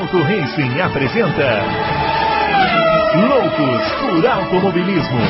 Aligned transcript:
Auto 0.00 0.16
Racing 0.22 0.80
apresenta 0.80 1.62
Loucos 3.28 3.92
por 4.00 4.26
Automobilismo. 4.26 5.20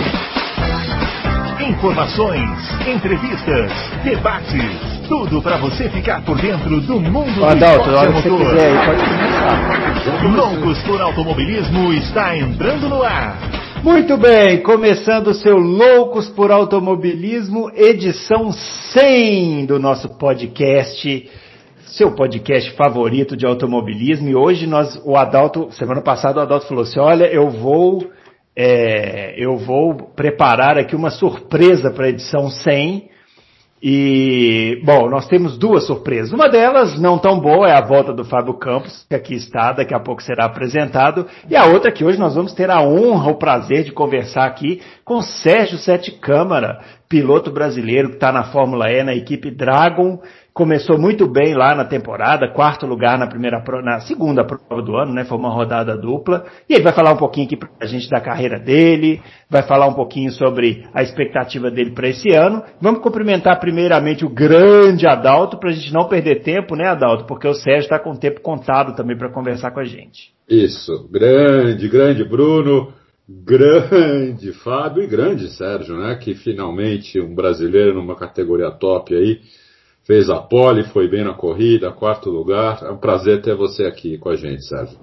Informações, 1.68 2.48
entrevistas, 2.86 3.72
debates, 4.04 5.08
tudo 5.08 5.42
para 5.42 5.56
você 5.56 5.88
ficar 5.88 6.22
por 6.24 6.40
dentro 6.40 6.80
do 6.82 7.00
mundo 7.00 7.34
do 7.34 8.06
esporte 8.06 8.28
motor. 8.28 8.46
quiser 8.46 8.86
pode 8.86 9.02
começar. 9.02 10.36
Loucos 10.36 10.78
por 10.84 11.00
Automobilismo 11.00 11.92
está 11.94 12.36
entrando 12.36 12.88
no 12.88 13.02
ar. 13.02 13.38
Muito 13.82 14.16
bem, 14.16 14.62
começando 14.62 15.28
o 15.28 15.34
seu 15.34 15.56
Loucos 15.56 16.28
por 16.28 16.52
Automobilismo, 16.52 17.72
edição 17.74 18.52
100 18.52 19.66
do 19.66 19.80
nosso 19.80 20.16
podcast, 20.16 21.28
seu 21.90 22.14
podcast 22.14 22.70
favorito 22.72 23.36
de 23.36 23.46
automobilismo. 23.46 24.28
E 24.28 24.36
hoje 24.36 24.66
nós, 24.66 25.00
o 25.04 25.16
Adalto, 25.16 25.68
semana 25.72 26.00
passada 26.00 26.38
o 26.38 26.42
Adalto 26.42 26.66
falou 26.66 26.84
assim: 26.84 27.00
olha, 27.00 27.24
eu 27.26 27.50
vou, 27.50 28.10
é, 28.56 29.34
eu 29.36 29.56
vou 29.56 29.94
preparar 30.14 30.78
aqui 30.78 30.94
uma 30.94 31.10
surpresa 31.10 31.90
para 31.90 32.06
a 32.06 32.10
edição 32.10 32.48
100. 32.48 33.10
E, 33.82 34.78
bom, 34.84 35.08
nós 35.08 35.26
temos 35.26 35.56
duas 35.56 35.86
surpresas. 35.86 36.32
Uma 36.32 36.50
delas, 36.50 37.00
não 37.00 37.18
tão 37.18 37.40
boa, 37.40 37.66
é 37.66 37.72
a 37.72 37.80
volta 37.80 38.12
do 38.12 38.26
Fábio 38.26 38.52
Campos, 38.58 39.06
que 39.08 39.14
aqui 39.14 39.34
está, 39.34 39.72
daqui 39.72 39.94
a 39.94 39.98
pouco 39.98 40.22
será 40.22 40.44
apresentado. 40.44 41.26
E 41.48 41.56
a 41.56 41.64
outra 41.64 41.90
que 41.90 42.04
hoje 42.04 42.18
nós 42.18 42.34
vamos 42.34 42.52
ter 42.52 42.70
a 42.70 42.82
honra, 42.82 43.30
o 43.30 43.38
prazer 43.38 43.84
de 43.84 43.92
conversar 43.92 44.44
aqui 44.44 44.82
com 45.02 45.22
Sérgio 45.22 45.78
Sete 45.78 46.10
Câmara, 46.10 46.80
piloto 47.08 47.50
brasileiro 47.50 48.10
que 48.10 48.14
está 48.16 48.30
na 48.30 48.44
Fórmula 48.44 48.90
E, 48.90 49.02
na 49.02 49.14
equipe 49.14 49.50
Dragon. 49.50 50.20
Começou 50.60 50.98
muito 50.98 51.26
bem 51.26 51.54
lá 51.54 51.74
na 51.74 51.86
temporada, 51.86 52.46
quarto 52.52 52.84
lugar 52.84 53.18
na 53.18 53.26
primeira 53.26 53.64
na 53.82 53.98
segunda 54.00 54.44
prova 54.44 54.82
do 54.82 54.94
ano, 54.94 55.10
né? 55.10 55.24
Foi 55.24 55.38
uma 55.38 55.48
rodada 55.48 55.96
dupla. 55.96 56.44
E 56.68 56.74
ele 56.74 56.82
vai 56.82 56.92
falar 56.92 57.14
um 57.14 57.16
pouquinho 57.16 57.46
aqui 57.46 57.56
pra 57.56 57.86
gente 57.86 58.10
da 58.10 58.20
carreira 58.20 58.58
dele, 58.58 59.22
vai 59.48 59.62
falar 59.62 59.86
um 59.86 59.94
pouquinho 59.94 60.30
sobre 60.30 60.84
a 60.92 61.02
expectativa 61.02 61.70
dele 61.70 61.92
para 61.92 62.08
esse 62.08 62.28
ano. 62.32 62.62
Vamos 62.78 63.00
cumprimentar 63.00 63.58
primeiramente 63.58 64.22
o 64.22 64.28
grande 64.28 65.06
Adalto, 65.06 65.58
para 65.58 65.70
a 65.70 65.72
gente 65.72 65.94
não 65.94 66.06
perder 66.06 66.42
tempo, 66.42 66.76
né, 66.76 66.88
Adalto? 66.88 67.24
Porque 67.24 67.48
o 67.48 67.54
Sérgio 67.54 67.84
está 67.84 67.98
com 67.98 68.10
o 68.10 68.18
tempo 68.18 68.42
contado 68.42 68.94
também 68.94 69.16
para 69.16 69.32
conversar 69.32 69.70
com 69.70 69.80
a 69.80 69.84
gente. 69.84 70.34
Isso, 70.46 71.08
grande, 71.10 71.88
grande 71.88 72.22
Bruno, 72.22 72.92
grande 73.26 74.52
Fábio 74.62 75.04
e 75.04 75.06
grande 75.06 75.48
Sérgio, 75.56 75.96
né? 75.96 76.16
Que 76.16 76.34
finalmente 76.34 77.18
um 77.18 77.34
brasileiro 77.34 77.94
numa 77.94 78.14
categoria 78.14 78.70
top 78.70 79.14
aí 79.14 79.40
fez 80.10 80.28
a 80.28 80.40
pole, 80.40 80.82
foi 80.88 81.08
bem 81.08 81.22
na 81.22 81.34
corrida, 81.34 81.92
quarto 81.92 82.30
lugar. 82.30 82.80
É 82.82 82.90
um 82.90 82.96
prazer 82.96 83.42
ter 83.42 83.54
você 83.54 83.84
aqui 83.84 84.18
com 84.18 84.28
a 84.28 84.34
gente, 84.34 84.64
Sérgio. 84.64 84.98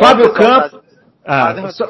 Fábio 0.00 0.32
Campos. 0.32 0.78
Ah, 1.26 1.54
só, 1.72 1.86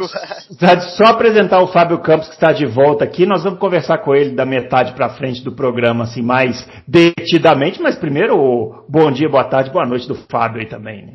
só 0.80 1.04
apresentar 1.04 1.62
o 1.62 1.68
Fábio 1.68 1.98
Campos 1.98 2.28
que 2.28 2.34
está 2.34 2.52
de 2.52 2.64
volta 2.64 3.04
aqui. 3.04 3.26
Nós 3.26 3.44
vamos 3.44 3.58
conversar 3.58 3.98
com 3.98 4.14
ele 4.14 4.34
da 4.34 4.46
metade 4.46 4.94
para 4.94 5.10
frente 5.10 5.44
do 5.44 5.52
programa, 5.52 6.04
assim, 6.04 6.22
mais 6.22 6.66
detidamente. 6.88 7.82
Mas 7.82 7.96
primeiro, 7.96 8.34
o 8.34 8.86
bom 8.88 9.10
dia, 9.12 9.28
boa 9.28 9.44
tarde, 9.44 9.70
boa 9.70 9.86
noite 9.86 10.08
do 10.08 10.14
Fábio 10.14 10.62
aí 10.62 10.66
também, 10.66 11.04
né? 11.04 11.12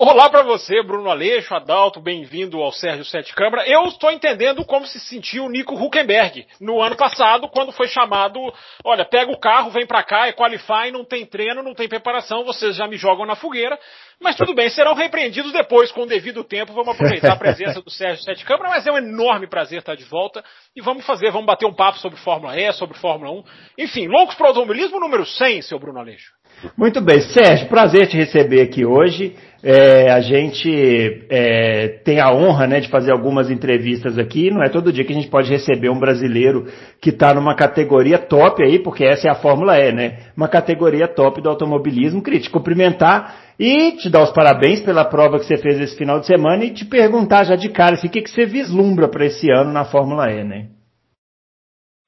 Olá 0.00 0.30
para 0.30 0.44
você, 0.44 0.80
Bruno 0.80 1.10
Aleixo, 1.10 1.52
Adalto, 1.52 2.00
bem-vindo 2.00 2.62
ao 2.62 2.70
Sérgio 2.70 3.04
Sete 3.04 3.34
Câmara. 3.34 3.68
Eu 3.68 3.84
estou 3.86 4.12
entendendo 4.12 4.64
como 4.64 4.86
se 4.86 5.00
sentiu 5.00 5.46
o 5.46 5.50
Nico 5.50 5.74
Huckenberg 5.74 6.46
no 6.60 6.80
ano 6.80 6.94
passado, 6.94 7.48
quando 7.48 7.72
foi 7.72 7.88
chamado, 7.88 8.38
olha, 8.84 9.04
pega 9.04 9.32
o 9.32 9.40
carro, 9.40 9.72
vem 9.72 9.88
para 9.88 10.04
cá, 10.04 10.28
é 10.28 10.32
qualify, 10.32 10.92
não 10.92 11.04
tem 11.04 11.26
treino, 11.26 11.64
não 11.64 11.74
tem 11.74 11.88
preparação, 11.88 12.44
vocês 12.44 12.76
já 12.76 12.86
me 12.86 12.96
jogam 12.96 13.26
na 13.26 13.34
fogueira. 13.34 13.76
Mas 14.20 14.36
tudo 14.36 14.54
bem, 14.54 14.70
serão 14.70 14.94
repreendidos 14.94 15.52
depois, 15.52 15.90
com 15.90 16.02
o 16.02 16.06
devido 16.06 16.44
tempo. 16.44 16.72
Vamos 16.72 16.94
aproveitar 16.94 17.32
a 17.32 17.36
presença 17.36 17.82
do 17.82 17.90
Sérgio 17.90 18.22
Sete 18.22 18.44
Câmara, 18.44 18.70
mas 18.70 18.86
é 18.86 18.92
um 18.92 18.98
enorme 18.98 19.48
prazer 19.48 19.80
estar 19.80 19.96
de 19.96 20.04
volta. 20.04 20.44
E 20.76 20.80
vamos 20.80 21.04
fazer, 21.04 21.32
vamos 21.32 21.46
bater 21.46 21.66
um 21.66 21.74
papo 21.74 21.98
sobre 21.98 22.18
Fórmula 22.20 22.56
E, 22.56 22.72
sobre 22.72 22.96
Fórmula 22.98 23.32
1. 23.32 23.44
Enfim, 23.78 24.06
loucos 24.06 24.36
para 24.36 24.44
o 24.44 24.48
automobilismo 24.48 25.00
número 25.00 25.26
100, 25.26 25.62
seu 25.62 25.78
Bruno 25.78 25.98
Aleixo. 25.98 26.32
Muito 26.76 27.00
bem, 27.00 27.20
Sérgio, 27.20 27.68
prazer 27.68 28.08
te 28.08 28.16
receber 28.16 28.62
aqui 28.62 28.84
hoje. 28.84 29.36
É, 29.60 30.10
a 30.12 30.20
gente 30.20 31.26
é, 31.28 31.88
tem 32.04 32.20
a 32.20 32.32
honra 32.32 32.66
né, 32.68 32.78
de 32.78 32.88
fazer 32.88 33.10
algumas 33.10 33.50
entrevistas 33.50 34.16
aqui. 34.16 34.50
Não 34.50 34.62
é 34.62 34.68
todo 34.68 34.92
dia 34.92 35.04
que 35.04 35.12
a 35.12 35.16
gente 35.16 35.28
pode 35.28 35.50
receber 35.50 35.90
um 35.90 35.98
brasileiro 35.98 36.66
que 37.00 37.10
está 37.10 37.34
numa 37.34 37.56
categoria 37.56 38.18
top 38.18 38.62
aí, 38.62 38.78
porque 38.78 39.04
essa 39.04 39.26
é 39.26 39.30
a 39.30 39.34
Fórmula 39.34 39.76
E, 39.76 39.92
né? 39.92 40.30
Uma 40.36 40.48
categoria 40.48 41.08
top 41.08 41.42
do 41.42 41.48
automobilismo. 41.48 42.22
Queria 42.22 42.40
te 42.40 42.50
cumprimentar 42.50 43.48
e 43.58 43.96
te 43.96 44.08
dar 44.08 44.22
os 44.22 44.30
parabéns 44.30 44.80
pela 44.80 45.04
prova 45.04 45.40
que 45.40 45.46
você 45.46 45.56
fez 45.56 45.80
esse 45.80 45.96
final 45.96 46.20
de 46.20 46.26
semana 46.26 46.64
e 46.64 46.72
te 46.72 46.84
perguntar 46.84 47.42
já 47.42 47.56
de 47.56 47.68
cara 47.68 47.96
assim, 47.96 48.06
o 48.06 48.10
que, 48.10 48.22
que 48.22 48.30
você 48.30 48.46
vislumbra 48.46 49.08
para 49.08 49.26
esse 49.26 49.50
ano 49.50 49.72
na 49.72 49.84
Fórmula 49.84 50.30
E, 50.30 50.44
né? 50.44 50.68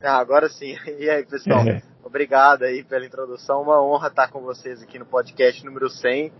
Ah, 0.00 0.18
agora 0.18 0.48
sim. 0.48 0.76
E 1.00 1.10
aí, 1.10 1.26
pessoal? 1.26 1.66
É. 1.66 1.82
Obrigado 2.04 2.62
aí 2.62 2.84
pela 2.84 3.04
introdução. 3.04 3.62
Uma 3.62 3.82
honra 3.82 4.08
estar 4.08 4.30
com 4.30 4.40
vocês 4.40 4.80
aqui 4.82 4.98
no 4.98 5.06
podcast 5.06 5.64
número 5.64 5.90
100. 5.90 6.32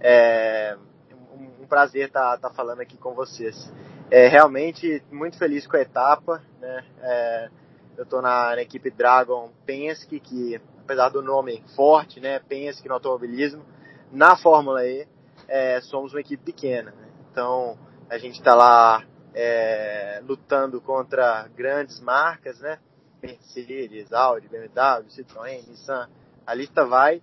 É 0.00 0.76
um, 1.60 1.66
prazer 1.66 2.08
estar, 2.08 2.34
estar 2.34 2.50
falando 2.50 2.80
aqui 2.80 2.96
com 2.96 3.14
vocês. 3.14 3.72
É, 4.10 4.26
realmente 4.26 5.02
muito 5.10 5.38
feliz 5.38 5.66
com 5.66 5.76
a 5.76 5.80
etapa. 5.80 6.42
Né? 6.60 6.84
É, 7.00 7.50
eu 7.96 8.04
estou 8.04 8.20
na, 8.20 8.56
na 8.56 8.62
equipe 8.62 8.90
Dragon 8.90 9.50
Penske, 9.64 10.18
que 10.18 10.60
apesar 10.82 11.10
do 11.10 11.22
nome 11.22 11.62
forte, 11.76 12.18
né, 12.18 12.40
Penske 12.40 12.88
no 12.88 12.94
automobilismo, 12.94 13.64
na 14.10 14.36
Fórmula 14.36 14.84
E 14.84 15.06
é, 15.46 15.80
somos 15.82 16.12
uma 16.12 16.20
equipe 16.20 16.42
pequena. 16.42 16.90
Né? 16.90 17.08
Então 17.30 17.78
a 18.08 18.18
gente 18.18 18.38
está 18.38 18.54
lá 18.54 19.04
é, 19.32 20.20
lutando 20.24 20.80
contra 20.80 21.48
grandes 21.54 22.00
marcas, 22.00 22.58
né? 22.60 22.78
Mercedes, 23.22 24.12
Audi, 24.12 24.48
BMW, 24.48 25.08
Citroën, 25.10 25.68
Nissan, 25.68 26.08
a 26.46 26.54
lista 26.54 26.84
vai. 26.86 27.22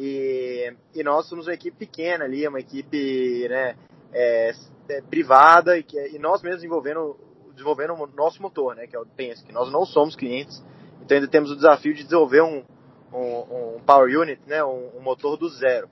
E, 0.00 0.72
e 0.94 1.02
nós 1.02 1.26
somos 1.26 1.48
uma 1.48 1.54
equipe 1.54 1.76
pequena 1.76 2.24
ali, 2.24 2.46
uma 2.46 2.60
equipe 2.60 3.48
né, 3.48 3.74
é, 4.12 4.52
é, 4.88 5.00
privada 5.02 5.76
e, 5.76 5.82
que, 5.82 5.98
e 6.14 6.20
nós 6.20 6.40
mesmos 6.40 6.60
desenvolvendo, 6.60 7.16
desenvolvendo 7.50 7.94
o 7.94 8.06
nosso 8.06 8.40
motor, 8.40 8.76
né, 8.76 8.86
que 8.86 8.94
é 8.94 9.00
o 9.00 9.04
Penske. 9.04 9.50
Nós 9.50 9.72
não 9.72 9.84
somos 9.84 10.14
clientes, 10.14 10.64
então 11.02 11.16
ainda 11.16 11.28
temos 11.28 11.50
o 11.50 11.56
desafio 11.56 11.92
de 11.92 12.04
desenvolver 12.04 12.42
um, 12.42 12.64
um, 13.12 13.74
um 13.74 13.80
Power 13.84 14.20
Unit, 14.20 14.40
né, 14.46 14.62
um, 14.62 14.96
um 14.96 15.00
motor 15.00 15.36
do 15.36 15.48
zero. 15.48 15.90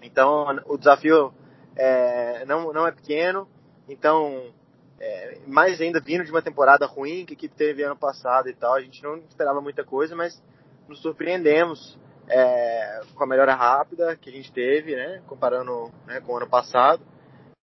Então 0.00 0.46
o 0.64 0.78
desafio 0.78 1.30
é, 1.76 2.42
não, 2.46 2.72
não 2.72 2.86
é 2.86 2.90
pequeno, 2.90 3.46
então 3.86 4.50
é, 4.98 5.40
mais 5.46 5.78
ainda 5.78 6.00
vindo 6.00 6.24
de 6.24 6.30
uma 6.30 6.40
temporada 6.40 6.86
ruim 6.86 7.26
que 7.26 7.34
a 7.34 7.36
equipe 7.36 7.54
teve 7.54 7.82
ano 7.82 7.96
passado 7.96 8.48
e 8.48 8.54
tal, 8.54 8.72
a 8.72 8.80
gente 8.80 9.02
não 9.02 9.18
esperava 9.18 9.60
muita 9.60 9.84
coisa, 9.84 10.16
mas 10.16 10.42
nos 10.88 11.02
surpreendemos 11.02 11.98
é, 12.28 13.00
com 13.14 13.24
a 13.24 13.26
melhora 13.26 13.54
rápida 13.54 14.16
que 14.16 14.30
a 14.30 14.32
gente 14.32 14.52
teve, 14.52 14.94
né, 14.94 15.22
comparando 15.26 15.90
né, 16.06 16.20
com 16.20 16.32
o 16.32 16.36
ano 16.36 16.48
passado, 16.48 17.02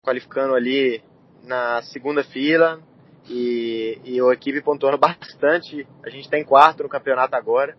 qualificando 0.02 0.54
ali 0.54 1.02
na 1.42 1.82
segunda 1.82 2.22
fila 2.24 2.80
e, 3.28 4.00
e 4.04 4.20
a 4.20 4.32
equipe 4.32 4.62
pontuando 4.62 4.98
bastante. 4.98 5.86
A 6.04 6.10
gente 6.10 6.24
está 6.24 6.38
em 6.38 6.44
quarto 6.44 6.82
no 6.82 6.88
campeonato 6.88 7.34
agora, 7.34 7.76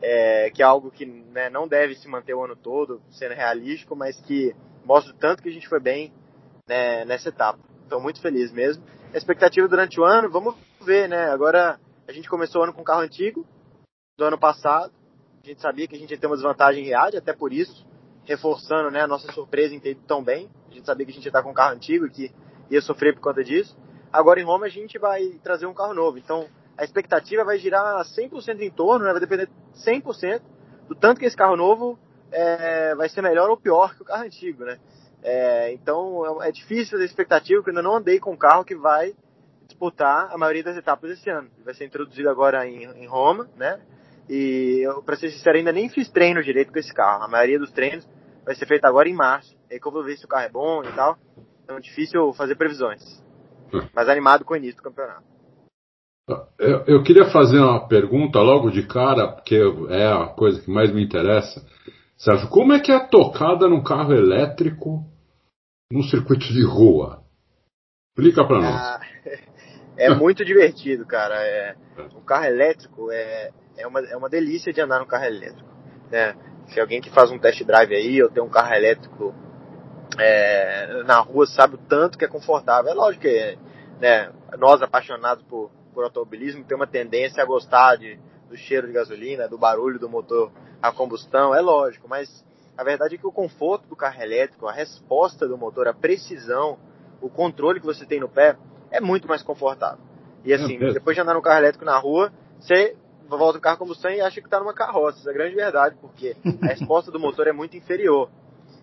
é, 0.00 0.50
que 0.50 0.62
é 0.62 0.64
algo 0.64 0.90
que 0.90 1.06
né, 1.06 1.50
não 1.50 1.66
deve 1.66 1.94
se 1.94 2.08
manter 2.08 2.34
o 2.34 2.44
ano 2.44 2.56
todo, 2.56 3.00
sendo 3.10 3.34
realístico, 3.34 3.96
mas 3.96 4.20
que 4.20 4.54
mostra 4.84 5.12
o 5.12 5.16
tanto 5.16 5.42
que 5.42 5.48
a 5.48 5.52
gente 5.52 5.68
foi 5.68 5.80
bem 5.80 6.12
né, 6.68 7.04
nessa 7.04 7.28
etapa. 7.28 7.58
Estou 7.82 8.00
muito 8.00 8.20
feliz 8.20 8.52
mesmo. 8.52 8.84
A 9.12 9.16
expectativa 9.16 9.66
durante 9.68 10.00
o 10.00 10.04
ano, 10.04 10.30
vamos 10.30 10.54
ver, 10.82 11.08
né? 11.08 11.30
Agora 11.30 11.78
a 12.06 12.12
gente 12.12 12.28
começou 12.28 12.60
o 12.60 12.64
ano 12.64 12.72
com 12.72 12.84
carro 12.84 13.00
antigo 13.00 13.46
do 14.18 14.24
ano 14.24 14.38
passado. 14.38 14.92
A 15.46 15.48
gente 15.48 15.62
sabia 15.62 15.86
que 15.86 15.94
a 15.94 15.98
gente 15.98 16.10
ia 16.10 16.18
ter 16.18 16.26
uma 16.26 16.34
desvantagem 16.34 16.82
em 16.82 16.86
Riad, 16.86 17.16
até 17.16 17.32
por 17.32 17.52
isso, 17.52 17.86
reforçando 18.24 18.90
né, 18.90 19.02
a 19.02 19.06
nossa 19.06 19.30
surpresa 19.30 19.72
em 19.72 19.78
ter 19.78 19.92
ido 19.92 20.00
tão 20.04 20.20
bem. 20.20 20.50
A 20.68 20.74
gente 20.74 20.84
sabia 20.84 21.06
que 21.06 21.12
a 21.12 21.14
gente 21.14 21.24
ia 21.24 21.28
estar 21.28 21.40
com 21.40 21.50
um 21.50 21.54
carro 21.54 21.72
antigo 21.72 22.04
e 22.04 22.10
que 22.10 22.34
ia 22.68 22.82
sofrer 22.82 23.14
por 23.14 23.20
conta 23.20 23.44
disso. 23.44 23.78
Agora 24.12 24.40
em 24.40 24.44
Roma 24.44 24.66
a 24.66 24.68
gente 24.68 24.98
vai 24.98 25.38
trazer 25.44 25.66
um 25.66 25.72
carro 25.72 25.94
novo. 25.94 26.18
Então 26.18 26.48
a 26.76 26.82
expectativa 26.82 27.44
vai 27.44 27.60
girar 27.60 28.04
100% 28.04 28.60
em 28.60 28.70
torno, 28.72 29.04
né, 29.04 29.12
vai 29.12 29.20
depender 29.20 29.48
100% 29.86 30.42
do 30.88 30.96
tanto 30.96 31.20
que 31.20 31.26
esse 31.26 31.36
carro 31.36 31.54
novo 31.54 31.96
é, 32.32 32.96
vai 32.96 33.08
ser 33.08 33.22
melhor 33.22 33.48
ou 33.48 33.56
pior 33.56 33.94
que 33.94 34.02
o 34.02 34.04
carro 34.04 34.24
antigo, 34.24 34.64
né? 34.64 34.80
É, 35.22 35.72
então 35.72 36.42
é 36.42 36.50
difícil 36.50 36.90
fazer 36.90 37.04
expectativa, 37.04 37.60
porque 37.60 37.70
eu 37.70 37.78
ainda 37.78 37.88
não 37.88 37.98
andei 37.98 38.18
com 38.18 38.32
um 38.32 38.36
carro 38.36 38.64
que 38.64 38.74
vai 38.74 39.14
disputar 39.68 40.28
a 40.32 40.36
maioria 40.36 40.64
das 40.64 40.76
etapas 40.76 41.12
esse 41.12 41.30
ano. 41.30 41.48
Vai 41.64 41.72
ser 41.72 41.84
introduzido 41.84 42.28
agora 42.28 42.66
em, 42.66 42.82
em 42.82 43.06
Roma, 43.06 43.48
né? 43.56 43.80
E 44.28 44.80
eu, 44.82 45.02
pra 45.02 45.16
ser 45.16 45.30
sincero, 45.30 45.58
ainda 45.58 45.72
nem 45.72 45.88
fiz 45.88 46.08
treino 46.08 46.42
direito 46.42 46.72
com 46.72 46.78
esse 46.78 46.92
carro. 46.92 47.24
A 47.24 47.28
maioria 47.28 47.58
dos 47.58 47.70
treinos 47.70 48.06
vai 48.44 48.54
ser 48.54 48.66
feito 48.66 48.84
agora 48.84 49.08
em 49.08 49.14
março. 49.14 49.56
É 49.70 49.78
que 49.78 49.86
eu 49.86 49.92
vou 49.92 50.04
ver 50.04 50.16
se 50.16 50.24
o 50.24 50.28
carro 50.28 50.44
é 50.44 50.50
bom 50.50 50.82
e 50.82 50.92
tal. 50.92 51.16
Então 51.64 51.80
difícil 51.80 52.32
fazer 52.32 52.56
previsões. 52.56 53.02
Mas 53.94 54.08
animado 54.08 54.44
com 54.44 54.54
o 54.54 54.56
início 54.56 54.76
do 54.76 54.82
campeonato. 54.82 55.24
Eu, 56.58 56.84
eu 56.86 57.02
queria 57.04 57.30
fazer 57.30 57.58
uma 57.58 57.86
pergunta 57.86 58.40
logo 58.40 58.70
de 58.70 58.84
cara, 58.84 59.28
porque 59.28 59.56
é 59.90 60.06
a 60.06 60.26
coisa 60.26 60.60
que 60.60 60.70
mais 60.70 60.92
me 60.92 61.04
interessa. 61.04 61.64
Sérgio, 62.16 62.48
como 62.48 62.72
é 62.72 62.80
que 62.80 62.90
é 62.90 62.96
a 62.96 63.06
tocada 63.06 63.68
num 63.68 63.82
carro 63.82 64.12
elétrico 64.12 65.04
num 65.92 66.02
circuito 66.02 66.46
de 66.46 66.64
rua? 66.64 67.22
Explica 68.10 68.44
para 68.44 68.60
nós. 68.60 68.74
Ah, 68.74 69.00
é 69.96 70.14
muito 70.14 70.44
divertido, 70.44 71.06
cara. 71.06 71.34
É, 71.36 71.74
um 72.14 72.20
carro 72.20 72.44
elétrico 72.44 73.10
é, 73.10 73.50
é, 73.76 73.86
uma, 73.86 74.00
é 74.00 74.16
uma 74.16 74.28
delícia 74.28 74.72
de 74.72 74.80
andar 74.80 74.98
no 74.98 75.06
carro 75.06 75.24
elétrico. 75.24 75.68
Né? 76.10 76.34
Se 76.68 76.80
alguém 76.80 77.00
que 77.00 77.10
faz 77.10 77.30
um 77.30 77.38
test 77.38 77.62
drive 77.64 77.94
aí, 77.94 78.22
ou 78.22 78.30
tem 78.30 78.42
um 78.42 78.48
carro 78.48 78.74
elétrico 78.74 79.34
é, 80.18 81.02
na 81.04 81.20
rua, 81.20 81.46
sabe 81.46 81.76
o 81.76 81.78
tanto 81.78 82.18
que 82.18 82.24
é 82.24 82.28
confortável. 82.28 82.90
É 82.90 82.94
lógico 82.94 83.22
que 83.22 83.58
né, 84.00 84.30
nós, 84.58 84.82
apaixonados 84.82 85.44
por, 85.44 85.70
por 85.92 86.04
automobilismo, 86.04 86.64
tem 86.64 86.76
uma 86.76 86.86
tendência 86.86 87.42
a 87.42 87.46
gostar 87.46 87.96
de, 87.96 88.18
do 88.48 88.56
cheiro 88.56 88.86
de 88.86 88.92
gasolina, 88.92 89.48
do 89.48 89.58
barulho 89.58 89.98
do 89.98 90.08
motor 90.08 90.52
a 90.82 90.92
combustão, 90.92 91.54
é 91.54 91.60
lógico, 91.60 92.06
mas 92.06 92.44
a 92.76 92.84
verdade 92.84 93.14
é 93.14 93.18
que 93.18 93.26
o 93.26 93.32
conforto 93.32 93.88
do 93.88 93.96
carro 93.96 94.22
elétrico, 94.22 94.66
a 94.66 94.72
resposta 94.72 95.48
do 95.48 95.56
motor, 95.56 95.88
a 95.88 95.94
precisão, 95.94 96.78
o 97.20 97.30
controle 97.30 97.80
que 97.80 97.86
você 97.86 98.04
tem 98.04 98.20
no 98.20 98.28
pé 98.28 98.56
é 98.90 99.00
muito 99.00 99.28
mais 99.28 99.42
confortável. 99.42 100.04
E 100.44 100.52
assim, 100.52 100.78
depois 100.78 101.16
de 101.16 101.20
andar 101.20 101.34
no 101.34 101.42
carro 101.42 101.58
elétrico 101.58 101.84
na 101.84 101.98
rua, 101.98 102.32
você 102.60 102.96
volta 103.28 103.58
no 103.58 103.60
carro 103.60 103.74
a 103.74 103.78
combustão 103.78 104.10
e 104.10 104.20
acha 104.20 104.40
que 104.40 104.46
está 104.46 104.60
numa 104.60 104.72
carroça. 104.72 105.18
Isso 105.18 105.28
é 105.28 105.32
grande 105.32 105.56
verdade, 105.56 105.96
porque 106.00 106.36
a 106.62 106.66
resposta 106.66 107.10
do 107.10 107.18
motor 107.18 107.46
é 107.48 107.52
muito 107.52 107.76
inferior. 107.76 108.28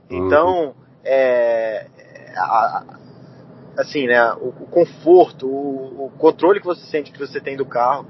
Então, 0.10 0.76
é, 1.04 1.88
a, 2.36 2.84
assim, 3.78 4.06
né, 4.06 4.34
o, 4.34 4.50
o 4.50 4.68
conforto, 4.68 5.48
o, 5.48 6.06
o, 6.06 6.12
controle 6.18 6.60
que 6.60 6.66
você 6.66 6.86
sente 6.88 7.12
que 7.12 7.18
você 7.18 7.40
tem 7.40 7.56
do 7.56 7.66
carro, 7.66 8.06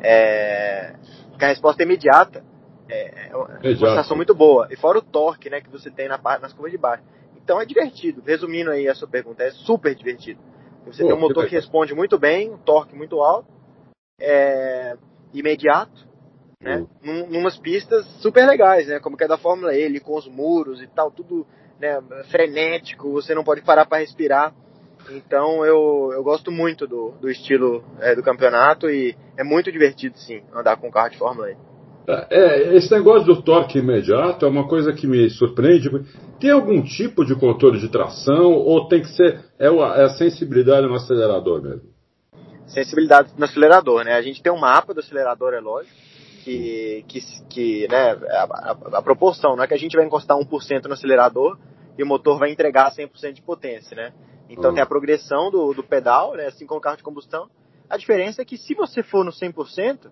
é, 0.00 0.94
que 1.38 1.44
a 1.44 1.48
resposta 1.48 1.82
é 1.82 1.86
imediata, 1.86 2.44
é, 2.88 3.28
é 3.30 3.36
uma 3.36 3.60
sensação 3.60 4.16
muito 4.16 4.34
boa. 4.34 4.66
E 4.70 4.76
fora 4.76 4.98
o 4.98 5.02
torque, 5.02 5.48
né, 5.48 5.60
que 5.60 5.70
você 5.70 5.90
tem 5.90 6.08
na 6.08 6.18
parte, 6.18 6.42
nas 6.42 6.52
curvas 6.52 6.72
de 6.72 6.78
baixo. 6.78 7.04
Então 7.36 7.60
é 7.60 7.64
divertido. 7.64 8.22
Resumindo 8.26 8.70
aí 8.70 8.88
a 8.88 8.94
sua 8.94 9.08
pergunta, 9.08 9.42
é 9.42 9.50
super 9.50 9.94
divertido. 9.94 10.40
Você 10.92 11.02
Pô, 11.02 11.08
tem 11.08 11.16
um 11.16 11.20
motor 11.20 11.44
que, 11.44 11.50
que 11.50 11.56
responde 11.56 11.94
muito 11.94 12.18
bem, 12.18 12.50
um 12.50 12.58
torque 12.58 12.94
muito 12.94 13.20
alto, 13.20 13.48
é, 14.20 14.96
imediato, 15.32 16.06
né? 16.60 16.86
Num, 17.02 17.26
numas 17.28 17.56
pistas 17.56 18.04
super 18.20 18.46
legais, 18.46 18.88
né? 18.88 18.98
Como 18.98 19.16
que 19.16 19.24
é 19.24 19.28
da 19.28 19.38
Fórmula 19.38 19.74
E, 19.74 19.84
ali, 19.84 20.00
com 20.00 20.16
os 20.16 20.26
muros 20.26 20.82
e 20.82 20.86
tal, 20.88 21.10
tudo 21.10 21.46
né, 21.78 22.02
frenético, 22.30 23.12
você 23.12 23.34
não 23.34 23.44
pode 23.44 23.62
parar 23.62 23.86
para 23.86 23.98
respirar. 23.98 24.52
Então 25.10 25.64
eu, 25.64 26.10
eu 26.12 26.22
gosto 26.22 26.50
muito 26.50 26.86
do, 26.86 27.12
do 27.12 27.30
estilo 27.30 27.84
é, 28.00 28.14
do 28.14 28.22
campeonato 28.22 28.90
e 28.90 29.16
é 29.36 29.44
muito 29.44 29.70
divertido 29.70 30.18
sim 30.18 30.42
andar 30.52 30.76
com 30.76 30.88
um 30.88 30.90
carro 30.90 31.10
de 31.10 31.16
Fórmula 31.16 31.50
E. 31.50 31.56
É, 32.08 32.26
é, 32.30 32.76
esse 32.76 32.90
negócio 32.90 33.26
do 33.26 33.42
torque 33.42 33.78
imediato 33.78 34.46
é 34.46 34.48
uma 34.48 34.66
coisa 34.66 34.94
que 34.94 35.06
me 35.06 35.28
surpreende. 35.28 35.90
Tem 36.40 36.50
algum 36.50 36.82
tipo 36.82 37.22
de 37.22 37.34
controle 37.34 37.78
de 37.78 37.90
tração 37.90 38.52
ou 38.54 38.88
tem 38.88 39.02
que 39.02 39.08
ser 39.08 39.44
é, 39.58 39.66
é 39.66 40.04
a 40.04 40.08
sensibilidade 40.08 40.86
no 40.86 40.94
acelerador 40.94 41.60
mesmo? 41.60 41.82
Sensibilidade 42.66 43.32
no 43.36 43.44
acelerador, 43.44 44.04
né? 44.04 44.14
A 44.14 44.22
gente 44.22 44.42
tem 44.42 44.50
um 44.50 44.58
mapa 44.58 44.94
do 44.94 45.00
acelerador, 45.00 45.52
é 45.52 45.60
lógico, 45.60 45.94
que, 46.42 47.04
que, 47.08 47.20
que 47.50 47.88
né, 47.88 48.12
a, 48.12 48.44
a, 48.44 48.98
a 48.98 49.02
proporção, 49.02 49.54
não 49.54 49.64
é 49.64 49.66
que 49.66 49.74
a 49.74 49.78
gente 49.78 49.94
vai 49.94 50.06
encostar 50.06 50.38
1% 50.38 50.86
no 50.86 50.94
acelerador 50.94 51.58
e 51.98 52.02
o 52.02 52.06
motor 52.06 52.38
vai 52.38 52.50
entregar 52.50 52.90
100% 52.90 53.32
de 53.32 53.42
potência, 53.42 53.94
né? 53.94 54.14
Então 54.48 54.70
uhum. 54.70 54.74
tem 54.74 54.82
a 54.82 54.86
progressão 54.86 55.50
do, 55.50 55.74
do 55.74 55.82
pedal, 55.82 56.34
né, 56.36 56.46
assim 56.46 56.64
como 56.64 56.78
o 56.78 56.82
carro 56.82 56.96
de 56.96 57.02
combustão. 57.02 57.50
A 57.90 57.98
diferença 57.98 58.40
é 58.40 58.46
que 58.46 58.56
se 58.56 58.74
você 58.74 59.02
for 59.02 59.24
no 59.24 59.30
100%, 59.30 60.10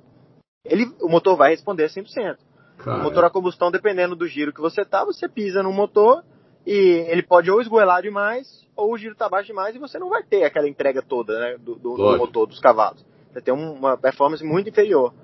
ele, 0.71 0.93
o 1.01 1.09
motor 1.09 1.37
vai 1.37 1.51
responder 1.51 1.89
100%. 1.89 2.37
Cara. 2.79 3.01
O 3.01 3.05
motor 3.05 3.25
a 3.25 3.31
combustão, 3.31 3.71
dependendo 3.71 4.15
do 4.15 4.27
giro 4.27 4.53
que 4.53 4.61
você 4.61 4.85
tá, 4.85 5.05
você 5.05 5.29
pisa 5.29 5.63
no 5.63 5.73
motor 5.73 6.23
e 6.67 7.07
ele 7.09 7.23
pode 7.23 7.51
ou 7.51 7.61
esgoelar 7.61 8.03
demais 8.03 8.67
ou 8.77 8.93
o 8.93 8.99
giro 8.99 9.15
tá 9.15 9.29
baixo 9.29 9.47
demais 9.47 9.75
e 9.75 9.79
você 9.79 9.99
não 9.99 10.11
vai 10.11 10.23
ter 10.23 10.45
aquela 10.45 10.69
entrega 10.69 11.01
toda 11.01 11.39
né, 11.39 11.57
do, 11.59 11.75
do, 11.77 11.97
do 11.97 12.19
motor, 12.19 12.47
dos 12.47 12.61
cavalos. 12.61 13.05
Você 13.33 13.41
tem 13.41 13.55
uma 13.55 13.97
performance 13.97 14.45
muito 14.45 14.69
inferior. 14.69 15.15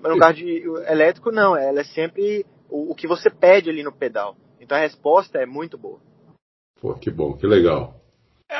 Mas 0.00 0.12
no 0.12 0.18
carro 0.18 0.34
de, 0.34 0.62
elétrico, 0.86 1.30
não. 1.30 1.56
Ela 1.56 1.80
é 1.80 1.84
sempre 1.84 2.44
o, 2.68 2.92
o 2.92 2.94
que 2.94 3.06
você 3.06 3.30
pede 3.30 3.70
ali 3.70 3.82
no 3.82 3.92
pedal. 3.92 4.36
Então 4.60 4.76
a 4.76 4.80
resposta 4.80 5.38
é 5.38 5.46
muito 5.46 5.78
boa. 5.78 5.98
Pô, 6.80 6.94
que 6.94 7.10
bom, 7.10 7.36
que 7.36 7.46
legal. 7.46 8.03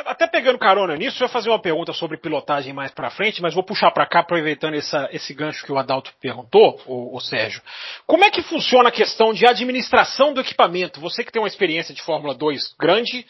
Até 0.06 0.26
pegando 0.26 0.58
carona 0.58 0.96
nisso, 0.96 1.23
eu 1.23 1.26
ia 1.26 1.32
fazer 1.32 1.50
uma 1.50 1.61
pergunta 1.61 1.93
sobre 1.93 2.19
pilotagem 2.19 2.73
mais 2.73 2.91
para 2.91 3.11
frente, 3.11 3.41
mas 3.41 3.55
vou 3.55 3.62
puxar 3.62 3.93
para 3.93 4.06
cá, 4.06 4.20
aproveitando 4.20 4.75
essa, 4.75 5.08
esse 5.12 5.32
gancho 5.32 5.64
que 5.64 5.70
o 5.70 5.79
Adalto 5.79 6.12
perguntou, 6.20 6.81
o, 6.85 7.17
o, 7.17 7.20
Sérgio. 7.20 7.62
Como 8.05 8.25
é 8.25 8.31
que 8.31 8.43
funciona 8.43 8.88
a 8.88 8.93
questão 8.93 9.32
de 9.32 9.46
administração 9.46 10.35
do 10.35 10.41
equipamento? 10.41 11.00
Você 11.00 11.23
que 11.23 11.31
tem 11.31 11.41
uma 11.41 11.46
experiência 11.46 11.94
de 11.94 12.02
Fórmula 12.02 12.35
2 12.35 12.75
grande 12.76 13.25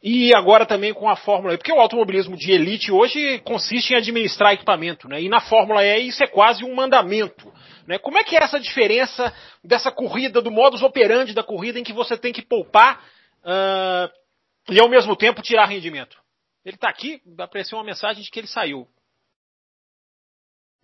e 0.00 0.32
agora 0.34 0.64
também 0.64 0.94
com 0.94 1.08
a 1.08 1.16
Fórmula 1.16 1.54
E, 1.54 1.56
porque 1.56 1.72
o 1.72 1.80
automobilismo 1.80 2.36
de 2.36 2.52
elite 2.52 2.92
hoje 2.92 3.40
consiste 3.40 3.92
em 3.92 3.96
administrar 3.96 4.52
equipamento, 4.52 5.08
né? 5.08 5.20
E 5.20 5.28
na 5.28 5.40
Fórmula 5.40 5.84
E 5.84 6.06
isso 6.06 6.22
é 6.22 6.28
quase 6.28 6.64
um 6.64 6.74
mandamento. 6.74 7.52
Né? 7.88 7.98
Como 7.98 8.18
é 8.18 8.22
que 8.22 8.36
é 8.36 8.42
essa 8.42 8.60
diferença 8.60 9.34
dessa 9.64 9.90
corrida, 9.90 10.40
do 10.40 10.50
modus 10.50 10.82
operandi 10.82 11.34
da 11.34 11.42
corrida, 11.42 11.78
em 11.78 11.82
que 11.82 11.92
você 11.92 12.16
tem 12.16 12.32
que 12.32 12.42
poupar 12.42 13.02
uh, 13.44 14.23
e 14.70 14.80
ao 14.80 14.88
mesmo 14.88 15.14
tempo 15.16 15.42
tirar 15.42 15.66
rendimento. 15.66 16.16
Ele 16.64 16.76
está 16.76 16.88
aqui, 16.88 17.20
apareceu 17.38 17.76
uma 17.78 17.84
mensagem 17.84 18.22
de 18.22 18.30
que 18.30 18.40
ele 18.40 18.46
saiu. 18.46 18.88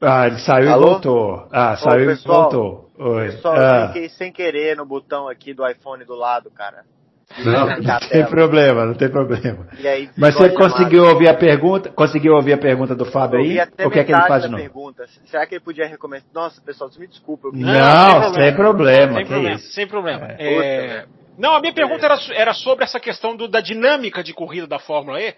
Ah, 0.01 0.27
ele 0.27 0.39
saiu 0.39 0.73
Alô? 0.73 0.87
e 0.87 0.91
voltou. 0.91 1.49
Ah, 1.53 1.77
saiu 1.77 2.07
pessoal, 2.07 2.39
e 2.39 2.43
voltou. 2.43 2.91
Oi. 2.99 3.27
Pessoal, 3.33 3.55
ah. 3.57 3.59
eu 3.61 3.93
cliquei 3.93 4.09
sem 4.11 4.33
querer 4.33 4.77
no 4.77 4.87
botão 4.87 5.29
aqui 5.29 5.53
do 5.53 5.67
iPhone 5.67 6.05
do 6.05 6.15
lado, 6.15 6.51
cara. 6.51 6.85
Não, 7.39 7.67
não 7.79 7.99
tem 8.09 8.27
problema, 8.27 8.85
não 8.87 8.95
tem 8.95 9.09
problema. 9.09 9.69
Aí, 9.73 10.11
Mas 10.17 10.35
você 10.35 10.51
conseguiu 10.51 11.05
ouvir 11.05 11.29
a 11.29 11.35
pergunta? 11.35 11.91
Conseguiu 11.91 12.35
ouvir 12.35 12.55
a 12.55 12.59
pergunta 12.59 12.95
do 12.95 13.05
Fábio 13.05 13.39
aí? 13.39 13.57
O 13.87 13.91
que 13.91 14.01
é 14.01 14.05
que 14.05 14.13
ele 14.13 14.27
faz 14.27 14.43
de 14.43 14.49
novo? 14.49 14.63
Pergunta. 14.63 15.07
Será 15.27 15.47
que 15.47 15.55
ele 15.55 15.65
podia 15.65 15.87
recomendar? 15.87 16.27
Nossa, 16.35 16.61
pessoal, 16.61 16.91
me 16.99 17.07
desculpa. 17.07 17.51
Não, 17.53 18.21
não, 18.21 18.35
sem 18.35 18.55
problema. 18.55 19.15
Sem 19.15 19.27
problema. 19.27 19.59
Sem 19.59 19.87
problema. 19.87 20.27
É... 20.39 21.07
Não, 21.41 21.55
a 21.55 21.61
minha 21.61 21.73
pergunta 21.73 22.05
era, 22.05 22.19
era 22.35 22.53
sobre 22.53 22.85
essa 22.85 23.01
questão 23.01 23.35
do, 23.35 23.49
da 23.49 23.63
dinâmica 23.63 24.23
de 24.23 24.35
corrida 24.35 24.67
da 24.67 24.79
Fórmula 24.79 25.19
E, 25.19 25.35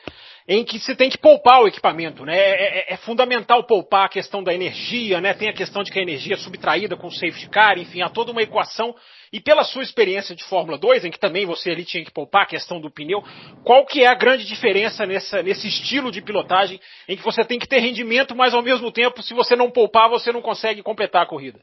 em 0.49 0.65
que 0.65 0.81
se 0.81 0.97
tem 0.97 1.09
que 1.09 1.17
poupar 1.17 1.63
o 1.63 1.69
equipamento, 1.69 2.25
né? 2.25 2.37
É, 2.37 2.91
é, 2.91 2.95
é, 2.95 2.97
fundamental 2.97 3.63
poupar 3.63 4.07
a 4.07 4.09
questão 4.09 4.43
da 4.43 4.53
energia, 4.53 5.21
né? 5.21 5.33
Tem 5.33 5.49
a 5.49 5.53
questão 5.53 5.85
de 5.85 5.93
que 5.93 6.01
a 6.01 6.03
energia 6.03 6.35
é 6.35 6.37
subtraída 6.37 6.97
com 6.97 7.07
o 7.07 7.13
safety 7.13 7.49
car, 7.49 7.79
enfim, 7.79 8.03
há 8.03 8.09
toda 8.09 8.33
uma 8.33 8.43
equação. 8.43 8.93
E 9.33 9.39
pela 9.39 9.63
sua 9.63 9.85
experiência 9.85 10.35
de 10.35 10.43
Fórmula 10.43 10.77
2, 10.77 11.05
em 11.05 11.11
que 11.13 11.21
também 11.21 11.47
você 11.47 11.71
ali 11.71 11.85
tinha 11.85 12.05
que 12.05 12.11
poupar 12.11 12.43
a 12.43 12.47
questão 12.47 12.81
do 12.81 12.91
pneu, 12.91 13.23
qual 13.63 13.87
que 13.87 14.03
é 14.03 14.09
a 14.09 14.15
grande 14.15 14.45
diferença 14.45 15.07
nessa, 15.07 15.41
nesse 15.41 15.69
estilo 15.69 16.11
de 16.11 16.21
pilotagem 16.21 16.81
em 17.07 17.17
que 17.17 17.23
você 17.23 17.45
tem 17.45 17.61
que 17.61 17.69
ter 17.69 17.79
rendimento, 17.79 18.35
mas 18.35 18.55
ao 18.55 18.63
mesmo 18.63 18.91
tempo, 18.91 19.23
se 19.23 19.33
você 19.35 19.55
não 19.55 19.71
poupar, 19.71 20.11
você 20.11 20.33
não 20.33 20.43
consegue 20.43 20.83
completar 20.83 21.23
a 21.23 21.27
corrida? 21.27 21.61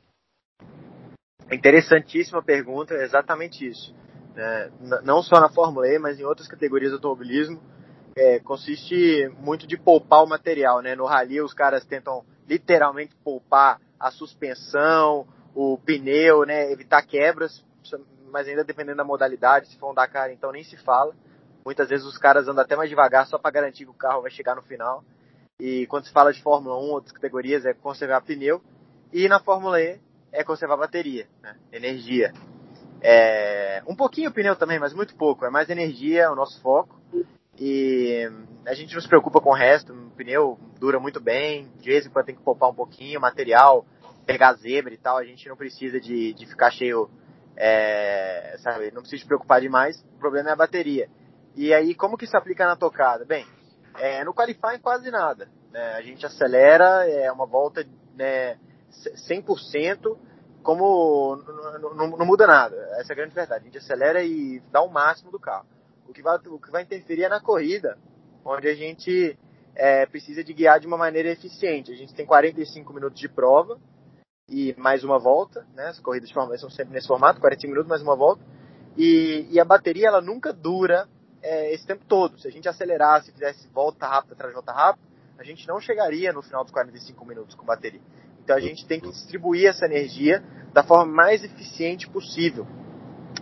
Interessantíssima 1.51 2.41
pergunta, 2.41 2.93
é 2.93 3.03
exatamente 3.03 3.67
isso 3.67 3.93
né, 4.36 4.71
não 5.03 5.21
só 5.21 5.39
na 5.39 5.50
Fórmula 5.50 5.88
E, 5.88 6.00
mas 6.00 6.19
em 6.19 6.24
outras 6.24 6.48
categorias 6.48 6.91
do 6.91 6.95
automobilismo, 6.95 7.62
é, 8.15 8.39
consiste 8.39 9.29
muito 9.39 9.65
de 9.65 9.77
poupar 9.77 10.24
o 10.24 10.27
material. 10.27 10.81
Né? 10.81 10.95
No 10.95 11.05
rally 11.05 11.41
os 11.41 11.53
caras 11.53 11.86
tentam 11.86 12.24
literalmente 12.48 13.15
poupar 13.24 13.79
a 14.00 14.12
suspensão, 14.12 15.27
o 15.53 15.77
pneu, 15.77 16.45
né, 16.45 16.71
evitar 16.71 17.01
quebras, 17.01 17.63
mas 18.31 18.48
ainda 18.48 18.63
dependendo 18.63 18.98
da 18.98 19.03
modalidade, 19.03 19.67
se 19.67 19.77
for 19.77 19.91
um 19.91 19.93
Dakar 19.93 20.31
então 20.31 20.51
nem 20.51 20.63
se 20.63 20.77
fala. 20.77 21.13
Muitas 21.65 21.89
vezes 21.89 22.05
os 22.05 22.17
caras 22.17 22.48
andam 22.48 22.63
até 22.63 22.75
mais 22.75 22.89
devagar 22.89 23.27
só 23.27 23.38
para 23.38 23.51
garantir 23.51 23.86
que 23.86 23.91
o 23.91 23.93
carro 23.93 24.21
vai 24.21 24.31
chegar 24.31 24.55
no 24.55 24.62
final. 24.62 25.03
E 25.59 25.86
quando 25.88 26.05
se 26.05 26.13
fala 26.13 26.31
de 26.31 26.41
Fórmula 26.41 26.77
1, 26.77 26.79
outras 26.91 27.12
categorias, 27.12 27.65
é 27.65 27.74
conservar 27.74 28.21
pneu. 28.21 28.62
E 29.12 29.27
na 29.27 29.39
Fórmula 29.39 29.81
E 29.81 30.00
é 30.31 30.43
conservar 30.43 30.77
bateria, 30.77 31.27
né? 31.41 31.55
energia. 31.71 32.31
É, 33.01 33.82
um 33.88 33.96
pouquinho 33.96 34.29
o 34.29 34.34
pneu 34.34 34.56
também, 34.56 34.79
mas 34.79 34.94
muito 34.94 35.15
pouco. 35.15 35.46
É 35.46 35.50
mais 35.50 35.70
energia, 35.70 36.32
o 36.32 36.36
nosso 36.36 36.62
foco. 36.62 37.00
E 37.58 38.29
a 38.65 38.74
gente 38.74 38.94
não 38.94 39.01
se 39.01 39.08
preocupa 39.08 39.41
com 39.41 39.50
o 39.50 39.56
resto. 39.56 39.94
O 39.94 40.12
pneu 40.12 40.60
dura 40.79 41.00
muito 41.00 41.20
bem. 41.20 41.70
De 41.79 41.89
vez 41.89 42.06
em 42.06 42.10
quando 42.10 42.25
tem 42.25 42.36
que 42.36 42.44
poupar 42.44 42.70
um 42.70 42.75
pouquinho. 42.75 43.20
Material, 43.20 43.86
pegar 44.25 44.53
zebra 44.53 44.94
e 44.94 44.98
tal. 44.98 45.18
A 45.18 45.24
gente 45.24 45.48
não 45.48 45.56
precisa 45.56 46.00
de, 46.00 46.34
de 46.34 46.46
ficar 46.46 46.72
cheio. 46.72 47.10
É, 47.56 48.56
sabe? 48.60 48.91
Não 48.91 49.01
precisa 49.01 49.22
se 49.22 49.27
preocupar 49.27 49.62
demais. 49.62 50.01
O 50.15 50.20
problema 50.20 50.50
é 50.50 50.53
a 50.53 50.58
bateria. 50.58 51.10
E 51.56 51.74
aí, 51.74 51.94
como 51.94 52.18
que 52.18 52.25
isso 52.25 52.38
aplica 52.38 52.65
na 52.65 52.75
tocada? 52.75 53.25
Bem, 53.25 53.46
é, 53.98 54.24
no 54.24 54.34
qualifying 54.34 54.79
quase 54.82 55.10
nada. 55.12 55.50
Né? 55.72 55.94
A 55.94 56.01
gente 56.01 56.25
acelera, 56.25 57.06
é 57.10 57.32
uma 57.32 57.46
volta 57.46 57.86
né, 58.15 58.58
100% 59.29 60.18
como 60.63 61.38
não, 61.96 62.25
muda 62.25 62.46
nada. 62.46 62.75
Essa 63.00 63.12
é 63.12 63.13
a 63.13 63.16
grande 63.16 63.34
verdade. 63.34 63.62
A 63.62 63.66
gente 63.66 63.78
acelera 63.78 64.24
e 64.24 64.62
dá 64.72 64.82
o 64.82 64.92
máximo 64.92 65.32
do 65.32 65.39
carro. 65.39 65.66
O 66.08 66.13
que 66.13 66.22
vai, 66.22 66.38
o 66.38 66.60
que 66.60 66.72
vai 66.72 66.84
interferir 66.84 67.24
é 67.24 67.30
na 67.30 67.39
corrida, 67.39 67.98
onde 68.44 68.68
a 68.68 68.75
gente 68.75 69.38
é, 69.75 70.06
precisa 70.06 70.44
de 70.44 70.54
guiar 70.54 70.80
de 70.80 70.88
uma 70.88 70.98
maneira 70.98 71.30
eficiente. 71.30 71.92
A 71.92 71.96
gente 71.96 72.13
tem 72.13 72.25
45 72.25 72.94
minutos 72.94 73.20
de 73.20 73.30
prova 73.30 73.80
e 74.50 74.75
mais 74.78 75.04
uma 75.04 75.20
volta, 75.20 75.66
né? 75.75 75.88
As 75.88 76.00
corridas 76.00 76.30
de 76.30 76.60
são 76.60 76.70
sempre 76.70 76.94
nesse 76.94 77.08
formato, 77.08 77.39
45 77.39 77.72
minutos 77.72 77.89
mais 77.89 78.01
uma 78.01 78.16
volta. 78.16 78.44
E, 78.98 79.48
e 79.51 79.60
a 79.60 79.66
bateria 79.66 80.08
ela 80.08 80.22
nunca 80.22 80.51
dura 80.51 81.08
é, 81.42 81.74
esse 81.74 81.86
tempo 81.86 82.04
todo. 82.06 82.39
Se 82.39 82.48
a 82.48 82.51
gente 82.51 82.68
acelerasse, 82.68 83.32
fizesse 83.32 83.68
volta 83.70 84.08
rápida 84.08 84.34
atrás 84.34 84.51
de 84.51 84.56
volta 84.56 84.72
rápida, 84.72 85.08
a 85.38 85.44
gente 85.44 85.68
não 85.68 85.80
chegaria 85.80 86.34
no 86.34 86.42
final 86.42 86.63
dos 86.63 86.74
45 86.74 87.25
minutos 87.25 87.56
com 87.56 87.66
bateria. 87.66 88.01
Então 88.50 88.58
a 88.58 88.62
gente 88.62 88.84
tem 88.88 89.00
que 89.00 89.08
distribuir 89.12 89.68
essa 89.68 89.86
energia 89.86 90.44
da 90.74 90.82
forma 90.82 91.06
mais 91.06 91.44
eficiente 91.44 92.10
possível, 92.10 92.65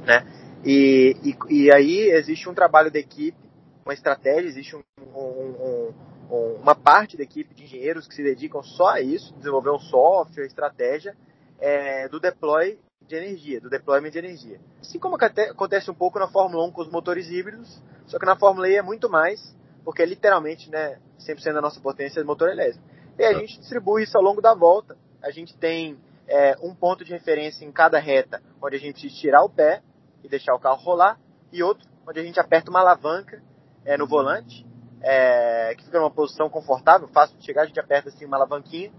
né? 0.06 0.28
E, 0.66 1.16
e, 1.24 1.54
e 1.62 1.74
aí 1.74 2.12
existe 2.12 2.50
um 2.50 2.54
trabalho 2.54 2.92
da 2.92 3.00
equipe, 3.00 3.38
uma 3.86 3.94
estratégia, 3.94 4.50
existe 4.50 4.76
um, 4.76 4.84
um, 5.16 5.94
um, 6.30 6.36
uma 6.62 6.76
parte 6.76 7.16
da 7.16 7.24
equipe 7.24 7.56
de 7.56 7.64
engenheiros 7.64 8.06
que 8.06 8.16
se 8.16 8.22
dedicam 8.22 8.62
só 8.62 8.90
a 8.90 9.00
isso, 9.00 9.34
desenvolver 9.38 9.70
um 9.70 9.80
software, 9.80 10.46
estratégia 10.46 11.16
é, 11.58 12.10
do 12.10 12.20
deploy 12.20 12.78
de 13.08 13.16
energia, 13.16 13.62
do 13.62 13.70
deployment 13.70 14.12
de 14.12 14.20
energia. 14.20 14.60
Assim 14.82 15.00
como 15.00 15.16
acontece 15.16 15.90
um 15.90 15.96
pouco 15.96 16.20
na 16.20 16.28
Fórmula 16.28 16.66
1 16.66 16.72
com 16.72 16.82
os 16.82 16.92
motores 16.92 17.30
híbridos, 17.30 17.82
só 18.08 18.20
que 18.20 18.26
na 18.26 18.36
Fórmula 18.36 18.68
E 18.68 18.76
é 18.76 18.82
muito 18.82 19.10
mais, 19.10 19.56
porque 19.86 20.02
é 20.02 20.06
literalmente, 20.06 20.70
né, 20.70 21.00
100% 21.18 21.54
da 21.54 21.62
nossa 21.62 21.80
potência 21.80 22.20
é 22.20 22.26
motor 22.26 22.50
elétrico. 22.50 22.97
E 23.18 23.24
a 23.24 23.34
gente 23.34 23.60
distribui 23.60 24.04
isso 24.04 24.18
ao 24.18 24.24
longo 24.24 24.42
da 24.42 24.54
volta. 24.54 24.98
A 25.22 25.32
gente 25.32 25.58
tem 25.58 25.98
é, 26.28 26.56
um 26.62 26.74
ponto 26.74 27.04
de 27.04 27.12
referência 27.12 27.66
em 27.66 27.72
cada 27.72 28.00
reta, 28.00 28.42
onde 28.62 28.76
a 28.76 28.80
gente 28.80 29.10
tirar 29.10 29.44
o 29.44 29.50
pé 29.50 29.82
e 30.24 30.30
deixar 30.30 30.54
o 30.54 30.60
carro 30.60 30.82
rolar, 30.82 31.20
e 31.52 31.64
outro 31.64 31.88
onde 32.08 32.20
a 32.20 32.24
gente 32.24 32.40
aperta 32.40 32.70
uma 32.70 32.80
alavanca 32.80 33.42
é, 33.84 33.98
no 33.98 34.08
volante, 34.08 34.66
é, 35.02 35.76
que 35.76 35.84
fica 35.84 36.00
numa 36.00 36.12
posição 36.12 36.50
confortável, 36.50 37.08
fácil 37.10 37.38
de 37.38 37.46
chegar, 37.46 37.64
a 37.64 37.66
gente 37.66 37.80
aperta 37.80 38.10
assim 38.10 38.26
uma 38.26 38.38
alavanquinha, 38.38 38.92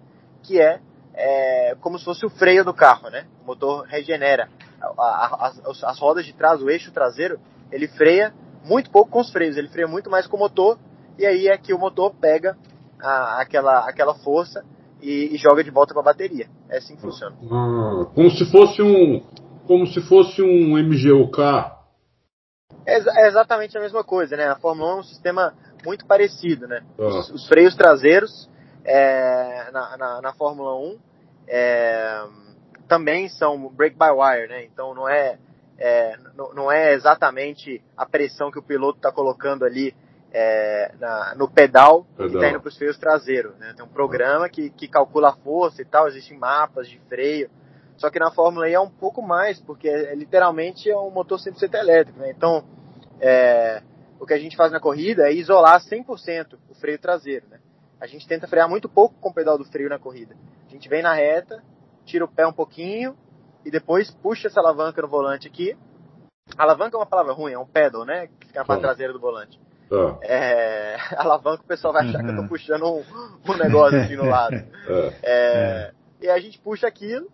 que 0.42 0.60
é 0.60 0.80
é, 1.14 1.74
como 1.80 1.98
se 1.98 2.04
fosse 2.04 2.24
o 2.24 2.30
freio 2.30 2.64
do 2.64 2.72
carro, 2.72 3.10
né? 3.10 3.26
O 3.42 3.46
motor 3.46 3.84
regenera. 3.86 4.48
A, 4.80 4.86
a, 4.86 5.46
as, 5.48 5.82
as, 5.82 5.98
rodas 5.98 6.24
de 6.24 6.32
trás, 6.32 6.62
o 6.62 6.70
eixo 6.70 6.92
traseiro, 6.92 7.40
ele 7.72 7.88
freia 7.88 8.32
muito 8.64 8.88
pouco 8.90 9.10
com 9.10 9.20
os 9.20 9.32
freios, 9.32 9.56
ele 9.56 9.68
freia 9.68 9.88
muito 9.88 10.08
mais 10.08 10.28
com 10.28 10.36
o 10.36 10.38
motor, 10.38 10.78
e 11.18 11.26
aí 11.26 11.48
é 11.48 11.58
que 11.58 11.74
o 11.74 11.78
motor 11.78 12.14
pega 12.14 12.56
a, 13.00 13.40
aquela, 13.40 13.88
aquela 13.88 14.14
força 14.14 14.64
e, 15.00 15.34
e 15.34 15.36
joga 15.36 15.62
de 15.62 15.70
volta 15.70 15.92
para 15.92 16.02
a 16.02 16.06
bateria. 16.06 16.48
É 16.68 16.78
assim 16.78 16.96
que 16.96 17.02
funciona. 17.02 17.36
Ah, 17.50 18.06
como 18.14 18.30
se 18.30 18.50
fosse 18.50 18.82
um 18.82 19.20
como 19.66 19.86
se 19.86 20.00
fosse 20.00 20.40
um 20.40 20.78
MGUK. 20.78 21.40
É, 22.86 22.96
é, 22.96 23.28
exatamente 23.28 23.76
a 23.76 23.80
mesma 23.82 24.02
coisa, 24.02 24.34
né? 24.34 24.48
A 24.48 24.56
Fórmula 24.56 24.94
1 24.94 24.96
é 24.96 25.00
um 25.00 25.02
sistema 25.02 25.54
muito 25.84 26.06
parecido, 26.06 26.66
né? 26.66 26.82
Ah. 26.98 27.04
Os, 27.04 27.30
os, 27.30 27.46
freios 27.46 27.76
traseiros 27.76 28.48
é, 28.82 29.70
na, 29.70 29.96
na, 29.98 30.22
na, 30.22 30.32
Fórmula 30.32 30.74
1 30.74 30.98
é, 31.48 32.24
também 32.88 33.28
são 33.28 33.68
break 33.68 33.96
by 33.98 34.10
wire, 34.10 34.48
né? 34.48 34.64
Então 34.64 34.94
não 34.94 35.06
é, 35.06 35.38
é 35.76 36.16
não, 36.34 36.54
não, 36.54 36.72
é 36.72 36.94
exatamente 36.94 37.82
a 37.94 38.06
pressão 38.06 38.50
que 38.50 38.58
o 38.58 38.62
piloto 38.62 38.98
está 38.98 39.12
colocando 39.12 39.66
ali 39.66 39.94
é, 40.32 40.92
na, 40.98 41.34
no 41.34 41.48
pedal, 41.48 42.04
pedal. 42.16 42.28
que 42.28 42.36
está 42.36 42.50
indo 42.50 42.60
para 42.60 42.68
os 42.68 42.76
freios 42.76 42.98
traseiros. 42.98 43.56
Né? 43.58 43.72
Tem 43.76 43.84
um 43.84 43.88
programa 43.88 44.48
que, 44.48 44.70
que 44.70 44.88
calcula 44.88 45.30
a 45.30 45.36
força 45.36 45.82
e 45.82 45.84
tal, 45.84 46.08
existem 46.08 46.38
mapas 46.38 46.88
de 46.88 46.98
freio. 47.08 47.50
Só 47.96 48.10
que 48.10 48.18
na 48.18 48.30
Fórmula 48.30 48.68
E 48.68 48.74
é 48.74 48.80
um 48.80 48.90
pouco 48.90 49.20
mais, 49.20 49.60
porque 49.60 49.88
é, 49.88 50.14
literalmente 50.14 50.88
é 50.88 50.96
um 50.96 51.10
motor 51.10 51.38
100% 51.38 51.74
elétrico. 51.74 52.18
Né? 52.20 52.30
Então, 52.30 52.64
é, 53.20 53.82
o 54.20 54.26
que 54.26 54.34
a 54.34 54.38
gente 54.38 54.56
faz 54.56 54.70
na 54.70 54.80
corrida 54.80 55.28
é 55.28 55.32
isolar 55.32 55.80
100% 55.80 56.58
o 56.68 56.74
freio 56.74 56.98
traseiro. 56.98 57.46
Né? 57.50 57.58
A 58.00 58.06
gente 58.06 58.26
tenta 58.26 58.46
frear 58.46 58.68
muito 58.68 58.88
pouco 58.88 59.16
com 59.20 59.30
o 59.30 59.34
pedal 59.34 59.58
do 59.58 59.64
freio 59.64 59.88
na 59.88 59.98
corrida. 59.98 60.36
A 60.66 60.70
gente 60.70 60.88
vem 60.88 61.02
na 61.02 61.12
reta, 61.12 61.62
tira 62.04 62.24
o 62.24 62.28
pé 62.28 62.46
um 62.46 62.52
pouquinho 62.52 63.16
e 63.64 63.70
depois 63.70 64.10
puxa 64.10 64.46
essa 64.46 64.60
alavanca 64.60 65.02
no 65.02 65.08
volante 65.08 65.48
aqui. 65.48 65.76
Alavanca 66.56 66.96
é 66.96 67.00
uma 67.00 67.06
palavra 67.06 67.32
ruim, 67.32 67.52
é 67.52 67.58
um 67.58 67.66
pedal, 67.66 68.04
né? 68.04 68.28
Que 68.38 68.46
fica 68.46 68.60
na 68.60 68.64
parte 68.64 68.80
traseira 68.80 69.12
do 69.12 69.20
volante. 69.20 69.60
Tá. 69.88 70.18
É, 70.22 70.96
alavanca 71.16 71.62
o 71.62 71.66
pessoal 71.66 71.92
vai 71.92 72.06
achar 72.06 72.18
uhum. 72.18 72.24
que 72.24 72.30
eu 72.30 72.36
tô 72.36 72.42
uhum. 72.42 72.48
puxando 72.48 72.84
um, 72.84 73.04
um 73.52 73.56
negócio 73.56 74.00
aqui 74.00 74.16
no 74.16 74.26
lado. 74.28 74.54
É. 74.54 75.12
É, 75.22 75.92
e 76.20 76.28
a 76.28 76.38
gente 76.38 76.58
puxa 76.58 76.86
aquilo, 76.86 77.28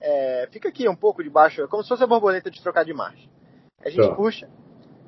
é, 0.00 0.48
fica 0.50 0.68
aqui 0.68 0.88
um 0.88 0.96
pouco 0.96 1.22
debaixo, 1.22 1.66
como 1.68 1.82
se 1.82 1.88
fosse 1.88 2.04
a 2.04 2.06
borboleta 2.06 2.50
de 2.50 2.62
trocar 2.62 2.84
de 2.84 2.94
marcha. 2.94 3.28
A 3.84 3.90
gente 3.90 4.08
tá. 4.08 4.14
puxa 4.14 4.48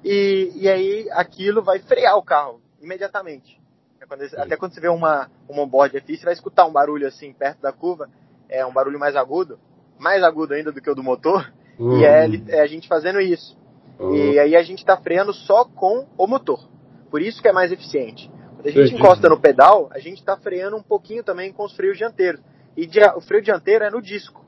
e, 0.04 0.52
e 0.54 0.68
aí 0.68 1.08
aquilo 1.12 1.62
vai 1.62 1.78
frear 1.78 2.16
o 2.16 2.22
carro 2.22 2.60
imediatamente. 2.80 3.60
É 4.00 4.06
quando, 4.06 4.22
até 4.36 4.56
quando 4.56 4.72
você 4.72 4.80
vê 4.80 4.88
uma, 4.88 5.30
um 5.48 5.60
onboard 5.60 6.00
FI, 6.00 6.16
você 6.16 6.24
vai 6.24 6.34
escutar 6.34 6.66
um 6.66 6.72
barulho 6.72 7.06
assim 7.06 7.32
perto 7.32 7.60
da 7.60 7.72
curva, 7.72 8.08
é 8.48 8.64
um 8.64 8.72
barulho 8.72 8.98
mais 8.98 9.14
agudo, 9.14 9.58
mais 9.98 10.22
agudo 10.22 10.54
ainda 10.54 10.72
do 10.72 10.80
que 10.80 10.90
o 10.90 10.94
do 10.94 11.02
motor, 11.02 11.52
uhum. 11.78 11.98
e 11.98 12.04
é, 12.04 12.26
é, 12.48 12.60
a 12.60 12.66
gente 12.66 12.88
fazendo 12.88 13.20
isso. 13.20 13.58
Uhum. 13.98 14.14
E 14.14 14.38
aí 14.38 14.56
a 14.56 14.62
gente 14.62 14.78
está 14.78 14.96
freando 14.96 15.34
só 15.34 15.66
com 15.66 16.06
o 16.16 16.26
motor. 16.26 16.69
Por 17.10 17.20
isso 17.20 17.42
que 17.42 17.48
é 17.48 17.52
mais 17.52 17.72
eficiente. 17.72 18.30
Quando 18.56 18.66
a 18.66 18.70
gente 18.70 18.94
encosta 18.94 19.28
no 19.28 19.40
pedal, 19.40 19.88
a 19.92 19.98
gente 19.98 20.18
está 20.18 20.36
freando 20.36 20.76
um 20.76 20.82
pouquinho 20.82 21.24
também 21.24 21.52
com 21.52 21.64
os 21.64 21.74
freios 21.74 21.96
dianteiros. 21.96 22.40
E 22.76 22.88
o 23.16 23.20
freio 23.20 23.42
dianteiro 23.42 23.84
é 23.84 23.90
no 23.90 24.00
disco. 24.00 24.44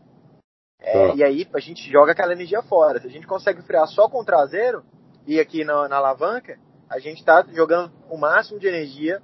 É, 0.80 1.10
ah. 1.10 1.14
E 1.14 1.24
aí 1.24 1.48
a 1.52 1.60
gente 1.60 1.90
joga 1.90 2.12
aquela 2.12 2.32
energia 2.32 2.62
fora. 2.62 3.00
Se 3.00 3.06
a 3.06 3.10
gente 3.10 3.26
consegue 3.26 3.62
frear 3.62 3.86
só 3.86 4.08
com 4.08 4.20
o 4.20 4.24
traseiro 4.24 4.82
e 5.26 5.40
aqui 5.40 5.64
na, 5.64 5.88
na 5.88 5.96
alavanca, 5.96 6.58
a 6.88 6.98
gente 6.98 7.18
está 7.18 7.44
jogando 7.52 7.90
o 8.10 8.18
máximo 8.18 8.58
de 8.58 8.66
energia 8.66 9.20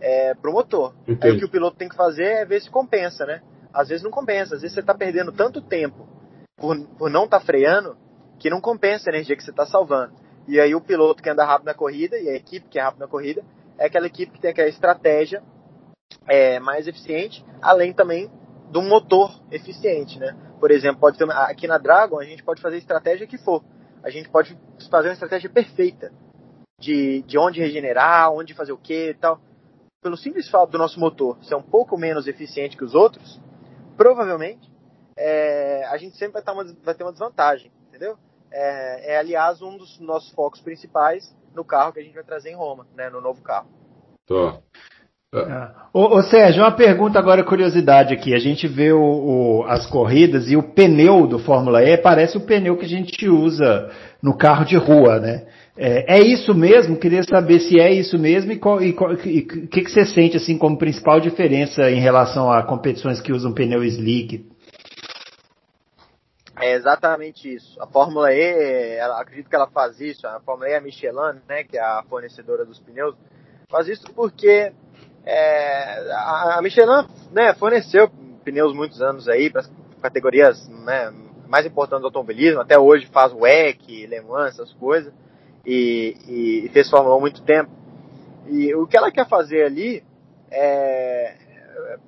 é, 0.00 0.34
pro 0.34 0.52
motor. 0.52 0.94
Entendi. 1.06 1.26
Aí 1.26 1.32
o 1.32 1.38
que 1.38 1.44
o 1.44 1.50
piloto 1.50 1.76
tem 1.76 1.88
que 1.88 1.96
fazer 1.96 2.24
é 2.24 2.44
ver 2.44 2.60
se 2.60 2.70
compensa, 2.70 3.24
né? 3.24 3.42
Às 3.72 3.88
vezes 3.88 4.02
não 4.02 4.10
compensa, 4.10 4.54
às 4.54 4.60
vezes 4.60 4.74
você 4.74 4.80
está 4.80 4.94
perdendo 4.94 5.32
tanto 5.32 5.62
tempo 5.62 6.08
por, 6.56 6.76
por 6.98 7.10
não 7.10 7.24
estar 7.24 7.40
tá 7.40 7.46
freando 7.46 7.96
que 8.38 8.50
não 8.50 8.60
compensa 8.60 9.08
a 9.08 9.12
energia 9.12 9.36
que 9.36 9.42
você 9.42 9.50
está 9.50 9.64
salvando. 9.64 10.14
E 10.46 10.60
aí 10.60 10.74
o 10.74 10.80
piloto 10.80 11.22
que 11.22 11.30
anda 11.30 11.44
rápido 11.44 11.66
na 11.66 11.74
corrida 11.74 12.18
e 12.18 12.28
a 12.28 12.34
equipe 12.34 12.68
que 12.68 12.78
é 12.78 12.82
rápido 12.82 13.00
na 13.00 13.08
corrida 13.08 13.44
é 13.78 13.86
aquela 13.86 14.06
equipe 14.06 14.32
que 14.32 14.40
tem 14.40 14.50
aquela 14.50 14.68
estratégia 14.68 15.42
é, 16.28 16.58
mais 16.60 16.86
eficiente, 16.86 17.44
além 17.60 17.92
também 17.92 18.30
do 18.70 18.82
motor 18.82 19.40
eficiente, 19.50 20.18
né? 20.18 20.36
Por 20.58 20.70
exemplo, 20.70 21.00
pode 21.00 21.18
ter, 21.18 21.30
aqui 21.30 21.66
na 21.66 21.78
Dragon 21.78 22.18
a 22.18 22.24
gente 22.24 22.42
pode 22.42 22.60
fazer 22.60 22.76
a 22.76 22.78
estratégia 22.78 23.26
que 23.26 23.38
for. 23.38 23.62
A 24.02 24.10
gente 24.10 24.28
pode 24.28 24.58
fazer 24.90 25.08
uma 25.08 25.14
estratégia 25.14 25.48
perfeita 25.48 26.12
de, 26.78 27.22
de 27.22 27.38
onde 27.38 27.60
regenerar, 27.60 28.32
onde 28.32 28.54
fazer 28.54 28.72
o 28.72 28.78
que 28.78 29.10
e 29.10 29.14
tal 29.14 29.40
pelo 30.02 30.16
simples 30.16 30.50
fato 30.50 30.70
do 30.70 30.78
nosso 30.78 30.98
motor 30.98 31.38
ser 31.44 31.54
um 31.54 31.62
pouco 31.62 31.96
menos 31.96 32.26
eficiente 32.26 32.76
que 32.76 32.84
os 32.84 32.92
outros, 32.92 33.40
provavelmente 33.96 34.68
é, 35.16 35.84
a 35.86 35.96
gente 35.96 36.16
sempre 36.16 36.42
vai, 36.42 36.54
uma, 36.54 36.64
vai, 36.82 36.94
ter 36.94 37.04
uma 37.04 37.12
desvantagem, 37.12 37.70
entendeu? 37.88 38.18
É, 38.52 39.14
é, 39.14 39.18
aliás, 39.18 39.62
um 39.62 39.76
dos 39.76 39.98
nossos 39.98 40.30
focos 40.32 40.60
principais 40.60 41.34
no 41.54 41.64
carro 41.64 41.92
que 41.92 42.00
a 42.00 42.02
gente 42.02 42.14
vai 42.14 42.24
trazer 42.24 42.50
em 42.50 42.56
Roma, 42.56 42.86
né, 42.94 43.08
no 43.08 43.20
novo 43.20 43.42
carro. 43.42 43.68
Tô. 44.26 44.52
É. 45.34 45.68
Ô, 45.94 46.18
ô, 46.18 46.22
Sérgio, 46.22 46.62
uma 46.62 46.72
pergunta 46.72 47.18
agora, 47.18 47.42
curiosidade 47.42 48.12
aqui. 48.12 48.34
A 48.34 48.38
gente 48.38 48.68
vê 48.68 48.92
o, 48.92 49.00
o, 49.00 49.64
as 49.64 49.86
corridas 49.86 50.50
e 50.50 50.56
o 50.56 50.62
pneu 50.62 51.26
do 51.26 51.38
Fórmula 51.38 51.82
E 51.82 51.96
parece 51.96 52.36
o 52.36 52.40
pneu 52.42 52.76
que 52.76 52.84
a 52.84 52.88
gente 52.88 53.26
usa 53.26 53.90
no 54.22 54.36
carro 54.36 54.66
de 54.66 54.76
rua, 54.76 55.18
né? 55.18 55.46
É, 55.74 56.18
é 56.18 56.20
isso 56.20 56.54
mesmo? 56.54 56.98
Queria 56.98 57.22
saber 57.22 57.60
se 57.60 57.80
é 57.80 57.90
isso 57.90 58.18
mesmo 58.18 58.52
e 58.52 58.60
o 58.60 59.16
que, 59.16 59.66
que, 59.68 59.90
você 59.90 60.04
sente 60.04 60.36
assim 60.36 60.58
como 60.58 60.76
principal 60.76 61.18
diferença 61.18 61.90
em 61.90 61.98
relação 61.98 62.52
a 62.52 62.62
competições 62.62 63.18
que 63.22 63.32
usam 63.32 63.54
pneu 63.54 63.82
slick. 63.82 64.51
É 66.62 66.74
exatamente 66.74 67.52
isso. 67.52 67.82
A 67.82 67.88
Fórmula 67.88 68.32
E, 68.32 68.94
ela, 68.96 69.20
acredito 69.20 69.50
que 69.50 69.56
ela 69.56 69.66
faz 69.66 70.00
isso. 70.00 70.24
A 70.28 70.38
Fórmula 70.38 70.70
E, 70.70 70.74
a 70.76 70.80
Michelin, 70.80 71.40
né, 71.48 71.64
que 71.64 71.76
é 71.76 71.80
a 71.80 72.04
fornecedora 72.08 72.64
dos 72.64 72.78
pneus, 72.78 73.16
faz 73.68 73.88
isso 73.88 74.04
porque 74.14 74.72
é, 75.24 76.12
a, 76.12 76.60
Michelin 76.62 77.04
né, 77.32 77.52
forneceu 77.54 78.08
pneus 78.44 78.72
muitos 78.72 79.02
anos 79.02 79.28
aí 79.28 79.50
para 79.50 79.64
categorias 80.00 80.68
né, 80.68 81.12
mais 81.48 81.66
importantes 81.66 82.02
do 82.02 82.06
automobilismo. 82.06 82.60
Até 82.60 82.78
hoje 82.78 83.06
faz 83.06 83.32
WEC, 83.32 84.06
Le 84.06 84.20
Mans, 84.20 84.54
essas 84.54 84.72
coisas 84.74 85.12
e, 85.66 86.64
e 86.64 86.68
fez 86.68 86.88
Fórmula 86.88 87.16
1 87.16 87.18
há 87.18 87.20
muito 87.20 87.42
tempo. 87.42 87.72
E 88.46 88.72
o 88.72 88.86
que 88.86 88.96
ela 88.96 89.10
quer 89.10 89.28
fazer 89.28 89.64
ali 89.64 90.04
é, 90.48 91.34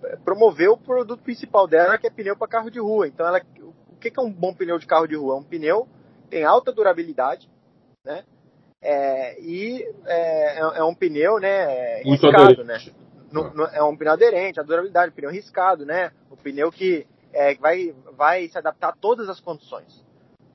é 0.05 0.17
promover 0.25 0.69
o 0.69 0.77
produto 0.77 1.25
principal 1.25 1.67
dela, 1.67 1.99
que 1.99 2.07
é 2.07 2.11
pneu 2.11 2.37
para 2.37 2.47
carro 2.47 2.71
de 2.71 2.79
rua. 2.79 3.09
Então, 3.09 3.27
ela, 3.27 3.41
o 4.09 4.13
que 4.13 4.21
é 4.21 4.23
um 4.23 4.33
bom 4.33 4.55
pneu 4.55 4.79
de 4.79 4.87
carro 4.87 5.07
de 5.07 5.17
rua? 5.17 5.37
É 5.37 5.39
um 5.39 5.45
pneu 5.45 5.89
tem 6.35 6.45
alta 6.45 6.73
durabilidade, 6.73 7.49
né? 8.05 8.25
É, 8.83 9.41
e 9.41 9.83
é, 10.05 10.59
é, 10.59 10.79
é 10.79 10.85
um 10.85 10.95
pneu, 10.95 11.39
né? 11.39 12.03
Riscado, 12.03 12.65
né? 12.65 12.79
No, 13.31 13.55
no, 13.55 13.65
é 13.65 13.83
um 13.85 13.97
pneu 13.97 14.13
aderente, 14.13 14.59
a 14.59 14.65
durabilidade, 14.65 15.13
um 15.13 15.15
pneu 15.15 15.31
riscado, 15.31 15.87
né? 15.87 16.11
O 16.31 16.37
pneu 16.37 16.73
que 16.73 17.07
é, 17.33 17.55
vai, 17.55 17.95
vai 18.17 18.49
se 18.49 18.59
adaptar 18.59 18.89
a 18.89 18.97
todas 18.97 19.29
as 19.29 19.41
condições. 19.41 20.05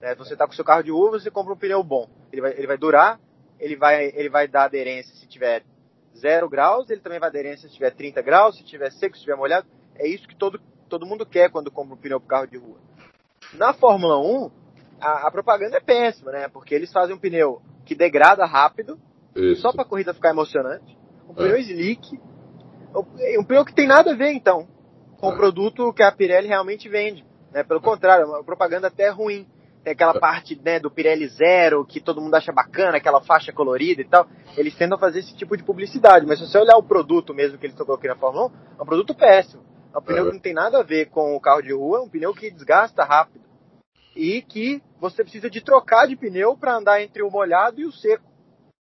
Né? 0.02 0.16
Você 0.16 0.34
está 0.34 0.46
com 0.46 0.52
o 0.52 0.56
seu 0.56 0.66
carro 0.66 0.84
de 0.84 0.92
rua, 0.92 1.12
você 1.12 1.32
compra 1.32 1.54
um 1.54 1.58
pneu 1.58 1.82
bom. 1.82 2.10
Ele 2.32 2.42
vai, 2.42 2.52
ele 2.52 2.68
vai 2.68 2.78
durar, 2.78 3.20
ele 3.60 3.76
vai, 3.76 4.12
ele 4.14 4.30
vai 4.30 4.48
dar 4.48 4.66
aderência 4.66 5.16
se 5.16 5.28
tiver 5.28 5.64
0 6.18 6.50
graus, 6.50 6.90
ele 6.90 7.02
também 7.02 7.20
vai 7.20 7.30
aderência 7.30 7.70
se 7.70 7.74
tiver 7.74 7.92
30 7.92 8.22
graus, 8.22 8.58
se 8.58 8.64
tiver 8.64 8.92
seco, 8.92 9.16
se 9.16 9.24
tiver 9.24 9.36
molhado. 9.36 9.68
É 9.96 10.06
isso 10.08 10.28
que 10.28 10.36
todo 10.36 10.60
todo 10.90 11.06
mundo 11.06 11.24
quer 11.24 11.52
quando 11.52 11.70
compra 11.70 11.94
um 11.94 11.98
pneu 11.98 12.20
para 12.20 12.30
carro 12.30 12.48
de 12.48 12.58
rua. 12.58 12.89
Na 13.54 13.74
Fórmula 13.74 14.20
1, 14.20 14.52
a, 15.02 15.28
a, 15.28 15.32
propaganda 15.32 15.78
é 15.78 15.82
péssima, 15.82 16.32
né? 16.32 16.48
Porque 16.48 16.76
eles 16.76 16.92
fazem 16.92 17.16
um 17.16 17.20
pneu 17.20 17.62
que 17.86 17.96
degrada 17.96 18.46
rápido, 18.46 19.00
Isso. 19.36 19.62
só 19.62 19.72
para 19.72 19.82
a 19.82 19.86
corrida 19.86 20.14
ficar 20.14 20.30
emocionante. 20.30 20.98
Um 21.28 21.34
pneu 21.34 21.56
é. 21.56 21.62
slick, 21.62 22.20
um 23.40 23.44
pneu 23.44 23.66
que 23.66 23.74
tem 23.74 23.88
nada 23.88 24.12
a 24.12 24.16
ver, 24.16 24.32
então, 24.32 24.68
com 25.20 25.32
é. 25.32 25.34
o 25.34 25.38
produto 25.38 25.94
que 25.94 26.04
a 26.04 26.12
Pirelli 26.12 26.48
realmente 26.48 26.88
vende. 26.88 27.26
Né? 27.52 27.64
Pelo 27.64 27.82
contrário, 27.82 28.24
é 28.24 28.28
uma 28.28 28.44
propaganda 28.44 28.88
até 28.88 29.10
ruim. 29.10 29.48
Tem 29.84 29.94
aquela 29.94 30.16
é. 30.16 30.20
parte 30.20 30.60
né, 30.64 30.80
do 30.80 30.92
Pirelli 30.92 31.28
Zero, 31.28 31.86
que 31.86 32.02
todo 32.02 32.22
mundo 32.22 32.36
acha 32.36 32.52
bacana, 32.52 32.98
aquela 32.98 33.22
faixa 33.22 33.52
colorida 33.52 34.02
e 34.02 34.06
tal. 34.06 34.28
Eles 34.58 34.76
tentam 34.76 34.98
fazer 34.98 35.20
esse 35.20 35.36
tipo 35.36 35.56
de 35.56 35.64
publicidade. 35.64 36.26
Mas 36.26 36.40
se 36.40 36.48
você 36.48 36.58
olhar 36.58 36.78
o 36.78 36.84
produto 36.84 37.34
mesmo 37.34 37.58
que 37.58 37.66
eles 37.66 37.74
estão 37.74 37.86
colocando 37.86 38.10
na 38.10 38.18
Fórmula 38.18 38.48
1, 38.48 38.52
é 38.80 38.84
um 38.84 38.86
produto 38.86 39.16
péssimo. 39.16 39.64
É 39.94 39.98
um 39.98 40.02
pneu 40.02 40.26
que 40.28 40.34
não 40.34 40.40
tem 40.40 40.54
nada 40.54 40.80
a 40.80 40.84
ver 40.84 41.08
com 41.10 41.36
o 41.36 41.40
carro 41.40 41.62
de 41.62 41.74
rua, 41.74 42.00
é 42.00 42.02
um 42.02 42.10
pneu 42.10 42.34
que 42.34 42.52
desgasta 42.52 43.04
rápido. 43.04 43.44
E 44.16 44.42
que 44.42 44.82
você 45.00 45.24
precisa 45.24 45.50
de 45.50 45.62
trocar 45.62 46.08
de 46.08 46.16
pneu 46.16 46.58
para 46.58 46.76
andar 46.76 47.02
entre 47.02 47.24
o 47.24 47.32
molhado 47.32 47.80
e 47.80 47.86
o 47.86 47.92
seco. 47.92 48.30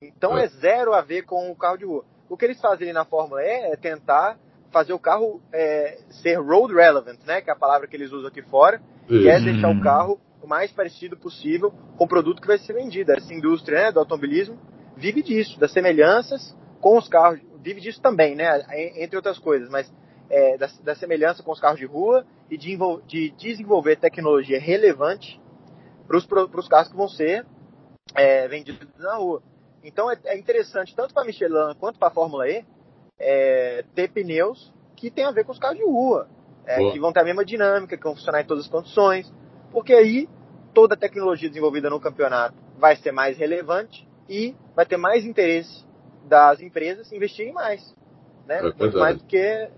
Então 0.02 0.38
é. 0.38 0.46
é 0.46 0.48
zero 0.48 0.94
a 0.94 1.02
ver 1.02 1.24
com 1.24 1.52
o 1.52 1.56
carro 1.56 1.78
de 1.78 1.86
rua. 1.86 2.06
O 2.30 2.38
que 2.38 2.46
eles 2.46 2.60
fazem 2.60 2.92
na 2.94 3.06
Fórmula 3.06 3.44
E 3.44 3.72
é 3.72 3.76
tentar 3.76 4.38
fazer 4.72 4.94
o 4.94 5.00
carro 5.00 5.42
é, 5.54 6.00
ser 6.10 6.36
road 6.36 6.74
relevant, 6.74 7.20
né? 7.26 7.42
Que 7.42 7.50
é 7.50 7.54
a 7.54 7.58
palavra 7.58 7.88
que 7.88 7.96
eles 7.96 8.12
usam 8.12 8.28
aqui 8.28 8.42
fora, 8.42 8.82
que 9.08 9.30
é 9.30 9.40
deixar 9.40 9.70
o 9.70 9.82
carro 9.82 10.20
o 10.42 10.48
mais 10.48 10.72
parecido 10.72 11.18
possível 11.18 11.72
com 11.98 12.04
o 12.04 12.08
produto 12.08 12.42
que 12.42 12.48
vai 12.48 12.58
ser 12.58 12.74
vendido. 12.74 13.12
Essa 13.12 13.34
indústria 13.34 13.84
né, 13.84 13.92
do 13.92 14.00
automobilismo 14.00 14.60
vive 14.96 15.24
disso, 15.24 15.60
das 15.60 15.72
semelhanças 15.72 16.56
com 16.80 16.98
os 16.98 17.08
carros, 17.08 17.40
vive 17.62 17.82
disso 17.82 18.02
também, 18.02 18.36
né? 18.36 18.64
Entre 18.98 19.16
outras 19.16 19.40
coisas, 19.40 19.70
mas 19.70 19.92
é, 20.30 20.58
da, 20.58 20.68
da, 20.84 20.96
semelhança 20.96 21.44
com 21.44 21.52
os 21.52 21.60
carros 21.60 21.80
de 21.80 21.86
rua 21.86 22.26
e 22.50 22.58
de, 22.58 22.78
de 23.06 23.30
desenvolver 23.32 23.98
tecnologia 23.98 24.60
relevante 24.60 25.40
para 26.08 26.18
os 26.18 26.68
carros 26.68 26.90
que 26.90 26.98
vão 26.98 27.08
ser 27.08 27.46
é, 28.16 28.48
vendidos 28.48 28.88
na 28.98 29.16
rua. 29.16 29.42
Então 29.84 30.12
é, 30.12 30.18
é 30.26 30.38
interessante, 30.38 30.96
tanto 30.96 31.14
para 31.14 31.24
a 31.24 31.26
Michelin 31.26 31.76
quanto 31.80 32.00
para 32.00 32.08
a 32.08 32.12
Fórmula 32.12 32.50
E, 32.50 32.66
é, 33.20 33.84
ter 33.94 34.10
pneus 34.10 34.74
que 34.96 35.12
tem 35.12 35.26
a 35.26 35.32
ver 35.32 35.46
com 35.46 35.52
os 35.52 35.60
carros 35.60 35.78
de 35.78 35.84
rua, 35.84 36.28
é, 36.66 36.92
que 36.92 37.00
vão 37.00 37.14
ter 37.14 37.20
a 37.20 37.24
mesma 37.24 37.46
dinâmica, 37.46 37.98
que 37.98 38.04
vão 38.04 38.16
funcionar 38.16 38.42
em 38.42 38.46
todas 38.46 38.66
as 38.66 38.70
condições, 38.70 39.32
porque 39.72 39.94
aí 39.94 40.28
toda 40.74 40.96
a 40.96 40.98
tecnologia 40.98 41.50
desenvolvida 41.50 41.90
no 41.90 42.00
campeonato 42.00 42.56
vai 42.78 42.96
ser 42.96 43.12
mais 43.12 43.38
relevante 43.38 44.08
e 44.28 44.56
vai 44.76 44.86
ter 44.86 44.98
mais 44.98 45.26
interesse 45.26 45.86
das 46.24 46.60
empresas 46.62 47.12
investirem 47.12 47.54
mais, 47.54 47.96
né? 48.48 48.60
É 48.60 48.62
Muito 48.62 48.98
mais 48.98 49.18
do 49.18 49.24
que 49.26 49.70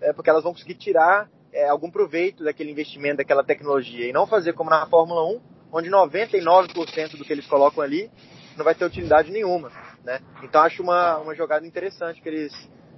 é, 0.00 0.12
porque 0.12 0.30
elas 0.30 0.42
vão 0.42 0.52
conseguir 0.52 0.74
tirar 0.74 1.28
é, 1.52 1.68
algum 1.68 1.90
proveito 1.90 2.44
daquele 2.44 2.70
investimento, 2.70 3.18
daquela 3.18 3.44
tecnologia 3.44 4.08
e 4.08 4.12
não 4.12 4.26
fazer 4.26 4.52
como 4.52 4.70
na 4.70 4.86
Fórmula 4.86 5.24
1, 5.26 5.40
onde 5.72 5.90
99% 5.90 7.16
do 7.16 7.24
que 7.24 7.32
eles 7.32 7.46
colocam 7.46 7.82
ali 7.82 8.10
não 8.56 8.64
vai 8.64 8.74
ter 8.74 8.84
utilidade 8.84 9.30
nenhuma, 9.30 9.70
né? 10.04 10.20
Então 10.42 10.62
acho 10.62 10.82
uma, 10.82 11.18
uma 11.18 11.34
jogada 11.34 11.66
interessante 11.66 12.20
que 12.20 12.28
eles 12.28 12.52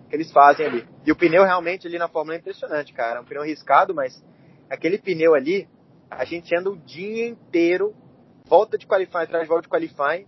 que 0.09 0.17
eles 0.17 0.33
fazem 0.33 0.67
ali. 0.67 0.89
E 1.05 1.13
o 1.13 1.17
pneu 1.17 1.45
realmente 1.45 1.87
ali 1.87 1.99
na 1.99 2.09
Fórmula 2.09 2.37
é 2.37 2.39
impressionante, 2.39 2.93
cara. 2.93 3.19
É 3.19 3.21
um 3.21 3.25
pneu 3.25 3.43
arriscado, 3.43 3.95
mas 3.95 4.25
aquele 4.71 4.99
pneu 4.99 5.35
ali, 5.35 5.69
a 6.11 6.25
gente 6.25 6.55
anda 6.55 6.71
o 6.71 6.77
dia 6.77 7.29
inteiro, 7.29 7.95
volta 8.47 8.79
de 8.79 8.87
qualifying 8.87 9.25
atrás 9.25 9.47
volta 9.47 9.63
de 9.63 9.69
qualifying. 9.69 10.27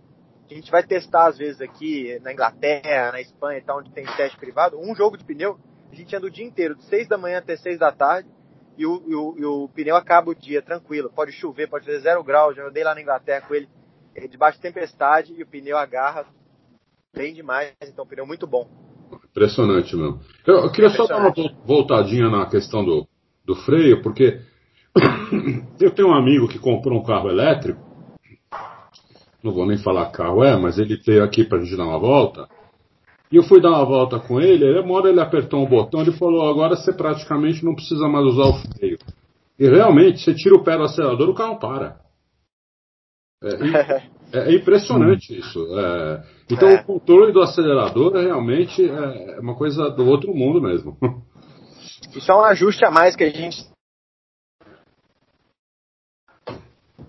A 0.49 0.53
gente 0.53 0.69
vai 0.69 0.83
testar 0.83 1.27
às 1.27 1.37
vezes 1.37 1.61
aqui 1.61 2.19
na 2.21 2.31
Inglaterra, 2.33 3.13
na 3.13 3.21
Espanha 3.21 3.57
e 3.57 3.61
tal, 3.61 3.79
onde 3.79 3.91
tem 3.91 4.05
teste 4.05 4.37
privado, 4.37 4.79
um 4.79 4.93
jogo 4.93 5.17
de 5.17 5.23
pneu, 5.23 5.57
a 5.91 5.95
gente 5.95 6.15
anda 6.15 6.27
o 6.27 6.31
dia 6.31 6.45
inteiro, 6.45 6.75
de 6.75 6.83
6 6.85 7.07
da 7.07 7.17
manhã 7.17 7.39
até 7.39 7.55
6 7.57 7.79
da 7.79 7.91
tarde, 7.91 8.29
e 8.77 8.85
o, 8.85 9.03
e 9.05 9.15
o, 9.15 9.35
e 9.37 9.45
o 9.45 9.69
pneu 9.69 9.95
acaba 9.95 10.31
o 10.31 10.35
dia 10.35 10.61
tranquilo. 10.61 11.11
Pode 11.13 11.31
chover, 11.33 11.67
pode 11.67 11.85
fazer 11.85 11.99
zero 11.99 12.23
grau. 12.23 12.53
Já 12.53 12.65
andei 12.65 12.83
lá 12.83 12.95
na 12.95 13.01
Inglaterra 13.01 13.45
com 13.47 13.53
ele 13.53 13.67
é 14.15 14.27
debaixo 14.27 14.57
de 14.57 14.63
tempestade 14.63 15.33
e 15.37 15.43
o 15.43 15.47
pneu 15.47 15.77
agarra 15.77 16.25
bem 17.13 17.33
demais, 17.33 17.73
então 17.83 18.05
pneu 18.05 18.25
muito 18.25 18.47
bom. 18.47 18.67
Impressionante 19.29 19.95
mesmo. 19.95 20.19
Eu, 20.45 20.55
eu 20.63 20.71
queria 20.71 20.89
só 20.89 21.05
dar 21.05 21.17
uma 21.17 21.33
voltadinha 21.65 22.29
na 22.29 22.45
questão 22.45 22.83
do, 22.83 23.07
do 23.45 23.55
freio, 23.55 24.01
porque 24.01 24.41
eu 25.79 25.91
tenho 25.91 26.09
um 26.09 26.13
amigo 26.13 26.47
que 26.47 26.59
comprou 26.59 26.99
um 26.99 27.03
carro 27.03 27.29
elétrico, 27.29 27.79
não 29.43 29.53
vou 29.53 29.65
nem 29.65 29.77
falar 29.77 30.11
carro 30.11 30.43
é, 30.43 30.55
mas 30.57 30.77
ele 30.77 30.97
veio 30.97 31.23
aqui 31.23 31.43
para 31.43 31.57
a 31.57 31.61
gente 31.61 31.75
dar 31.75 31.85
uma 31.85 31.99
volta, 31.99 32.47
e 33.31 33.37
eu 33.37 33.43
fui 33.43 33.61
dar 33.61 33.69
uma 33.69 33.85
volta 33.85 34.19
com 34.19 34.41
ele, 34.41 34.65
ele, 34.65 34.79
uma 34.81 34.95
hora 34.95 35.09
ele 35.09 35.21
apertou 35.21 35.63
um 35.63 35.69
botão, 35.69 36.01
ele 36.01 36.11
falou, 36.11 36.49
agora 36.49 36.75
você 36.75 36.91
praticamente 36.91 37.63
não 37.63 37.73
precisa 37.73 38.07
mais 38.07 38.25
usar 38.25 38.43
o 38.43 38.53
freio. 38.53 38.97
E 39.57 39.69
realmente, 39.69 40.19
você 40.19 40.33
tira 40.33 40.55
o 40.55 40.63
pé 40.63 40.75
do 40.75 40.83
acelerador, 40.83 41.29
o 41.29 41.33
carro 41.33 41.57
para. 41.59 42.01
É, 43.43 44.37
é, 44.37 44.49
é 44.51 44.55
impressionante 44.55 45.37
isso. 45.37 45.59
É, 45.79 46.23
então 46.49 46.67
é. 46.67 46.81
o 46.81 46.83
controle 46.83 47.31
do 47.31 47.41
acelerador 47.41 48.15
é 48.17 48.23
realmente 48.23 48.83
é 48.83 49.39
uma 49.39 49.55
coisa 49.55 49.89
do 49.89 50.05
outro 50.05 50.33
mundo 50.33 50.61
mesmo. 50.61 50.97
Isso 52.15 52.29
é 52.29 52.35
um 52.35 52.43
ajuste 52.43 52.83
a 52.83 52.91
mais 52.91 53.15
que 53.15 53.23
a 53.23 53.29
gente 53.29 53.71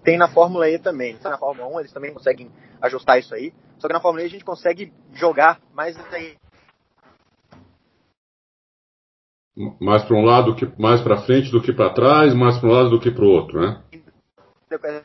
tem 0.05 0.17
na 0.17 0.29
Fórmula 0.29 0.69
E 0.69 0.79
também. 0.79 1.19
Na 1.25 1.39
Fórmula 1.39 1.67
1 1.77 1.81
eles 1.81 1.93
também 1.93 2.13
conseguem 2.13 2.51
ajustar 2.81 3.19
isso 3.19 3.35
aí. 3.35 3.53
Só 3.83 3.89
que 3.89 3.95
na 3.95 4.01
Fórmula 4.01 4.23
E 4.23 4.27
a 4.27 4.31
gente 4.31 4.45
consegue 4.45 4.93
jogar 5.13 5.61
mais 5.75 5.99
aí. 6.15 6.39
Mais 9.81 10.05
para 10.05 10.17
um 10.17 10.25
lado 10.25 10.55
que 10.55 10.65
mais 10.81 11.03
para 11.03 11.27
frente 11.27 11.51
do 11.51 11.61
que 11.61 11.73
para 11.73 11.93
trás, 11.93 12.33
mais 12.33 12.59
para 12.59 12.69
um 12.69 12.73
lado 12.73 12.91
do 12.91 13.01
que 13.01 13.11
para 13.11 13.25
o 13.25 13.29
outro, 13.29 13.61
né? 13.61 13.83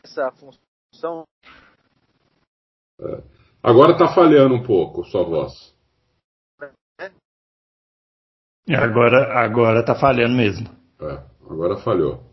Essa 0.04 0.32
função. 0.32 1.26
É. 3.02 3.24
Agora 3.64 3.94
está 3.94 4.14
falhando 4.14 4.54
um 4.54 4.64
pouco 4.64 5.04
sua 5.06 5.24
voz. 5.24 5.76
É, 8.70 8.76
agora, 8.76 9.44
agora 9.44 9.84
tá 9.84 9.96
falhando 9.96 10.36
mesmo. 10.36 10.70
É, 11.02 11.24
agora 11.50 11.78
falhou. 11.78 12.24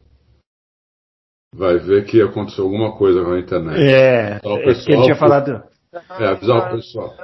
Vai 1.55 1.79
ver 1.79 2.05
que 2.05 2.21
aconteceu 2.21 2.65
alguma 2.65 2.97
coisa 2.99 3.25
com 3.25 3.33
a 3.33 3.41
internet. 3.41 3.81
É, 3.81 4.37
é 4.37 4.41
que 4.41 4.93
ele 4.93 5.03
tinha 5.05 5.17
falado. 5.17 5.74
É, 6.19 6.27
avisar 6.27 6.69
o 6.69 6.77
pessoal 6.77 7.15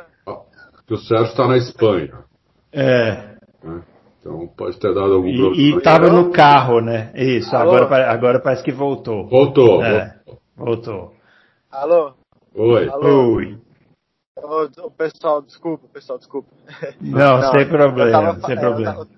que 0.91 0.95
o 0.95 0.99
Sérgio 0.99 1.27
está 1.27 1.47
na 1.47 1.57
Espanha. 1.57 2.25
É. 2.73 3.37
Né? 3.63 3.83
Então 4.19 4.49
pode 4.49 4.77
ter 4.81 4.93
dado 4.93 5.15
algum 5.15 5.33
problema. 5.33 5.57
E 5.57 5.77
estava 5.77 6.11
no 6.11 6.33
carro, 6.33 6.81
né? 6.81 7.13
Isso, 7.15 7.55
agora, 7.55 8.11
agora 8.11 8.41
parece 8.41 8.65
que 8.65 8.73
voltou. 8.73 9.29
Voltou, 9.29 9.85
é, 9.85 10.19
voltou. 10.57 11.15
Alô? 11.71 12.13
Oi. 12.53 12.89
Alô? 12.89 13.37
Oi. 13.37 13.59
Ô, 14.37 14.91
pessoal, 14.91 15.43
desculpa, 15.43 15.87
pessoal, 15.93 16.19
desculpa. 16.19 16.49
Não, 17.01 17.41
Não 17.41 17.53
sem 17.53 17.69
problema, 17.69 18.11
tava, 18.11 18.41
sem 18.41 18.59
problema. 18.59 18.91
Eu 18.91 19.07
tava, 19.07 19.09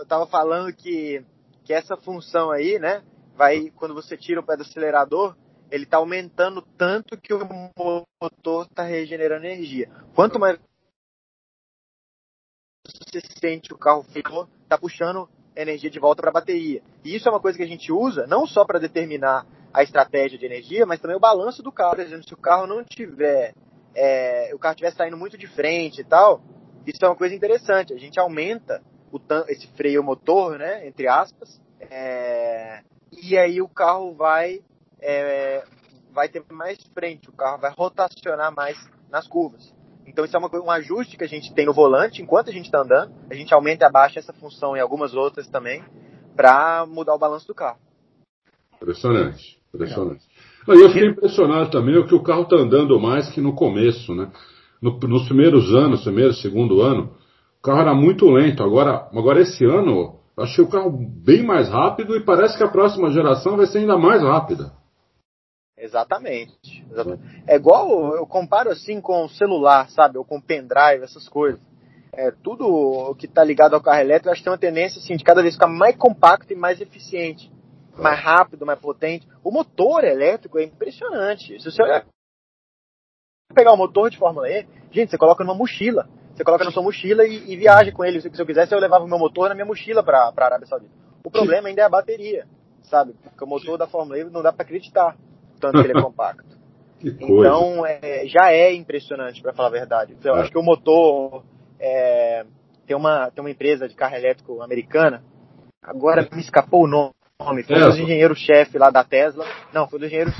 eu 0.00 0.06
tava, 0.06 0.26
falando 0.26 0.72
que, 0.72 1.22
que 1.62 1.72
essa 1.72 1.96
função 1.96 2.50
aí, 2.50 2.76
né, 2.80 3.02
vai, 3.36 3.70
quando 3.76 3.94
você 3.94 4.16
tira 4.16 4.40
o 4.40 4.44
pé 4.44 4.56
do 4.56 4.62
acelerador, 4.62 5.36
ele 5.70 5.86
tá 5.86 5.98
aumentando 5.98 6.62
tanto 6.76 7.16
que 7.16 7.32
o 7.32 7.40
motor 8.20 8.66
tá 8.74 8.82
regenerando 8.82 9.46
energia. 9.46 9.88
Quanto 10.14 10.38
mais 10.38 10.58
você 12.86 13.20
sente 13.40 13.72
o 13.72 13.78
carro 13.78 14.02
ficou, 14.02 14.48
tá 14.68 14.76
puxando 14.76 15.28
energia 15.54 15.90
de 15.90 15.98
volta 15.98 16.22
para 16.22 16.30
a 16.30 16.34
bateria. 16.34 16.82
E 17.04 17.14
isso 17.14 17.28
é 17.28 17.32
uma 17.32 17.40
coisa 17.40 17.56
que 17.56 17.64
a 17.64 17.68
gente 17.68 17.92
usa 17.92 18.26
não 18.26 18.46
só 18.46 18.64
para 18.64 18.78
determinar 18.78 19.46
a 19.72 19.82
estratégia 19.82 20.38
de 20.38 20.46
energia, 20.46 20.86
mas 20.86 21.00
também 21.00 21.16
o 21.16 21.20
balanço 21.20 21.62
do 21.62 21.72
carro. 21.72 21.96
Por 21.96 22.00
exemplo, 22.00 22.24
se 22.26 22.34
o 22.34 22.38
carro 22.38 22.66
não 22.66 22.84
tiver, 22.84 23.54
é, 23.94 24.50
o 24.54 24.58
carro 24.58 24.72
estiver 24.72 24.92
saindo 24.92 25.16
muito 25.16 25.38
de 25.38 25.46
frente 25.46 26.00
e 26.00 26.04
tal, 26.04 26.42
isso 26.86 27.04
é 27.04 27.08
uma 27.08 27.16
coisa 27.16 27.34
interessante. 27.34 27.92
A 27.92 27.98
gente 27.98 28.18
aumenta 28.18 28.82
o, 29.12 29.20
esse 29.48 29.66
freio 29.76 30.02
motor, 30.02 30.58
né, 30.58 30.86
entre 30.86 31.06
aspas, 31.08 31.60
é, 31.80 32.82
e 33.12 33.36
aí 33.36 33.60
o 33.60 33.68
carro 33.68 34.14
vai, 34.14 34.60
é, 35.00 35.64
vai 36.12 36.28
ter 36.28 36.42
mais 36.50 36.78
frente, 36.94 37.28
o 37.28 37.32
carro 37.32 37.60
vai 37.60 37.72
rotacionar 37.72 38.54
mais 38.54 38.76
nas 39.10 39.26
curvas. 39.26 39.74
Então 40.06 40.24
isso 40.24 40.36
é 40.36 40.38
uma, 40.38 40.50
um 40.60 40.70
ajuste 40.70 41.16
que 41.16 41.24
a 41.24 41.28
gente 41.28 41.54
tem 41.54 41.66
no 41.66 41.72
volante 41.72 42.22
enquanto 42.22 42.48
a 42.48 42.52
gente 42.52 42.66
está 42.66 42.80
andando. 42.80 43.12
A 43.30 43.34
gente 43.34 43.52
aumenta 43.54 43.84
e 43.84 43.86
abaixa 43.86 44.18
essa 44.18 44.32
função 44.32 44.76
em 44.76 44.80
algumas 44.80 45.14
outras 45.14 45.48
também 45.48 45.84
para 46.34 46.84
mudar 46.86 47.14
o 47.14 47.18
balanço 47.18 47.46
do 47.46 47.54
carro. 47.54 47.78
Impressionante. 48.76 49.60
Impressionante. 49.72 50.24
Eu 50.66 50.88
fiquei 50.88 51.08
impressionado 51.08 51.70
também 51.70 52.04
que 52.06 52.14
o 52.14 52.22
carro 52.22 52.42
está 52.42 52.56
andando 52.56 52.98
mais 52.98 53.30
que 53.30 53.40
no 53.40 53.54
começo, 53.54 54.14
né? 54.14 54.30
No, 54.80 54.98
nos 54.98 55.26
primeiros 55.26 55.72
anos, 55.74 56.02
primeiro, 56.02 56.32
segundo 56.34 56.80
ano, 56.80 57.14
o 57.58 57.62
carro 57.62 57.80
era 57.80 57.94
muito 57.94 58.28
lento. 58.30 58.62
Agora, 58.62 59.08
agora 59.12 59.40
esse 59.40 59.64
ano, 59.64 60.20
achei 60.36 60.64
o 60.64 60.68
carro 60.68 60.90
bem 60.90 61.42
mais 61.42 61.68
rápido 61.68 62.16
e 62.16 62.24
parece 62.24 62.56
que 62.56 62.64
a 62.64 62.68
próxima 62.68 63.10
geração 63.10 63.56
vai 63.56 63.66
ser 63.66 63.78
ainda 63.78 63.98
mais 63.98 64.22
rápida. 64.22 64.72
Exatamente. 65.82 66.84
exatamente. 66.90 67.42
É 67.46 67.56
igual, 67.56 68.14
eu 68.16 68.26
comparo 68.26 68.70
assim 68.70 69.00
com 69.00 69.24
o 69.24 69.28
celular, 69.28 69.88
sabe? 69.90 70.18
Ou 70.18 70.24
com 70.24 70.40
pendrive, 70.40 71.02
essas 71.02 71.28
coisas. 71.28 71.60
é, 72.12 72.30
tudo 72.30 73.14
que 73.16 73.26
está 73.26 73.42
ligado 73.44 73.74
ao 73.74 73.80
carro 73.80 74.00
elétrico, 74.00 74.30
acho 74.30 74.40
que 74.40 74.44
tem 74.44 74.52
uma 74.52 74.58
tendência 74.58 74.98
assim, 75.00 75.16
de 75.16 75.24
cada 75.24 75.42
vez 75.42 75.54
ficar 75.54 75.68
mais 75.68 75.96
compacto 75.96 76.52
e 76.52 76.56
mais 76.56 76.80
eficiente, 76.80 77.50
mais 77.96 78.20
rápido, 78.20 78.66
mais 78.66 78.78
potente. 78.78 79.26
O 79.44 79.50
motor 79.50 80.04
elétrico 80.04 80.58
é 80.58 80.64
impressionante. 80.64 81.60
Se 81.60 81.70
você 81.70 81.82
olhar, 81.82 82.04
pegar 83.54 83.72
o 83.72 83.76
motor 83.76 84.10
de 84.10 84.18
Fórmula 84.18 84.48
E, 84.48 84.66
gente, 84.90 85.10
você 85.10 85.18
coloca 85.18 85.44
numa 85.44 85.54
mochila. 85.56 86.08
Você 86.34 86.44
coloca 86.44 86.64
na 86.64 86.70
sua 86.70 86.82
mochila 86.82 87.24
e, 87.24 87.52
e 87.52 87.56
viaja 87.56 87.92
com 87.92 88.04
ele. 88.04 88.20
Se, 88.20 88.30
se 88.30 88.40
eu 88.40 88.46
quisesse, 88.46 88.74
eu 88.74 88.80
levava 88.80 89.04
o 89.04 89.08
meu 89.08 89.18
motor 89.18 89.48
na 89.48 89.54
minha 89.54 89.66
mochila 89.66 90.02
para 90.02 90.32
a 90.34 90.44
Arábia 90.44 90.66
Saudita. 90.66 90.92
O 91.24 91.30
problema 91.30 91.68
ainda 91.68 91.82
é 91.82 91.84
a 91.84 91.88
bateria, 91.88 92.46
sabe? 92.82 93.12
Porque 93.22 93.44
o 93.44 93.46
motor 93.46 93.76
da 93.76 93.86
Fórmula 93.86 94.18
E 94.18 94.24
não 94.24 94.42
dá 94.42 94.52
para 94.52 94.64
acreditar 94.64 95.16
tanto 95.60 95.80
que 95.80 95.88
ele 95.88 95.98
é 95.98 96.02
compacto. 96.02 96.58
Então, 97.02 97.86
é, 97.86 98.26
já 98.26 98.52
é 98.52 98.74
impressionante, 98.74 99.40
para 99.40 99.52
falar 99.52 99.68
a 99.68 99.72
verdade. 99.72 100.16
Eu 100.22 100.36
é. 100.36 100.40
acho 100.40 100.50
que 100.50 100.58
o 100.58 100.62
motor. 100.62 101.44
É, 101.78 102.44
tem, 102.86 102.96
uma, 102.96 103.30
tem 103.30 103.42
uma 103.42 103.50
empresa 103.50 103.88
de 103.88 103.94
carro 103.94 104.16
elétrico 104.16 104.60
americana, 104.62 105.22
agora 105.80 106.28
me 106.32 106.40
escapou 106.40 106.84
o 106.84 106.86
nome. 106.86 107.62
Foi 107.62 107.76
é. 107.76 107.84
dos 107.84 107.98
engenheiros-chefe 107.98 108.76
lá 108.76 108.90
da 108.90 109.04
Tesla. 109.04 109.46
Não, 109.72 109.88
foi 109.88 109.98
dos 109.98 110.08
engenheiros. 110.08 110.34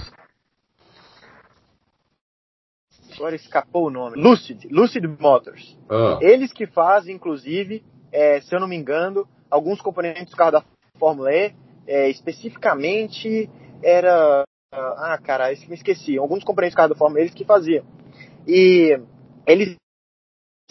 Agora 3.14 3.36
escapou 3.36 3.86
o 3.86 3.90
nome. 3.90 4.20
Lucid, 4.20 4.66
Lucid 4.70 5.04
Motors. 5.18 5.78
Ah. 5.88 6.18
Eles 6.20 6.52
que 6.52 6.66
fazem, 6.66 7.14
inclusive, 7.14 7.84
é, 8.12 8.40
se 8.40 8.54
eu 8.54 8.60
não 8.60 8.66
me 8.66 8.76
engano, 8.76 9.28
alguns 9.50 9.80
componentes 9.80 10.30
do 10.30 10.36
carro 10.36 10.52
da 10.52 10.64
Fórmula 10.98 11.32
E, 11.32 11.54
é, 11.86 12.08
especificamente 12.10 13.48
era 13.82 14.44
ah, 14.72 15.18
cara, 15.18 15.52
isso 15.52 15.68
me 15.68 15.74
esqueci. 15.74 16.16
Alguns 16.16 16.44
componentes 16.44 16.74
do 16.74 16.76
carro 16.76 16.88
da 16.90 16.94
Fórmula 16.94 17.20
eles 17.20 17.34
que 17.34 17.44
faziam. 17.44 17.84
E 18.46 19.00
eles 19.44 19.74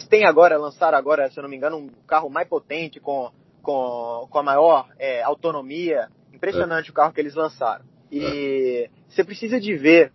têm 0.08 0.24
agora, 0.24 0.56
lançaram 0.56 0.96
agora, 0.96 1.30
se 1.30 1.38
eu 1.38 1.42
não 1.42 1.50
me 1.50 1.56
engano, 1.56 1.76
um 1.76 1.88
carro 2.06 2.30
mais 2.30 2.48
potente, 2.48 2.98
com, 2.98 3.30
com, 3.62 4.26
com 4.30 4.38
a 4.38 4.42
maior 4.42 4.88
é, 4.98 5.22
autonomia. 5.22 6.08
Impressionante 6.32 6.88
é. 6.88 6.90
o 6.90 6.94
carro 6.94 7.12
que 7.12 7.20
eles 7.20 7.34
lançaram. 7.34 7.84
E 8.10 8.88
é. 8.88 8.90
você 9.06 9.22
precisa 9.22 9.60
de 9.60 9.76
ver 9.76 10.12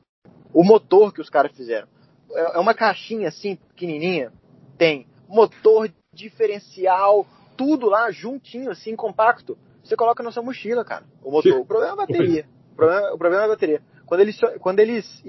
o 0.52 0.64
motor 0.64 1.14
que 1.14 1.22
os 1.22 1.30
caras 1.30 1.56
fizeram. 1.56 1.88
É, 2.32 2.58
é 2.58 2.60
uma 2.60 2.74
caixinha 2.74 3.28
assim, 3.28 3.56
pequenininha. 3.56 4.34
Tem 4.80 5.06
motor, 5.28 5.92
diferencial, 6.12 7.28
tudo 7.56 7.88
lá 7.88 8.10
juntinho, 8.10 8.72
assim, 8.72 8.96
compacto. 8.96 9.56
Você 9.84 9.96
coloca 9.96 10.24
na 10.24 10.32
sua 10.32 10.42
mochila, 10.42 10.84
cara. 10.84 11.06
O 11.24 11.30
motor. 11.30 11.60
O 11.60 11.66
problema 11.66 11.92
é 11.92 11.94
a 11.94 11.98
bateria. 11.98 12.46
O 12.76 12.78
problema, 12.78 13.14
o 13.14 13.18
problema 13.18 13.44
é 13.44 13.46
a 13.46 13.50
bateria. 13.50 13.82
Quando 14.06 14.20
eles, 14.20 14.38
quando 14.60 14.80
eles, 14.80 15.24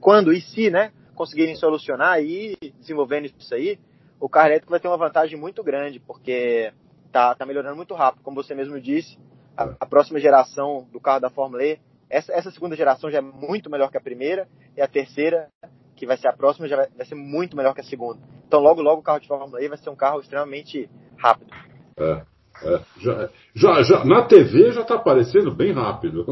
quando 0.00 0.32
e 0.32 0.40
se, 0.40 0.70
né, 0.70 0.90
conseguirem 1.14 1.54
solucionar 1.54 2.22
e 2.22 2.56
desenvolvendo 2.78 3.26
isso 3.26 3.54
aí, 3.54 3.78
o 4.18 4.28
carro 4.28 4.48
elétrico 4.48 4.70
vai 4.70 4.80
ter 4.80 4.88
uma 4.88 4.96
vantagem 4.96 5.38
muito 5.38 5.62
grande, 5.62 6.00
porque 6.00 6.72
tá, 7.12 7.34
tá 7.34 7.44
melhorando 7.44 7.76
muito 7.76 7.94
rápido. 7.94 8.22
Como 8.22 8.42
você 8.42 8.54
mesmo 8.54 8.80
disse, 8.80 9.18
a, 9.54 9.74
a 9.80 9.86
próxima 9.86 10.18
geração 10.18 10.88
do 10.90 10.98
carro 10.98 11.20
da 11.20 11.28
Fórmula 11.28 11.62
E, 11.62 11.78
essa, 12.08 12.32
essa 12.32 12.50
segunda 12.50 12.74
geração 12.74 13.10
já 13.10 13.18
é 13.18 13.20
muito 13.20 13.70
melhor 13.70 13.90
que 13.90 13.98
a 13.98 14.00
primeira, 14.00 14.48
e 14.74 14.80
a 14.80 14.88
terceira, 14.88 15.48
que 15.94 16.06
vai 16.06 16.16
ser 16.16 16.28
a 16.28 16.32
próxima, 16.32 16.66
já 16.66 16.76
vai, 16.76 16.88
vai 16.96 17.04
ser 17.04 17.14
muito 17.14 17.54
melhor 17.54 17.74
que 17.74 17.82
a 17.82 17.84
segunda. 17.84 18.18
Então, 18.46 18.60
logo, 18.60 18.80
logo, 18.80 19.00
o 19.00 19.04
carro 19.04 19.20
de 19.20 19.28
Fórmula 19.28 19.62
E 19.62 19.68
vai 19.68 19.76
ser 19.76 19.90
um 19.90 19.96
carro 19.96 20.20
extremamente 20.20 20.88
rápido. 21.18 21.52
É, 21.98 22.22
é. 22.62 22.80
Já, 22.98 23.28
já, 23.54 23.82
já, 23.82 24.04
na 24.04 24.22
TV 24.22 24.72
já 24.72 24.80
está 24.80 24.94
aparecendo 24.94 25.54
bem 25.54 25.72
rápido. 25.72 26.24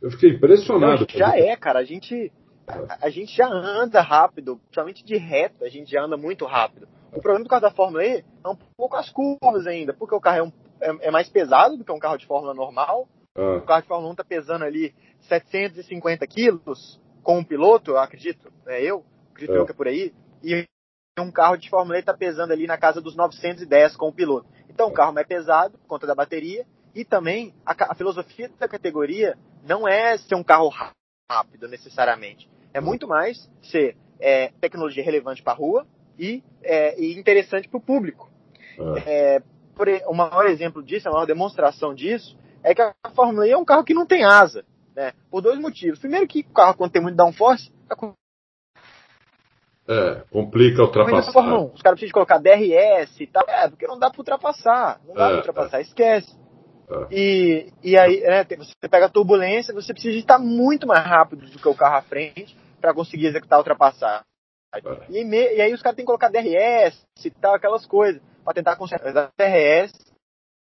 Eu 0.00 0.10
fiquei 0.10 0.30
impressionado. 0.30 1.00
Não, 1.00 1.18
já 1.18 1.36
é, 1.36 1.54
cara. 1.56 1.80
A 1.80 1.84
gente, 1.84 2.32
a, 2.66 3.06
a, 3.06 3.10
gente 3.10 3.36
já 3.36 3.46
anda 3.46 4.00
rápido, 4.00 4.56
principalmente 4.56 5.04
de 5.04 5.16
reta, 5.16 5.64
a 5.64 5.68
gente 5.68 5.90
já 5.90 6.02
anda 6.02 6.16
muito 6.16 6.46
rápido. 6.46 6.88
O 7.12 7.20
problema 7.20 7.44
do 7.44 7.50
carro 7.50 7.62
da 7.62 7.70
Fórmula 7.70 8.04
E 8.04 8.24
é 8.44 8.48
um 8.48 8.56
pouco 8.76 8.96
as 8.96 9.10
curvas 9.10 9.66
ainda, 9.66 9.92
porque 9.92 10.14
o 10.14 10.20
carro 10.20 10.38
é, 10.38 10.42
um, 10.42 10.52
é, 10.80 11.08
é 11.08 11.10
mais 11.10 11.28
pesado 11.28 11.76
do 11.76 11.84
que 11.84 11.92
um 11.92 11.98
carro 11.98 12.16
de 12.16 12.26
Fórmula 12.26 12.54
normal. 12.54 13.08
Ah. 13.36 13.56
O 13.56 13.62
carro 13.62 13.82
de 13.82 13.88
Fórmula 13.88 14.10
1 14.10 14.12
está 14.12 14.24
pesando 14.24 14.64
ali 14.64 14.94
750 15.20 16.26
quilos 16.26 17.00
com 17.22 17.38
um 17.38 17.44
piloto, 17.44 17.92
eu 17.92 17.98
acredito, 17.98 18.50
é 18.66 18.82
eu, 18.82 19.04
acredito 19.32 19.54
ah. 19.54 19.58
eu 19.58 19.66
que 19.66 19.72
é 19.72 19.74
por 19.74 19.88
aí. 19.88 20.14
E 20.42 20.64
um 21.18 21.30
carro 21.30 21.56
de 21.56 21.68
Fórmula 21.68 21.96
E 21.96 22.00
está 22.00 22.14
pesando 22.14 22.52
ali 22.52 22.66
na 22.66 22.78
casa 22.78 23.00
dos 23.00 23.14
910 23.14 23.96
com 23.96 24.08
o 24.08 24.12
piloto. 24.12 24.48
Então 24.68 24.88
o 24.88 24.92
carro 24.92 25.12
mais 25.12 25.26
pesado, 25.26 25.76
por 25.78 25.86
conta 25.86 26.06
da 26.06 26.14
bateria, 26.14 26.64
e 26.94 27.04
também 27.04 27.54
a, 27.64 27.74
a 27.92 27.94
filosofia 27.94 28.50
da 28.58 28.68
categoria 28.68 29.36
não 29.66 29.86
é 29.86 30.16
ser 30.18 30.34
um 30.34 30.42
carro 30.42 30.72
rápido 31.30 31.68
necessariamente. 31.68 32.50
É 32.72 32.80
muito 32.80 33.06
mais 33.06 33.50
ser 33.62 33.96
é, 34.18 34.48
tecnologia 34.60 35.04
relevante 35.04 35.42
para 35.42 35.52
a 35.52 35.56
rua 35.56 35.86
e, 36.18 36.42
é, 36.62 37.00
e 37.00 37.18
interessante 37.18 37.68
para 37.68 37.78
o 37.78 37.82
público. 37.82 38.30
É. 39.06 39.36
é 39.36 39.42
por, 39.74 39.88
o 40.06 40.14
maior 40.14 40.46
exemplo 40.46 40.82
disso, 40.82 41.08
a 41.08 41.12
maior 41.12 41.26
demonstração 41.26 41.94
disso, 41.94 42.36
é 42.62 42.74
que 42.74 42.82
a 42.82 42.92
Fórmula 43.14 43.46
E 43.46 43.52
é 43.52 43.56
um 43.56 43.64
carro 43.64 43.84
que 43.84 43.94
não 43.94 44.04
tem 44.04 44.24
asa. 44.24 44.64
Né? 44.94 45.12
Por 45.30 45.40
dois 45.40 45.58
motivos. 45.58 45.98
Primeiro 45.98 46.26
que 46.26 46.40
o 46.40 46.52
carro, 46.52 46.76
quando 46.76 46.92
tem 46.92 47.00
muito 47.00 47.16
downforce, 47.16 47.72
tá 47.88 47.96
é, 49.88 50.22
complica 50.30 50.82
ultrapassar. 50.82 51.30
Os 51.74 51.82
caras 51.82 51.98
precisam 51.98 52.12
colocar 52.12 52.38
DRS 52.38 53.20
e 53.20 53.26
tal. 53.26 53.42
É, 53.48 53.68
porque 53.68 53.88
não 53.88 53.98
dá 53.98 54.08
para 54.08 54.20
ultrapassar. 54.20 55.00
Não 55.04 55.14
dá 55.14 55.24
é, 55.24 55.28
para 55.28 55.36
ultrapassar, 55.38 55.80
esquece. 55.80 56.32
É. 56.90 57.06
E, 57.14 57.72
e 57.82 57.98
aí, 57.98 58.20
né, 58.20 58.44
você 58.44 58.88
pega 58.88 59.06
a 59.06 59.10
turbulência, 59.10 59.72
você 59.72 59.92
precisa 59.92 60.18
estar 60.18 60.38
muito 60.38 60.86
mais 60.86 61.04
rápido 61.04 61.46
do 61.46 61.58
que 61.58 61.68
o 61.68 61.74
carro 61.74 61.96
à 61.96 62.02
frente 62.02 62.56
para 62.80 62.92
conseguir 62.92 63.26
executar 63.26 63.56
a 63.56 63.60
ultrapassagem. 63.60 64.24
É. 64.74 64.80
E, 65.08 65.24
me, 65.24 65.54
e, 65.54 65.60
aí 65.60 65.72
os 65.72 65.82
caras 65.82 65.96
têm 65.96 66.04
que 66.04 66.08
colocar 66.08 66.28
DRS 66.28 67.00
e 67.24 67.30
tal, 67.30 67.54
aquelas 67.54 67.86
coisas, 67.86 68.20
para 68.44 68.54
tentar 68.54 68.76
consertar. 68.76 69.30
DRS 69.38 69.92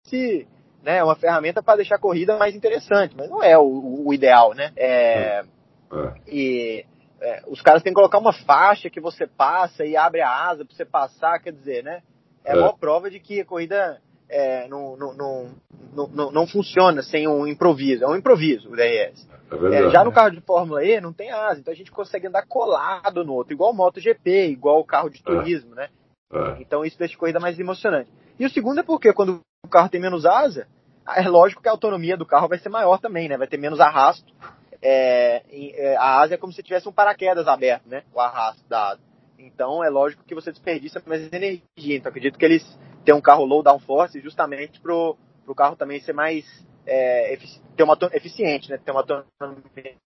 se, 0.06 0.48
né, 0.82 0.98
é 0.98 1.04
uma 1.04 1.16
ferramenta 1.16 1.64
para 1.64 1.78
deixar 1.78 1.96
a 1.96 2.00
corrida 2.00 2.38
mais 2.38 2.56
interessante, 2.56 3.16
mas 3.16 3.30
não 3.30 3.42
é 3.44 3.58
o, 3.58 4.04
o 4.06 4.14
ideal, 4.14 4.54
né? 4.54 4.72
É, 4.76 5.40
é. 5.40 6.14
E 6.28 6.86
é, 7.22 7.44
os 7.48 7.62
caras 7.62 7.82
têm 7.82 7.92
que 7.94 7.98
colocar 7.98 8.18
uma 8.18 8.34
faixa 8.34 8.90
que 8.90 9.00
você 9.00 9.26
passa 9.26 9.86
e 9.86 9.96
abre 9.96 10.22
a 10.22 10.30
asa 10.30 10.66
para 10.66 10.76
você 10.76 10.86
passar, 10.86 11.40
quer 11.40 11.54
dizer, 11.54 11.84
né? 11.84 12.02
É 12.44 12.52
a 12.52 12.56
maior 12.56 12.78
prova 12.78 13.10
de 13.10 13.20
que 13.20 13.40
a 13.40 13.46
corrida 13.46 14.02
é, 14.30 14.68
não, 14.68 14.96
não, 14.98 15.14
não, 15.14 16.08
não, 16.08 16.32
não 16.32 16.48
funciona 16.48 17.02
sem 17.02 17.28
um 17.28 17.46
improviso. 17.48 18.04
É 18.04 18.08
um 18.08 18.16
improviso 18.16 18.70
o 18.70 18.76
DRS. 18.76 19.28
É 19.52 19.86
é, 19.86 19.90
já 19.92 20.04
no 20.04 20.12
carro 20.12 20.32
de 20.32 20.42
Fórmula 20.42 20.84
E 20.84 21.00
não 21.00 21.14
tem 21.14 21.32
asa, 21.32 21.60
então 21.60 21.72
a 21.74 21.78
gente 21.78 21.92
consegue 21.92 22.28
andar 22.28 22.46
colado 22.48 23.24
no 23.24 23.34
outro, 23.34 23.54
igual 23.54 23.72
o 23.72 23.76
MotoGP, 23.76 24.48
igual 24.48 24.80
o 24.80 24.86
carro 24.86 25.10
de 25.10 25.20
é. 25.20 25.24
turismo, 25.24 25.76
né? 25.76 25.90
É. 26.32 26.62
Então 26.62 26.84
isso 26.84 26.98
deixa 26.98 27.16
a 27.16 27.20
corrida 27.20 27.40
mais 27.40 27.60
emocionante. 27.60 28.10
E 28.40 28.46
o 28.46 28.50
segundo 28.50 28.80
é 28.80 28.84
porque 28.84 29.14
quando 29.14 29.42
o 29.64 29.70
carro 29.70 29.90
tem 29.90 30.02
menos 30.02 30.26
asa, 30.26 30.68
é 31.16 31.28
lógico 31.28 31.62
que 31.62 31.68
a 31.68 31.72
autonomia 31.72 32.18
do 32.18 32.26
carro 32.26 32.48
vai 32.48 32.58
ser 32.58 32.70
maior 32.70 32.98
também, 32.98 33.30
né? 33.30 33.38
Vai 33.38 33.48
ter 33.48 33.58
menos 33.58 33.80
arrasto. 33.80 34.34
É, 34.82 35.96
a 35.98 36.22
asa 36.22 36.34
é 36.34 36.38
como 36.38 36.52
se 36.52 36.64
tivesse 36.64 36.90
um 36.90 36.92
paraquedas 36.92 37.48
aberto, 37.48 37.88
né? 37.88 38.04
O 38.14 38.20
arrasto 38.20 38.68
da 38.68 38.92
asa. 38.92 39.02
Então 39.38 39.84
é 39.84 39.90
lógico 39.90 40.24
que 40.24 40.34
você 40.34 40.52
desperdiça 40.52 41.02
mais 41.06 41.32
energia. 41.32 41.62
Então 41.78 42.10
acredito 42.10 42.40
que 42.40 42.46
eles 42.46 42.80
ter 43.04 43.14
um 43.14 43.22
carro 43.22 43.46
low 43.46 43.62
downforce 43.62 44.20
justamente 44.20 44.80
pro, 44.80 45.16
pro 45.46 45.56
carro 45.56 45.76
também 45.76 46.00
ser 46.00 46.14
mais 46.14 46.46
é, 46.86 47.38
ter 47.76 47.84
uma 47.84 47.98
eficiente, 48.14 48.70
né? 48.70 48.78
Ter 48.78 48.92
uma 48.92 49.02
autonomia 49.02 49.98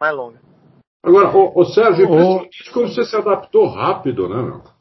mais 0.00 0.14
longa. 0.14 0.40
Agora, 1.02 1.30
o, 1.36 1.64
Sérgio, 1.64 2.06
oh. 2.10 2.48
como 2.72 2.88
você 2.88 3.04
se 3.04 3.16
adaptou 3.16 3.66
rápido, 3.68 4.28
né, 4.28 4.42
meu? 4.42 4.62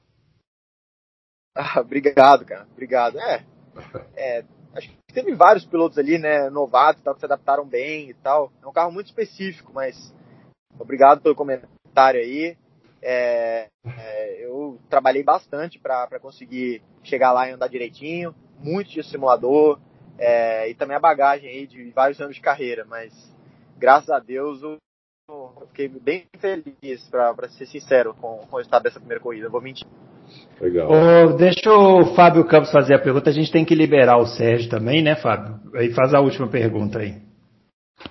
Ah, 1.59 1.81
obrigado, 1.81 2.45
cara. 2.45 2.67
Obrigado. 2.71 3.17
É, 3.17 3.43
é, 4.15 4.45
acho 4.75 4.89
que 4.89 4.95
teve 5.11 5.33
vários 5.33 5.65
pilotos 5.65 5.97
ali, 5.97 6.19
né, 6.19 6.51
novatos, 6.51 7.01
tal, 7.01 7.15
que 7.15 7.19
se 7.19 7.25
adaptaram 7.25 7.65
bem 7.65 8.11
e 8.11 8.13
tal. 8.13 8.51
É 8.61 8.67
um 8.67 8.71
carro 8.71 8.91
muito 8.91 9.07
específico, 9.07 9.71
mas 9.73 10.13
obrigado 10.77 11.19
pelo 11.19 11.33
comentário 11.33 12.19
aí. 12.19 12.55
É, 13.09 13.69
é, 13.85 14.45
eu 14.45 14.81
trabalhei 14.89 15.23
bastante 15.23 15.79
para 15.79 16.19
conseguir 16.19 16.81
chegar 17.01 17.31
lá 17.31 17.47
e 17.47 17.53
andar 17.53 17.69
direitinho, 17.69 18.35
muito 18.61 18.89
de 18.89 19.01
simulador 19.01 19.79
é, 20.19 20.69
e 20.69 20.75
também 20.75 20.97
a 20.97 20.99
bagagem 20.99 21.49
aí 21.49 21.65
de 21.65 21.89
vários 21.91 22.19
anos 22.19 22.35
de 22.35 22.41
carreira, 22.41 22.83
mas 22.83 23.13
graças 23.77 24.09
a 24.09 24.19
Deus 24.19 24.61
eu, 24.61 24.75
eu 25.29 25.67
fiquei 25.67 25.87
bem 25.87 26.25
feliz, 26.37 27.07
para 27.09 27.47
ser 27.47 27.67
sincero, 27.67 28.13
com, 28.13 28.39
com 28.39 28.55
o 28.55 28.57
resultado 28.57 28.83
dessa 28.83 28.99
primeira 28.99 29.23
corrida, 29.23 29.47
vou 29.47 29.61
mentir. 29.61 29.87
Legal. 30.59 30.89
Oh, 30.91 31.33
deixa 31.37 31.71
o 31.71 32.13
Fábio 32.13 32.45
Campos 32.45 32.73
fazer 32.73 32.93
a 32.93 32.99
pergunta, 32.99 33.29
a 33.29 33.33
gente 33.33 33.53
tem 33.53 33.63
que 33.63 33.73
liberar 33.73 34.17
o 34.17 34.25
Sérgio 34.25 34.69
também, 34.69 35.01
né, 35.01 35.15
Fábio? 35.15 35.61
Aí 35.75 35.93
faz 35.93 36.13
a 36.13 36.19
última 36.19 36.49
pergunta 36.49 36.99
aí. 36.99 37.26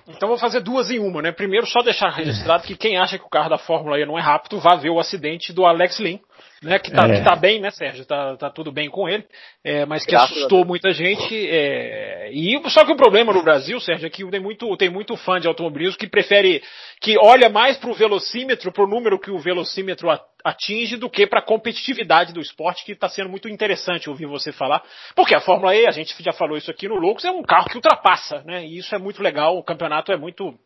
Então 0.07 0.27
vou 0.27 0.37
fazer 0.37 0.61
duas 0.61 0.89
em 0.89 0.99
uma, 0.99 1.21
né? 1.21 1.31
Primeiro, 1.31 1.65
só 1.65 1.81
deixar 1.81 2.09
registrado 2.09 2.63
que 2.63 2.75
quem 2.75 2.97
acha 2.97 3.17
que 3.17 3.25
o 3.25 3.29
carro 3.29 3.49
da 3.49 3.57
Fórmula 3.57 3.99
E 3.99 4.05
não 4.05 4.17
é 4.17 4.21
rápido, 4.21 4.59
vá 4.59 4.75
ver 4.75 4.89
o 4.89 4.99
acidente 4.99 5.53
do 5.53 5.65
Alex 5.65 5.99
Lin, 5.99 6.19
né? 6.61 6.79
Que 6.79 6.91
tá, 6.91 7.07
é. 7.07 7.17
que 7.17 7.23
tá 7.23 7.35
bem, 7.35 7.59
né, 7.59 7.71
Sérgio? 7.71 8.05
Tá, 8.05 8.35
tá 8.37 8.49
tudo 8.49 8.71
bem 8.71 8.89
com 8.89 9.07
ele, 9.07 9.25
é, 9.63 9.85
mas 9.85 10.05
que 10.05 10.11
Graças 10.11 10.31
assustou 10.31 10.65
muita 10.65 10.91
gente. 10.91 11.35
É, 11.49 12.29
e 12.31 12.59
só 12.69 12.85
que 12.85 12.91
o 12.91 12.97
problema 12.97 13.33
no 13.33 13.43
Brasil, 13.43 13.79
Sérgio, 13.79 14.07
é 14.07 14.09
que 14.09 14.25
tem 14.29 14.39
muito, 14.39 14.75
tem 14.77 14.89
muito 14.89 15.15
fã 15.15 15.39
de 15.39 15.47
automobilismo 15.47 15.97
que 15.97 16.07
prefere, 16.07 16.63
que 17.01 17.17
olha 17.19 17.49
mais 17.49 17.77
pro 17.77 17.93
velocímetro, 17.93 18.71
pro 18.71 18.87
número 18.87 19.19
que 19.19 19.31
o 19.31 19.39
velocímetro 19.39 20.09
atinge 20.43 20.97
do 20.97 21.09
que 21.09 21.27
para 21.27 21.39
a 21.39 21.45
competitividade 21.45 22.33
do 22.33 22.41
esporte, 22.41 22.85
que 22.85 22.91
está 22.91 23.09
sendo 23.09 23.29
muito 23.29 23.49
interessante 23.49 24.09
ouvir 24.09 24.25
você 24.25 24.51
falar. 24.51 24.83
Porque 25.15 25.35
a 25.35 25.41
Fórmula 25.41 25.75
E, 25.75 25.87
a 25.87 25.91
gente 25.91 26.15
já 26.23 26.33
falou 26.33 26.57
isso 26.57 26.71
aqui 26.71 26.87
no 26.87 26.95
Loucos, 26.95 27.25
é 27.25 27.31
um 27.31 27.43
carro 27.43 27.69
que 27.69 27.75
ultrapassa, 27.75 28.41
né? 28.45 28.65
E 28.65 28.77
isso 28.77 28.93
é 28.95 28.97
muito 28.97 29.21
legal, 29.21 29.57
o 29.57 29.63
campeonato 29.63 30.11
é 30.11 30.17
muito 30.17 30.57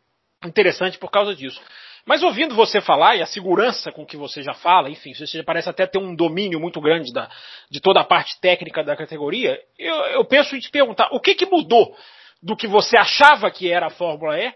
interessante 0.44 0.98
por 0.98 1.10
causa 1.10 1.34
disso. 1.34 1.60
Mas 2.04 2.22
ouvindo 2.22 2.54
você 2.54 2.80
falar 2.80 3.16
e 3.16 3.22
a 3.22 3.26
segurança 3.26 3.92
com 3.92 4.04
que 4.04 4.16
você 4.16 4.42
já 4.42 4.54
fala, 4.54 4.90
enfim, 4.90 5.14
você 5.14 5.26
já 5.26 5.44
parece 5.44 5.68
até 5.68 5.86
ter 5.86 5.98
um 5.98 6.14
domínio 6.14 6.58
muito 6.58 6.80
grande 6.80 7.12
da, 7.12 7.30
de 7.70 7.80
toda 7.80 8.00
a 8.00 8.04
parte 8.04 8.40
técnica 8.40 8.82
da 8.82 8.96
categoria, 8.96 9.58
eu, 9.78 9.94
eu 10.06 10.24
penso 10.24 10.56
em 10.56 10.60
te 10.60 10.70
perguntar, 10.70 11.08
o 11.12 11.20
que, 11.20 11.34
que 11.34 11.46
mudou 11.46 11.96
do 12.42 12.56
que 12.56 12.66
você 12.66 12.98
achava 12.98 13.50
que 13.50 13.70
era 13.70 13.86
a 13.86 13.90
Fórmula 13.90 14.38
E 14.38 14.52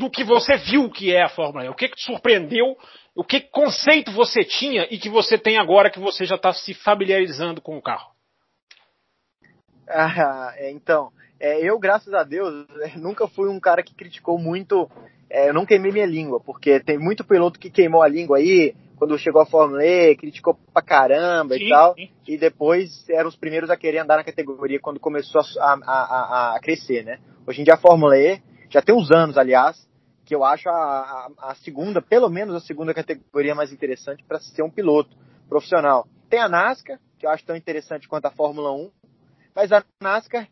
do 0.00 0.10
que 0.10 0.24
você 0.24 0.56
viu 0.56 0.90
que 0.90 1.14
é 1.14 1.22
a 1.22 1.28
Fórmula 1.28 1.64
E? 1.64 1.68
O 1.68 1.74
que, 1.74 1.88
que 1.88 1.96
te 1.96 2.04
surpreendeu 2.04 2.76
o 3.18 3.24
que 3.24 3.40
conceito 3.40 4.12
você 4.12 4.44
tinha 4.44 4.86
e 4.92 4.96
que 4.96 5.08
você 5.08 5.36
tem 5.36 5.58
agora 5.58 5.90
que 5.90 5.98
você 5.98 6.24
já 6.24 6.36
está 6.36 6.52
se 6.52 6.72
familiarizando 6.72 7.60
com 7.60 7.76
o 7.76 7.82
carro? 7.82 8.12
Ah, 9.90 10.52
é, 10.58 10.70
então, 10.70 11.10
é, 11.40 11.62
eu, 11.62 11.78
graças 11.78 12.12
a 12.12 12.22
Deus, 12.22 12.66
nunca 12.94 13.26
fui 13.26 13.48
um 13.48 13.58
cara 13.58 13.82
que 13.82 13.94
criticou 13.94 14.38
muito. 14.38 14.86
É, 15.30 15.48
eu 15.48 15.54
não 15.54 15.66
queimei 15.66 15.92
minha 15.92 16.06
língua, 16.06 16.40
porque 16.40 16.80
tem 16.80 16.98
muito 16.98 17.24
piloto 17.24 17.58
que 17.58 17.70
queimou 17.70 18.02
a 18.02 18.08
língua 18.08 18.38
aí, 18.38 18.74
quando 18.96 19.18
chegou 19.18 19.40
a 19.40 19.46
Fórmula 19.46 19.84
E, 19.84 20.16
criticou 20.16 20.58
pra 20.72 20.82
caramba 20.82 21.54
sim, 21.54 21.66
e 21.66 21.68
tal, 21.68 21.94
sim. 21.94 22.10
e 22.26 22.36
depois 22.36 23.08
eram 23.08 23.28
os 23.28 23.36
primeiros 23.36 23.70
a 23.70 23.76
querer 23.76 23.98
andar 23.98 24.16
na 24.16 24.24
categoria 24.24 24.80
quando 24.80 24.98
começou 24.98 25.40
a, 25.40 25.44
a, 25.64 25.76
a, 25.84 26.56
a 26.56 26.60
crescer, 26.60 27.04
né? 27.04 27.18
Hoje 27.46 27.60
em 27.60 27.64
dia 27.64 27.74
a 27.74 27.78
Fórmula 27.78 28.16
E, 28.18 28.40
já 28.70 28.82
tem 28.82 28.94
uns 28.94 29.10
anos, 29.10 29.38
aliás, 29.38 29.88
que 30.24 30.34
eu 30.34 30.44
acho 30.44 30.68
a, 30.68 31.30
a, 31.38 31.54
segunda, 31.54 32.02
pelo 32.02 32.28
menos 32.28 32.54
a 32.54 32.60
segunda 32.60 32.92
categoria 32.92 33.54
mais 33.54 33.72
interessante 33.72 34.22
para 34.24 34.38
ser 34.40 34.62
um 34.62 34.70
piloto 34.70 35.16
profissional. 35.48 36.06
Tem 36.28 36.40
a 36.40 36.48
NASCAR, 36.48 36.98
que 37.18 37.24
eu 37.24 37.30
acho 37.30 37.44
tão 37.44 37.56
interessante 37.56 38.06
quanto 38.06 38.26
a 38.26 38.30
Fórmula 38.30 38.72
1, 38.72 38.90
mas 39.54 39.72
a 39.72 39.82
NASCAR 40.02 40.46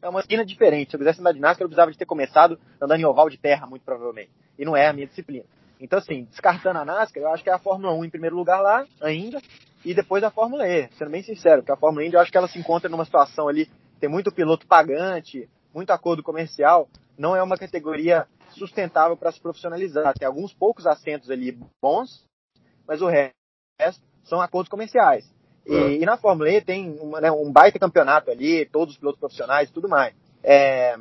é 0.00 0.08
uma 0.08 0.20
esquina 0.20 0.44
diferente. 0.44 0.90
Se 0.90 0.96
eu 0.96 0.98
quisesse 0.98 1.20
andar 1.20 1.32
de 1.32 1.40
NASCAR, 1.40 1.62
eu 1.62 1.68
precisava 1.68 1.90
de 1.90 1.98
ter 1.98 2.06
começado 2.06 2.58
andando 2.80 3.00
em 3.00 3.04
oval 3.04 3.28
de 3.28 3.38
terra, 3.38 3.66
muito 3.66 3.84
provavelmente. 3.84 4.30
E 4.58 4.64
não 4.64 4.76
é 4.76 4.88
a 4.88 4.92
minha 4.92 5.06
disciplina. 5.06 5.44
Então, 5.80 5.98
assim, 5.98 6.24
descartando 6.24 6.78
a 6.78 6.84
NASCAR, 6.84 7.22
eu 7.22 7.32
acho 7.32 7.42
que 7.42 7.50
é 7.50 7.52
a 7.52 7.58
Fórmula 7.58 7.92
1 7.94 8.04
em 8.04 8.10
primeiro 8.10 8.36
lugar 8.36 8.60
lá, 8.60 8.84
ainda, 9.00 9.40
e 9.84 9.94
depois 9.94 10.24
a 10.24 10.30
Fórmula 10.30 10.66
E, 10.66 10.88
sendo 10.98 11.10
bem 11.10 11.22
sincero, 11.22 11.62
porque 11.62 11.72
a 11.72 11.76
Fórmula 11.76 12.04
E 12.04 12.12
eu 12.12 12.20
acho 12.20 12.30
que 12.30 12.38
ela 12.38 12.48
se 12.48 12.58
encontra 12.58 12.88
numa 12.88 13.04
situação 13.04 13.48
ali, 13.48 13.70
tem 14.00 14.08
muito 14.08 14.32
piloto 14.32 14.66
pagante, 14.66 15.48
muito 15.72 15.90
acordo 15.90 16.22
comercial, 16.22 16.88
não 17.16 17.36
é 17.36 17.42
uma 17.42 17.56
categoria 17.56 18.26
sustentável 18.50 19.16
para 19.16 19.32
se 19.32 19.40
profissionalizar. 19.40 20.14
Tem 20.14 20.26
alguns 20.26 20.52
poucos 20.54 20.86
assentos 20.86 21.30
ali 21.30 21.58
bons, 21.82 22.24
mas 22.86 23.02
o 23.02 23.08
resto 23.08 24.02
são 24.24 24.40
acordos 24.40 24.68
comerciais. 24.68 25.28
E, 25.68 25.74
é. 25.74 25.92
e 25.98 26.06
na 26.06 26.16
Fórmula 26.16 26.50
E 26.50 26.60
tem 26.60 26.98
uma, 26.98 27.20
né, 27.20 27.30
um 27.30 27.52
baita 27.52 27.78
campeonato 27.78 28.30
ali, 28.30 28.64
todos 28.66 28.94
os 28.94 28.98
pilotos 28.98 29.20
profissionais 29.20 29.68
e 29.68 29.72
tudo 29.72 29.88
mais. 29.88 30.14
É, 30.42 30.96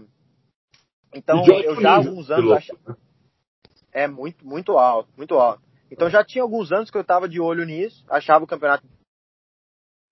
então, 1.13 1.43
eu 1.63 1.79
já 1.81 1.91
há 1.91 1.95
alguns 1.95 2.29
anos 2.29 2.51
achava, 2.51 2.97
é 3.91 4.07
muito, 4.07 4.45
muito 4.45 4.77
alto, 4.77 5.09
muito 5.15 5.35
alto. 5.35 5.63
Então 5.89 6.09
já 6.09 6.23
tinha 6.23 6.43
alguns 6.43 6.71
anos 6.71 6.91
que 6.91 6.97
eu 6.97 7.01
estava 7.01 7.29
de 7.29 7.39
olho 7.39 7.65
nisso, 7.65 8.03
achava 8.09 8.43
o 8.43 8.47
campeonato 8.47 8.85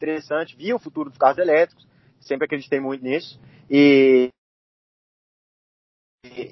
interessante, 0.02 0.56
via 0.56 0.76
o 0.76 0.80
futuro 0.80 1.10
dos 1.10 1.20
carros 1.20 1.38
elétricos, 1.38 1.86
sempre 2.20 2.46
acreditei 2.46 2.80
muito 2.80 3.04
nisso. 3.04 3.40
E, 3.70 4.30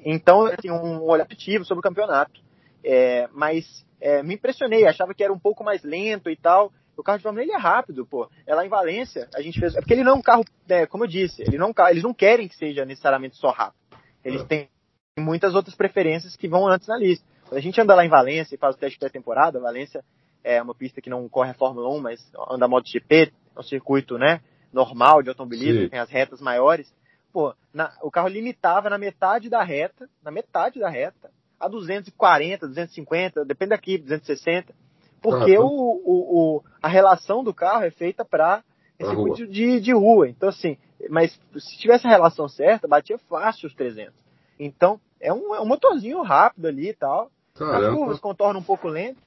então, 0.05 0.45
assim, 0.45 0.69
um 0.69 1.01
olhar 1.03 1.25
positivo 1.25 1.65
sobre 1.65 1.79
o 1.79 1.83
campeonato. 1.83 2.41
É, 2.83 3.27
mas 3.31 3.85
é, 4.01 4.21
me 4.21 4.35
impressionei, 4.35 4.85
achava 4.85 5.13
que 5.13 5.23
era 5.23 5.31
um 5.31 5.39
pouco 5.39 5.63
mais 5.63 5.83
lento 5.83 6.29
e 6.29 6.35
tal. 6.35 6.71
O 6.95 7.03
carro 7.03 7.17
de 7.17 7.23
Fórmula 7.23 7.43
ele 7.43 7.51
é 7.51 7.57
rápido, 7.57 8.05
pô. 8.05 8.29
É 8.45 8.53
lá 8.53 8.65
em 8.65 8.69
Valência, 8.69 9.27
a 9.33 9.41
gente 9.41 9.59
fez. 9.59 9.75
É 9.75 9.79
porque 9.79 9.93
ele 9.93 10.03
não 10.03 10.13
é 10.13 10.15
um 10.15 10.21
carro, 10.21 10.43
é, 10.69 10.85
como 10.85 11.03
eu 11.03 11.07
disse, 11.07 11.41
ele 11.41 11.57
não, 11.57 11.73
eles 11.89 12.03
não 12.03 12.13
querem 12.13 12.47
que 12.47 12.55
seja 12.55 12.85
necessariamente 12.85 13.37
só 13.37 13.49
rápido. 13.49 13.81
Eles 14.23 14.41
é. 14.41 14.45
têm 14.45 14.69
muitas 15.19 15.55
outras 15.55 15.75
preferências 15.75 16.35
que 16.35 16.47
vão 16.47 16.67
antes 16.67 16.87
na 16.87 16.97
lista. 16.97 17.25
Quando 17.43 17.57
a 17.57 17.61
gente 17.61 17.79
anda 17.79 17.95
lá 17.95 18.05
em 18.05 18.09
Valência 18.09 18.55
e 18.55 18.57
faz 18.57 18.75
o 18.75 18.79
teste 18.79 18.97
pré-temporada, 18.97 19.59
Valência 19.59 20.03
é 20.43 20.61
uma 20.61 20.75
pista 20.75 21.01
que 21.01 21.09
não 21.09 21.27
corre 21.29 21.51
a 21.51 21.55
Fórmula 21.55 21.89
1, 21.89 21.99
mas 21.99 22.31
anda 22.49 22.67
MotoGP, 22.67 23.31
é 23.55 23.59
um 23.59 23.63
circuito, 23.63 24.17
né, 24.17 24.41
normal 24.71 25.21
de 25.21 25.29
automobilismo, 25.29 25.83
Sim. 25.83 25.89
tem 25.89 25.99
as 25.99 26.09
retas 26.09 26.41
maiores 26.41 26.91
pô, 27.33 27.55
na, 27.73 27.91
o 28.03 28.11
carro 28.11 28.27
limitava 28.27 28.89
na 28.89 28.97
metade 28.97 29.49
da 29.49 29.63
reta, 29.63 30.07
na 30.23 30.29
metade 30.29 30.79
da 30.79 30.87
reta, 30.87 31.31
a 31.59 31.67
240, 31.67 32.67
250, 32.67 33.43
depende 33.43 33.69
daqui, 33.69 33.97
260, 33.97 34.73
porque 35.23 35.57
o, 35.57 35.65
o, 35.65 36.57
o, 36.57 36.63
a 36.81 36.87
relação 36.89 37.43
do 37.45 37.53
carro 37.53 37.85
é 37.85 37.89
feita 37.89 38.25
para 38.25 38.61
circuito 38.97 39.47
de, 39.47 39.79
de 39.79 39.93
rua. 39.93 40.27
Então, 40.27 40.49
assim, 40.49 40.77
mas 41.09 41.39
se 41.57 41.77
tivesse 41.77 42.05
a 42.05 42.09
relação 42.09 42.47
certa, 42.49 42.87
batia 42.87 43.17
fácil 43.17 43.67
os 43.67 43.73
300. 43.73 44.13
Então, 44.59 44.99
é 45.19 45.33
um, 45.33 45.55
é 45.55 45.61
um 45.61 45.65
motorzinho 45.65 46.21
rápido 46.21 46.67
ali 46.67 46.89
e 46.89 46.93
tal. 46.93 47.31
Caramba. 47.55 47.87
As 47.87 47.95
curvas 47.95 48.19
contornam 48.19 48.59
um 48.59 48.63
pouco 48.63 48.87
lento 48.89 49.21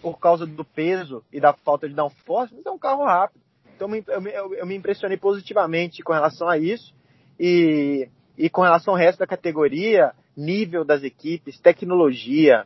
por 0.00 0.18
causa 0.18 0.46
do 0.46 0.64
peso 0.64 1.22
e 1.30 1.38
da 1.38 1.52
falta 1.52 1.86
de 1.86 1.94
downforce, 1.94 2.54
mas 2.54 2.64
é 2.64 2.70
um 2.70 2.78
carro 2.78 3.04
rápido. 3.04 3.42
Então, 3.76 3.94
eu, 3.94 4.28
eu, 4.28 4.54
eu 4.54 4.66
me 4.66 4.74
impressionei 4.74 5.18
positivamente 5.18 6.02
com 6.02 6.14
relação 6.14 6.48
a 6.48 6.56
isso. 6.56 6.94
E, 7.38 8.08
e 8.38 8.48
com 8.48 8.62
relação 8.62 8.94
ao 8.94 8.98
resto 8.98 9.18
da 9.18 9.26
categoria, 9.26 10.12
nível 10.34 10.84
das 10.84 11.02
equipes, 11.02 11.60
tecnologia, 11.60 12.64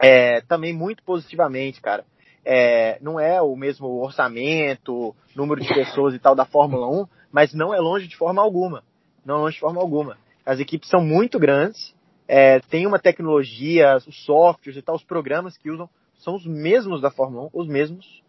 é, 0.00 0.40
também 0.42 0.72
muito 0.72 1.02
positivamente, 1.02 1.80
cara. 1.80 2.04
É, 2.44 2.98
não 3.00 3.18
é 3.18 3.40
o 3.40 3.56
mesmo 3.56 3.86
orçamento, 4.02 5.14
número 5.34 5.60
de 5.60 5.68
pessoas 5.68 6.14
e 6.14 6.18
tal 6.18 6.34
da 6.34 6.44
Fórmula 6.44 6.86
1, 6.88 7.06
mas 7.32 7.54
não 7.54 7.74
é 7.74 7.80
longe 7.80 8.06
de 8.06 8.16
forma 8.16 8.42
alguma. 8.42 8.82
Não 9.24 9.36
é 9.36 9.38
longe 9.38 9.54
de 9.54 9.60
forma 9.60 9.80
alguma. 9.80 10.18
As 10.44 10.60
equipes 10.60 10.90
são 10.90 11.00
muito 11.00 11.38
grandes, 11.38 11.94
é, 12.28 12.60
tem 12.60 12.86
uma 12.86 12.98
tecnologia, 12.98 13.96
os 13.96 14.24
softwares 14.24 14.76
e 14.76 14.82
tal, 14.82 14.94
os 14.94 15.04
programas 15.04 15.56
que 15.56 15.70
usam 15.70 15.88
são 16.18 16.34
os 16.34 16.46
mesmos 16.46 17.00
da 17.00 17.10
Fórmula 17.10 17.46
1, 17.46 17.50
os 17.52 17.68
mesmos. 17.68 18.22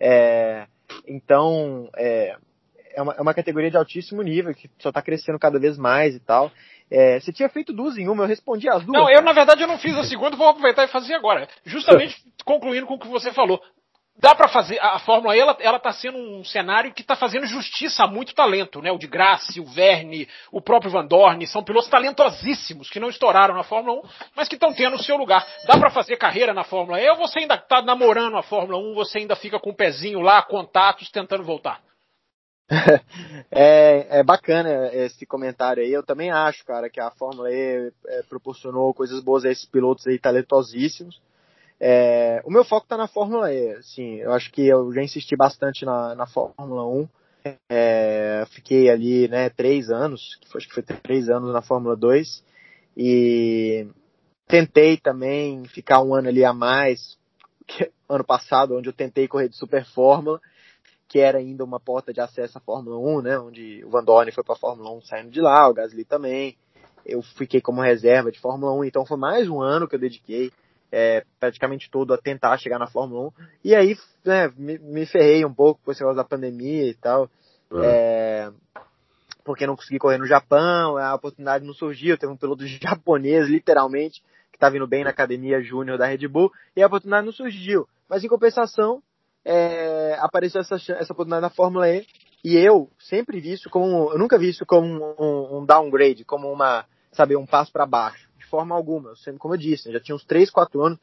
É, 0.00 0.66
então, 1.06 1.88
é, 1.96 2.36
é 2.94 3.02
uma, 3.02 3.14
é 3.14 3.20
uma 3.20 3.34
categoria 3.34 3.70
de 3.70 3.76
altíssimo 3.76 4.22
nível, 4.22 4.54
que 4.54 4.70
só 4.78 4.88
está 4.88 5.02
crescendo 5.02 5.38
cada 5.38 5.58
vez 5.58 5.76
mais 5.76 6.14
e 6.14 6.20
tal. 6.20 6.50
É, 6.94 7.18
você 7.18 7.32
tinha 7.32 7.48
feito 7.48 7.72
duas 7.72 7.96
em 7.96 8.06
uma, 8.06 8.24
eu 8.24 8.28
respondi 8.28 8.68
as 8.68 8.84
duas. 8.84 9.00
Não, 9.00 9.10
eu 9.10 9.22
na 9.22 9.32
verdade 9.32 9.62
eu 9.62 9.66
não 9.66 9.78
fiz 9.78 9.96
a 9.96 10.04
segunda, 10.04 10.36
vou 10.36 10.48
aproveitar 10.48 10.84
e 10.84 10.88
fazer 10.88 11.14
agora. 11.14 11.48
Justamente 11.64 12.14
concluindo 12.44 12.86
com 12.86 12.94
o 12.94 12.98
que 12.98 13.08
você 13.08 13.32
falou. 13.32 13.58
Dá 14.18 14.34
para 14.34 14.46
fazer, 14.46 14.78
a 14.78 14.98
Fórmula 14.98 15.34
E, 15.34 15.40
ela, 15.40 15.56
ela 15.58 15.78
tá 15.78 15.90
sendo 15.90 16.18
um 16.18 16.44
cenário 16.44 16.92
que 16.92 17.00
está 17.00 17.16
fazendo 17.16 17.46
justiça 17.46 18.04
a 18.04 18.06
muito 18.06 18.34
talento, 18.34 18.82
né? 18.82 18.92
O 18.92 18.98
de 18.98 19.06
Grace, 19.06 19.58
o 19.58 19.64
Verne, 19.64 20.28
o 20.52 20.60
próprio 20.60 20.90
Van 20.90 21.06
Dorn, 21.06 21.46
são 21.46 21.64
pilotos 21.64 21.88
talentosíssimos 21.88 22.90
que 22.90 23.00
não 23.00 23.08
estouraram 23.08 23.54
na 23.54 23.62
Fórmula 23.62 24.00
1, 24.00 24.08
mas 24.36 24.48
que 24.48 24.54
estão 24.54 24.74
tendo 24.74 24.96
o 24.96 25.02
seu 25.02 25.16
lugar. 25.16 25.46
Dá 25.66 25.78
para 25.78 25.90
fazer 25.90 26.18
carreira 26.18 26.52
na 26.52 26.62
Fórmula 26.62 27.00
E 27.00 27.08
ou 27.08 27.16
você 27.16 27.38
ainda 27.38 27.54
está 27.54 27.80
namorando 27.80 28.36
a 28.36 28.42
Fórmula 28.42 28.78
1, 28.78 28.94
você 28.94 29.16
ainda 29.16 29.34
fica 29.34 29.58
com 29.58 29.70
o 29.70 29.74
pezinho 29.74 30.20
lá, 30.20 30.42
contatos, 30.42 31.10
tentando 31.10 31.42
voltar? 31.42 31.80
é, 33.50 34.20
é 34.20 34.22
bacana 34.22 34.90
esse 34.92 35.26
comentário 35.26 35.82
aí. 35.82 35.92
Eu 35.92 36.02
também 36.02 36.30
acho, 36.30 36.64
cara, 36.64 36.88
que 36.88 37.00
a 37.00 37.10
Fórmula 37.10 37.50
E 37.50 37.92
é, 38.06 38.22
proporcionou 38.22 38.94
coisas 38.94 39.22
boas 39.22 39.44
a 39.44 39.50
esses 39.50 39.66
pilotos 39.66 40.06
aí 40.06 40.18
talentosíssimos. 40.18 41.20
É, 41.78 42.40
o 42.44 42.50
meu 42.50 42.64
foco 42.64 42.84
está 42.84 42.96
na 42.96 43.08
Fórmula 43.08 43.52
E. 43.52 43.72
Assim, 43.72 44.16
eu 44.16 44.32
acho 44.32 44.50
que 44.50 44.66
eu 44.66 44.92
já 44.92 45.02
insisti 45.02 45.36
bastante 45.36 45.84
na, 45.84 46.14
na 46.14 46.26
Fórmula 46.26 46.86
1. 46.86 47.08
É, 47.68 48.44
fiquei 48.50 48.88
ali, 48.88 49.28
né, 49.28 49.50
três 49.50 49.90
anos, 49.90 50.38
acho 50.54 50.68
que 50.68 50.74
foi 50.74 50.82
três 50.82 51.28
anos 51.28 51.52
na 51.52 51.60
Fórmula 51.60 51.96
2. 51.96 52.44
E 52.96 53.86
tentei 54.46 54.96
também 54.96 55.64
ficar 55.66 56.02
um 56.02 56.14
ano 56.14 56.28
ali 56.28 56.44
a 56.44 56.52
mais, 56.52 57.18
ano 58.08 58.24
passado, 58.24 58.76
onde 58.76 58.88
eu 58.88 58.92
tentei 58.92 59.26
correr 59.26 59.48
de 59.48 59.56
Super 59.56 59.84
Fórmula 59.84 60.40
que 61.12 61.20
era 61.20 61.36
ainda 61.36 61.62
uma 61.62 61.78
porta 61.78 62.10
de 62.10 62.22
acesso 62.22 62.56
à 62.56 62.60
Fórmula 62.62 62.96
1, 62.96 63.20
né, 63.20 63.38
onde 63.38 63.84
o 63.84 63.90
Van 63.90 64.02
Dorn 64.02 64.32
foi 64.32 64.42
para 64.42 64.54
a 64.54 64.58
Fórmula 64.58 64.90
1 64.92 65.02
saindo 65.02 65.30
de 65.30 65.42
lá, 65.42 65.68
o 65.68 65.74
Gasly 65.74 66.06
também. 66.06 66.56
Eu 67.04 67.20
fiquei 67.20 67.60
como 67.60 67.82
reserva 67.82 68.32
de 68.32 68.40
Fórmula 68.40 68.72
1, 68.72 68.84
então 68.84 69.04
foi 69.04 69.18
mais 69.18 69.46
um 69.46 69.60
ano 69.60 69.86
que 69.86 69.94
eu 69.94 70.00
dediquei 70.00 70.50
é, 70.90 71.22
praticamente 71.38 71.90
todo 71.90 72.14
a 72.14 72.18
tentar 72.18 72.56
chegar 72.56 72.78
na 72.78 72.86
Fórmula 72.86 73.28
1. 73.28 73.32
E 73.62 73.74
aí 73.74 73.94
né, 74.24 74.50
me, 74.56 74.78
me, 74.78 75.04
ferrei 75.04 75.44
um 75.44 75.52
pouco 75.52 75.82
com 75.84 75.92
esse 75.92 76.00
negócio 76.00 76.16
da 76.16 76.24
pandemia 76.24 76.88
e 76.88 76.94
tal. 76.94 77.28
É. 77.74 77.84
É, 77.84 78.52
porque 79.44 79.66
não 79.66 79.76
consegui 79.76 79.98
correr 79.98 80.16
no 80.16 80.26
Japão, 80.26 80.96
a 80.96 81.14
oportunidade 81.14 81.66
não 81.66 81.74
surgiu, 81.74 82.16
teve 82.16 82.32
um 82.32 82.38
piloto 82.38 82.64
japonês, 82.80 83.50
literalmente, 83.50 84.22
que 84.50 84.56
estava 84.56 84.78
indo 84.78 84.86
bem 84.86 85.04
na 85.04 85.10
academia 85.10 85.60
júnior 85.60 85.98
da 85.98 86.06
Red 86.06 86.26
Bull, 86.26 86.50
e 86.74 86.82
a 86.82 86.86
oportunidade 86.86 87.26
não 87.26 87.34
surgiu. 87.34 87.86
Mas 88.08 88.24
em 88.24 88.28
compensação, 88.28 89.02
é, 89.44 90.16
apareceu 90.20 90.60
essa, 90.60 90.74
essa 90.74 91.12
oportunidade 91.12 91.42
na 91.42 91.50
Fórmula 91.50 91.88
E, 91.88 92.06
e 92.44 92.56
eu 92.56 92.90
sempre 92.98 93.40
vi 93.40 93.52
isso 93.52 93.70
como, 93.70 94.12
eu 94.12 94.18
nunca 94.18 94.38
vi 94.38 94.48
isso 94.48 94.66
como 94.66 95.14
um, 95.18 95.58
um 95.58 95.64
downgrade, 95.64 96.24
como 96.24 96.50
uma, 96.52 96.84
sabe, 97.12 97.36
um 97.36 97.46
passo 97.46 97.72
para 97.72 97.86
baixo, 97.86 98.28
de 98.38 98.46
forma 98.46 98.74
alguma. 98.74 99.10
Eu 99.10 99.16
sempre, 99.16 99.38
como 99.38 99.54
eu 99.54 99.58
disse, 99.58 99.88
eu 99.88 99.92
já 99.92 100.00
tinha 100.00 100.14
uns 100.14 100.24
3, 100.24 100.50
4 100.50 100.82
anos, 100.82 100.98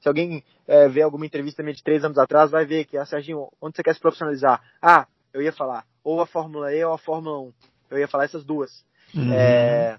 se 0.00 0.08
alguém 0.08 0.42
é, 0.66 0.88
ver 0.88 1.02
alguma 1.02 1.26
entrevista 1.26 1.62
minha 1.62 1.74
de 1.74 1.82
3 1.82 2.04
anos 2.04 2.18
atrás, 2.18 2.50
vai 2.50 2.64
ver 2.64 2.84
que, 2.84 2.96
ah, 2.96 3.06
Serginho, 3.06 3.48
onde 3.60 3.76
você 3.76 3.82
quer 3.82 3.94
se 3.94 4.00
profissionalizar? 4.00 4.60
Ah, 4.82 5.06
eu 5.32 5.42
ia 5.42 5.52
falar, 5.52 5.84
ou 6.02 6.20
a 6.20 6.26
Fórmula 6.26 6.74
E 6.74 6.84
ou 6.84 6.92
a 6.92 6.98
Fórmula 6.98 7.38
1. 7.40 7.52
Eu 7.90 7.98
ia 7.98 8.08
falar 8.08 8.24
essas 8.24 8.44
duas. 8.44 8.84
Uhum. 9.14 9.32
É, 9.32 9.98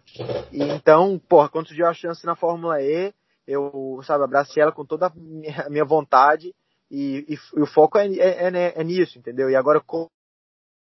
então, 0.52 1.20
porra, 1.30 1.48
quando 1.48 1.67
surgiu 1.67 1.88
a 1.88 1.93
chance 1.93 2.26
na 2.26 2.36
Fórmula 2.36 2.82
E, 2.82 3.13
eu, 3.48 4.02
sabe, 4.04 4.24
abracei 4.24 4.62
ela 4.62 4.74
com 4.74 4.86
toda 4.86 5.08
a 5.08 5.70
minha 5.70 5.86
vontade 5.86 6.54
e, 6.89 7.26
e, 7.28 7.34
e, 7.34 7.62
o 7.62 7.65
foco 7.65 7.97
é, 7.97 8.08
é, 8.08 8.47
é, 8.47 8.82
é, 8.82 8.84
nisso, 8.84 9.17
entendeu? 9.17 9.50
E 9.50 9.56
agora, 9.56 9.82
como, 9.82 10.10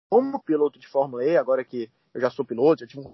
como 0.09 0.41
piloto 0.43 0.79
de 0.79 0.87
Fórmula 0.87 1.23
E, 1.23 1.37
agora 1.37 1.63
que 1.63 1.89
eu 2.13 2.21
já 2.21 2.29
sou 2.29 2.45
piloto, 2.45 2.81
já 2.81 2.87
tive 2.87 3.01
um 3.01 3.13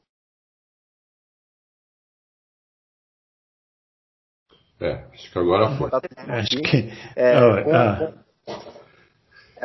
É, 4.79 5.05
acho 5.13 5.31
que 5.31 5.39
agora 5.39 5.77
foi. 5.77 5.89
Acho 6.27 6.57
que. 6.57 6.91
É, 7.15 7.63
com, 7.63 7.73
ah. 7.73 7.97
com, 7.97 8.25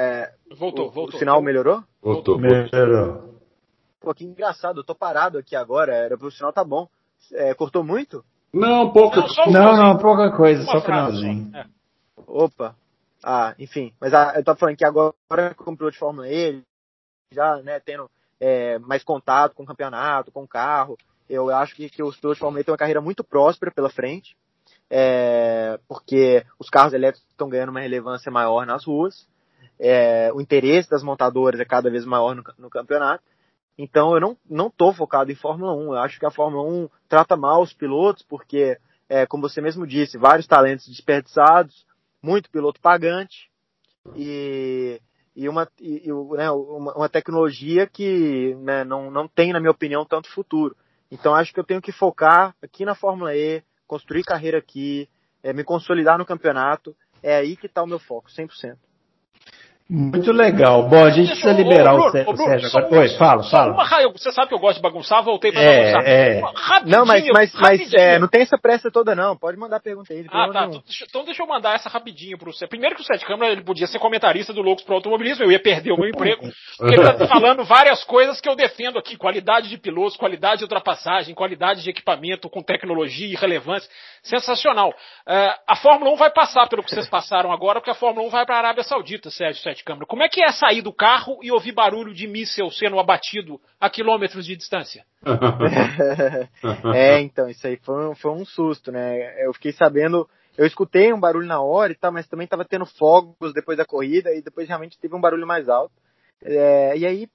é, 0.01 0.33
voltou, 0.57 0.87
o, 0.87 0.91
voltou. 0.91 1.17
O 1.17 1.19
sinal 1.19 1.43
melhorou? 1.43 1.83
Voltou, 2.01 2.39
melhorou. 2.39 3.41
Pô, 4.01 4.15
que 4.15 4.25
engraçado, 4.25 4.81
eu 4.81 4.85
tô 4.85 4.95
parado 4.95 5.37
aqui 5.37 5.57
agora, 5.57 5.95
era 5.95 6.17
pro 6.17 6.31
sinal 6.31 6.53
tá 6.53 6.65
bom. 6.65 6.89
É, 7.33 7.53
cortou 7.55 7.83
muito? 7.85 8.25
Não, 8.53 8.93
pouca 8.93 9.21
Não, 9.47 9.53
não, 9.53 9.77
não, 9.77 9.99
pouca 9.99 10.31
coisa, 10.35 10.63
só 10.65 10.81
finalzinho. 10.81 11.55
É. 11.55 11.67
Opa. 12.27 12.75
Ah, 13.23 13.55
enfim, 13.59 13.93
mas 14.01 14.15
ah, 14.15 14.33
eu 14.37 14.45
tô 14.45 14.57
falando 14.57 14.77
que 14.77 14.85
agora, 14.85 15.15
como 15.57 15.77
piloto 15.77 15.93
de 15.93 15.99
Fórmula 15.99 16.29
E, 16.29 16.63
já, 17.33 17.57
né, 17.63 17.79
tendo 17.81 18.11
é, 18.41 18.79
mais 18.79 19.05
contato 19.05 19.55
com 19.55 19.63
o 19.63 19.67
campeonato, 19.67 20.33
com 20.33 20.43
o 20.45 20.49
carro, 20.49 20.97
eu 21.29 21.55
acho 21.55 21.75
que, 21.75 21.91
que 21.91 22.03
os 22.03 22.17
pilotos 22.17 22.37
de 22.37 22.41
Fórmula 22.41 22.61
E 22.61 22.65
têm 22.65 22.73
uma 22.73 22.79
carreira 22.79 23.01
muito 23.01 23.23
próspera 23.23 23.71
pela 23.71 23.91
frente, 23.91 24.37
é, 24.89 25.79
porque 25.87 26.45
os 26.59 26.71
carros 26.71 26.95
elétricos 26.95 27.29
estão 27.31 27.49
ganhando 27.49 27.71
uma 27.71 27.81
relevância 27.81 28.33
maior 28.33 28.65
nas 28.67 28.85
ruas, 28.85 29.29
é, 29.79 30.31
o 30.35 30.41
interesse 30.41 30.91
das 30.91 31.03
montadoras 31.03 31.59
é 31.59 31.65
cada 31.65 31.91
vez 31.91 32.05
maior 32.05 32.35
no, 32.35 32.45
no 32.59 32.69
campeonato. 32.69 33.25
Então 33.79 34.13
eu 34.13 34.21
não 34.21 34.37
não 34.49 34.67
estou 34.67 34.93
focado 34.93 35.33
em 35.33 35.35
Fórmula 35.35 35.73
1. 35.73 35.95
Eu 35.95 35.99
acho 35.99 36.19
que 36.19 36.27
a 36.27 36.31
Fórmula 36.31 36.63
1 36.69 36.89
trata 37.09 37.35
mal 37.35 37.63
os 37.63 37.73
pilotos 37.73 38.23
porque, 38.23 38.79
é, 39.09 39.25
como 39.25 39.49
você 39.49 39.63
mesmo 39.63 39.87
disse, 39.87 40.19
vários 40.19 40.47
talentos 40.47 40.87
desperdiçados, 40.87 41.87
muito 42.23 42.51
piloto 42.51 42.81
pagante 42.81 43.51
e, 44.15 45.01
e, 45.35 45.49
uma, 45.49 45.69
e, 45.81 46.09
né, 46.37 46.51
uma, 46.51 46.95
uma, 46.95 47.09
tecnologia 47.09 47.87
que 47.87 48.55
né, 48.57 48.85
não, 48.85 49.11
não 49.11 49.29
tem, 49.29 49.53
na 49.53 49.61
minha 49.61 49.71
opinião, 49.71 50.05
tanto 50.05 50.31
futuro. 50.31 50.77
Então 51.11 51.35
acho 51.35 51.53
que 51.53 51.61
eu 51.61 51.65
tenho 51.65 51.83
que 51.83 51.93
focar 51.93 52.55
aqui 52.63 52.85
na 52.85 52.95
Fórmula 52.95 53.35
E, 53.35 53.63
construir 53.87 54.23
carreira 54.23 54.59
aqui, 54.59 55.09
é, 55.43 55.53
me 55.53 55.65
consolidar 55.65 56.19
no 56.19 56.27
campeonato. 56.27 56.95
É 57.23 57.37
aí 57.37 57.57
que 57.57 57.67
está 57.67 57.83
o 57.83 57.87
meu 57.87 57.99
foco, 57.99 58.31
100%. 58.31 58.77
Muito 59.93 60.31
legal. 60.31 60.89
Bom, 60.89 61.05
a 61.05 61.11
gente 61.11 61.31
precisa 61.31 61.51
liberar 61.53 61.95
o, 61.95 62.13
Bruno, 62.13 62.31
o 62.31 62.37
Sérgio 62.37 62.69
agora. 62.79 63.01
Oi, 63.01 63.09
fala, 63.19 63.43
fala. 63.43 63.73
Uma, 63.73 64.13
você 64.13 64.31
sabe 64.31 64.47
que 64.47 64.55
eu 64.55 64.61
gosto 64.61 64.77
de 64.77 64.83
bagunçar, 64.83 65.21
voltei 65.25 65.51
para 65.51 65.61
é, 65.61 65.93
bagunçar. 65.93 66.09
É. 66.09 66.41
Não, 66.87 67.05
mas, 67.05 67.27
mas, 67.35 67.53
mas 67.55 67.93
é, 67.95 68.17
não 68.17 68.29
tem 68.29 68.43
essa 68.43 68.57
pressa 68.57 68.89
toda 68.89 69.17
não. 69.17 69.37
Pode 69.37 69.59
mandar 69.59 69.81
pergunta 69.81 70.13
aí. 70.13 70.25
Ah, 70.31 70.49
tá. 70.53 70.71
Então 71.09 71.25
deixa 71.25 71.43
eu 71.43 71.47
mandar 71.49 71.75
essa 71.75 71.89
rapidinho 71.89 72.39
pro 72.39 72.53
Sérgio. 72.53 72.69
Primeiro 72.69 72.95
que 72.95 73.03
o 73.03 73.05
Sete 73.05 73.27
Câmara 73.27 73.51
ele 73.51 73.65
podia 73.65 73.89
ser 73.89 73.99
comentarista 73.99 74.53
do 74.53 74.63
Loucos 74.63 74.85
pro 74.85 74.95
Automobilismo, 74.95 75.45
eu 75.45 75.51
ia 75.51 75.61
perder 75.61 75.91
o 75.91 75.99
meu 75.99 76.09
emprego. 76.09 76.49
Porque 76.79 76.95
ele 76.95 77.13
tá 77.13 77.27
falando 77.27 77.65
várias 77.65 78.05
coisas 78.05 78.41
que 78.41 78.49
eu 78.49 78.55
defendo 78.55 78.97
aqui. 78.97 79.17
Qualidade 79.17 79.69
de 79.69 79.77
pilotos, 79.77 80.17
qualidade 80.17 80.59
de 80.59 80.65
ultrapassagem, 80.65 81.35
qualidade 81.35 81.83
de 81.83 81.91
equipamento 81.91 82.49
com 82.49 82.63
tecnologia 82.63 83.27
e 83.27 83.35
relevância. 83.35 83.91
Sensacional. 84.23 84.91
Uh, 84.91 85.59
a 85.67 85.75
Fórmula 85.75 86.13
1 86.13 86.17
vai 86.17 86.31
passar 86.31 86.69
pelo 86.69 86.85
que 86.85 86.91
vocês 86.91 87.09
passaram 87.09 87.51
agora, 87.51 87.81
porque 87.81 87.91
a 87.91 87.95
Fórmula 87.95 88.25
1 88.29 88.31
vai 88.31 88.47
para 88.47 88.55
a 88.55 88.59
Arábia 88.59 88.85
Saudita, 88.85 89.31
Sérgio 89.31 89.61
Sete 89.61 89.80
Câmara. 89.85 90.07
Como 90.07 90.23
é 90.23 90.29
que 90.29 90.43
é 90.43 90.53
sair 90.53 90.83
do 90.83 90.93
carro 90.93 91.39
e 91.43 91.51
ouvir 91.51 91.73
barulho 91.73 92.15
de 92.15 92.27
míssel 92.27 92.71
sendo 92.71 92.99
abatido 92.99 93.61
a 93.81 93.89
quilômetros 93.89 94.45
de 94.45 94.57
distância. 94.57 95.05
é, 96.95 97.21
então, 97.21 97.49
isso 97.49 97.67
aí 97.67 97.79
foi 97.83 98.09
um, 98.09 98.15
foi 98.15 98.31
um 98.31 98.45
susto, 98.45 98.93
né? 98.93 99.45
Eu 99.45 99.53
fiquei 99.55 99.73
sabendo, 99.73 100.29
eu 100.57 100.67
escutei 100.67 101.13
um 101.13 101.21
barulho 101.21 101.47
na 101.47 101.61
hora 101.61 101.93
e 101.93 101.97
tal, 101.97 102.13
mas 102.13 102.29
também 102.29 102.45
estava 102.45 102.65
tendo 102.65 102.85
fogos 102.85 103.53
depois 103.55 103.79
da 103.79 103.85
corrida 103.85 104.35
e 104.35 104.43
depois 104.43 104.69
realmente 104.69 104.99
teve 104.99 105.15
um 105.15 105.21
barulho 105.21 105.47
mais 105.47 105.69
alto. 105.69 105.95
É, 106.43 106.97
e 106.97 107.07
aí, 107.07 107.29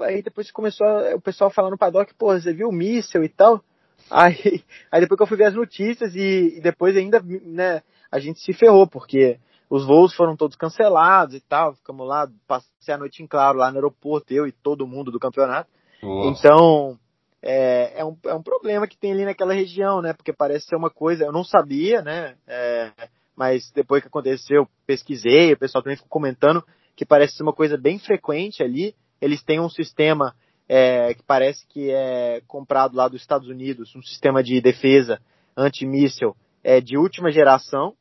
aí 0.00 0.22
depois 0.22 0.50
começou 0.50 0.86
a, 0.86 1.14
o 1.14 1.20
pessoal 1.20 1.50
falando 1.50 1.72
no 1.72 1.78
paddock, 1.78 2.12
pô, 2.14 2.32
você 2.32 2.52
viu 2.52 2.68
o 2.68 2.72
míssel 2.72 3.22
e 3.24 3.28
tal? 3.28 3.62
Aí, 4.10 4.62
aí 4.90 5.00
depois 5.00 5.16
que 5.16 5.22
eu 5.22 5.26
fui 5.28 5.36
ver 5.36 5.44
as 5.44 5.54
notícias 5.54 6.14
e, 6.14 6.58
e 6.58 6.60
depois 6.60 6.96
ainda, 6.96 7.20
né, 7.20 7.82
a 8.10 8.18
gente 8.18 8.40
se 8.40 8.52
ferrou, 8.52 8.86
porque 8.86 9.38
os 9.72 9.86
voos 9.86 10.14
foram 10.14 10.36
todos 10.36 10.54
cancelados 10.54 11.34
e 11.34 11.40
tal, 11.40 11.72
ficamos 11.72 12.06
lá, 12.06 12.28
passei 12.46 12.92
a 12.92 12.98
noite 12.98 13.22
em 13.22 13.26
claro 13.26 13.56
lá 13.56 13.70
no 13.70 13.78
aeroporto, 13.78 14.30
eu 14.30 14.46
e 14.46 14.52
todo 14.52 14.86
mundo 14.86 15.10
do 15.10 15.18
campeonato. 15.18 15.70
Nossa. 16.02 16.28
Então, 16.28 16.98
é, 17.40 18.00
é, 18.00 18.04
um, 18.04 18.14
é 18.26 18.34
um 18.34 18.42
problema 18.42 18.86
que 18.86 18.98
tem 18.98 19.12
ali 19.12 19.24
naquela 19.24 19.54
região, 19.54 20.02
né? 20.02 20.12
Porque 20.12 20.30
parece 20.30 20.66
ser 20.66 20.76
uma 20.76 20.90
coisa, 20.90 21.24
eu 21.24 21.32
não 21.32 21.42
sabia, 21.42 22.02
né? 22.02 22.36
É, 22.46 22.92
mas 23.34 23.70
depois 23.74 24.02
que 24.02 24.08
aconteceu, 24.08 24.68
pesquisei, 24.86 25.54
o 25.54 25.58
pessoal 25.58 25.82
também 25.82 25.96
ficou 25.96 26.10
comentando 26.10 26.62
que 26.94 27.06
parece 27.06 27.36
ser 27.36 27.42
uma 27.42 27.54
coisa 27.54 27.78
bem 27.78 27.98
frequente 27.98 28.62
ali. 28.62 28.94
Eles 29.22 29.42
têm 29.42 29.58
um 29.58 29.70
sistema 29.70 30.34
é, 30.68 31.14
que 31.14 31.22
parece 31.22 31.66
que 31.66 31.90
é 31.90 32.42
comprado 32.46 32.94
lá 32.94 33.08
dos 33.08 33.22
Estados 33.22 33.48
Unidos, 33.48 33.96
um 33.96 34.02
sistema 34.02 34.42
de 34.42 34.60
defesa 34.60 35.18
antimíssel 35.56 36.36
é, 36.62 36.78
de 36.78 36.98
última 36.98 37.32
geração. 37.32 37.94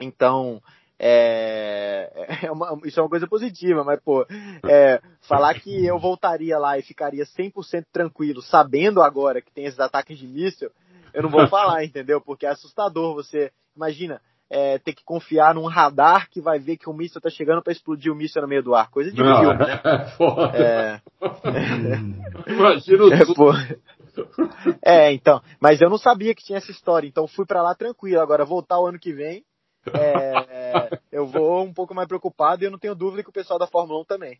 Então, 0.00 0.60
é, 1.02 2.46
é 2.46 2.52
uma, 2.52 2.78
isso 2.84 3.00
é 3.00 3.02
uma 3.02 3.08
coisa 3.08 3.26
positiva, 3.26 3.82
mas, 3.82 3.98
pô, 4.00 4.26
é, 4.68 5.00
falar 5.22 5.54
que 5.54 5.86
eu 5.86 5.98
voltaria 5.98 6.58
lá 6.58 6.78
e 6.78 6.82
ficaria 6.82 7.24
100% 7.24 7.86
tranquilo, 7.90 8.42
sabendo 8.42 9.02
agora 9.02 9.40
que 9.40 9.50
tem 9.50 9.64
esses 9.64 9.80
ataques 9.80 10.18
de 10.18 10.26
míssil, 10.26 10.70
eu 11.14 11.22
não 11.22 11.30
vou 11.30 11.46
falar, 11.48 11.84
entendeu? 11.84 12.20
Porque 12.20 12.44
é 12.44 12.50
assustador 12.50 13.14
você, 13.14 13.50
imagina, 13.74 14.20
é, 14.50 14.78
ter 14.78 14.92
que 14.92 15.02
confiar 15.02 15.54
num 15.54 15.66
radar 15.66 16.28
que 16.28 16.38
vai 16.38 16.58
ver 16.58 16.76
que 16.76 16.90
o 16.90 16.92
míssil 16.92 17.20
tá 17.20 17.30
chegando 17.30 17.62
para 17.62 17.72
explodir 17.72 18.12
o 18.12 18.16
míssil 18.16 18.42
no 18.42 18.48
meio 18.48 18.62
do 18.62 18.74
ar. 18.74 18.90
Coisa 18.90 19.10
de 19.10 19.22
não, 19.22 19.40
filme, 19.40 19.56
né? 19.64 19.80
É, 19.82 20.04
foda. 20.16 20.58
É, 20.58 21.00
Imagina 22.52 23.04
o 23.04 23.14
é, 23.14 23.24
pô. 23.34 23.52
é, 24.84 25.12
então. 25.12 25.40
Mas 25.58 25.80
eu 25.80 25.88
não 25.88 25.96
sabia 25.96 26.34
que 26.34 26.44
tinha 26.44 26.58
essa 26.58 26.70
história, 26.70 27.08
então 27.08 27.26
fui 27.26 27.46
para 27.46 27.62
lá 27.62 27.74
tranquilo. 27.74 28.20
Agora 28.20 28.44
voltar 28.44 28.78
o 28.80 28.86
ano 28.86 28.98
que 28.98 29.14
vem, 29.14 29.44
é, 29.94 30.98
eu 31.10 31.26
vou 31.26 31.64
um 31.64 31.72
pouco 31.72 31.94
mais 31.94 32.06
preocupado 32.06 32.62
e 32.62 32.66
eu 32.66 32.70
não 32.70 32.78
tenho 32.78 32.94
dúvida 32.94 33.22
que 33.22 33.30
o 33.30 33.32
pessoal 33.32 33.58
da 33.58 33.66
Fórmula 33.66 34.00
1 34.00 34.04
também. 34.04 34.38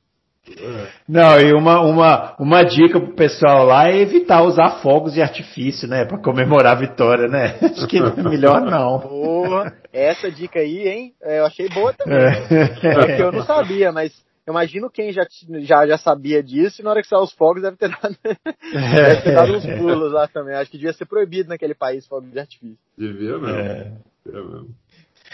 Não, 1.06 1.38
e 1.38 1.52
uma, 1.52 1.80
uma, 1.80 2.36
uma 2.38 2.62
dica 2.64 2.98
pro 2.98 3.14
pessoal 3.14 3.66
lá 3.66 3.88
é 3.88 4.00
evitar 4.00 4.42
usar 4.42 4.80
fogos 4.82 5.12
de 5.12 5.20
artifício, 5.20 5.86
né? 5.86 6.04
Pra 6.06 6.18
comemorar 6.18 6.72
a 6.72 6.80
vitória, 6.80 7.28
né? 7.28 7.58
Acho 7.62 7.86
que 7.86 7.98
é 7.98 8.22
melhor 8.22 8.62
não. 8.62 8.98
Boa, 9.00 9.72
essa 9.92 10.30
dica 10.30 10.60
aí, 10.60 10.88
hein? 10.88 11.14
É, 11.22 11.40
eu 11.40 11.46
achei 11.46 11.68
boa 11.68 11.92
também. 11.92 12.18
É. 12.18 12.94
Porque 12.94 13.22
eu 13.22 13.32
não 13.32 13.44
sabia, 13.44 13.92
mas 13.92 14.12
imagino 14.48 14.90
quem 14.90 15.12
já, 15.12 15.26
já, 15.60 15.86
já 15.86 15.98
sabia 15.98 16.42
disso 16.42 16.80
e 16.80 16.84
na 16.84 16.90
hora 16.90 17.02
que 17.02 17.08
saiu 17.08 17.22
os 17.22 17.32
fogos 17.32 17.62
deve 17.62 17.76
ter 17.76 17.90
dado, 17.90 18.16
deve 18.24 19.22
ter 19.22 19.34
dado 19.34 19.52
uns 19.52 19.66
pulos 19.66 20.12
lá 20.12 20.26
também. 20.26 20.54
Acho 20.54 20.70
que 20.70 20.78
devia 20.78 20.92
ser 20.92 21.04
proibido 21.04 21.50
naquele 21.50 21.74
país 21.74 22.06
fogos 22.06 22.30
de 22.30 22.38
artifício. 22.38 22.78
Devia 22.96 23.38
mesmo. 23.38 23.48
É. 23.48 23.92
Devia 24.24 24.42
mesmo. 24.42 24.74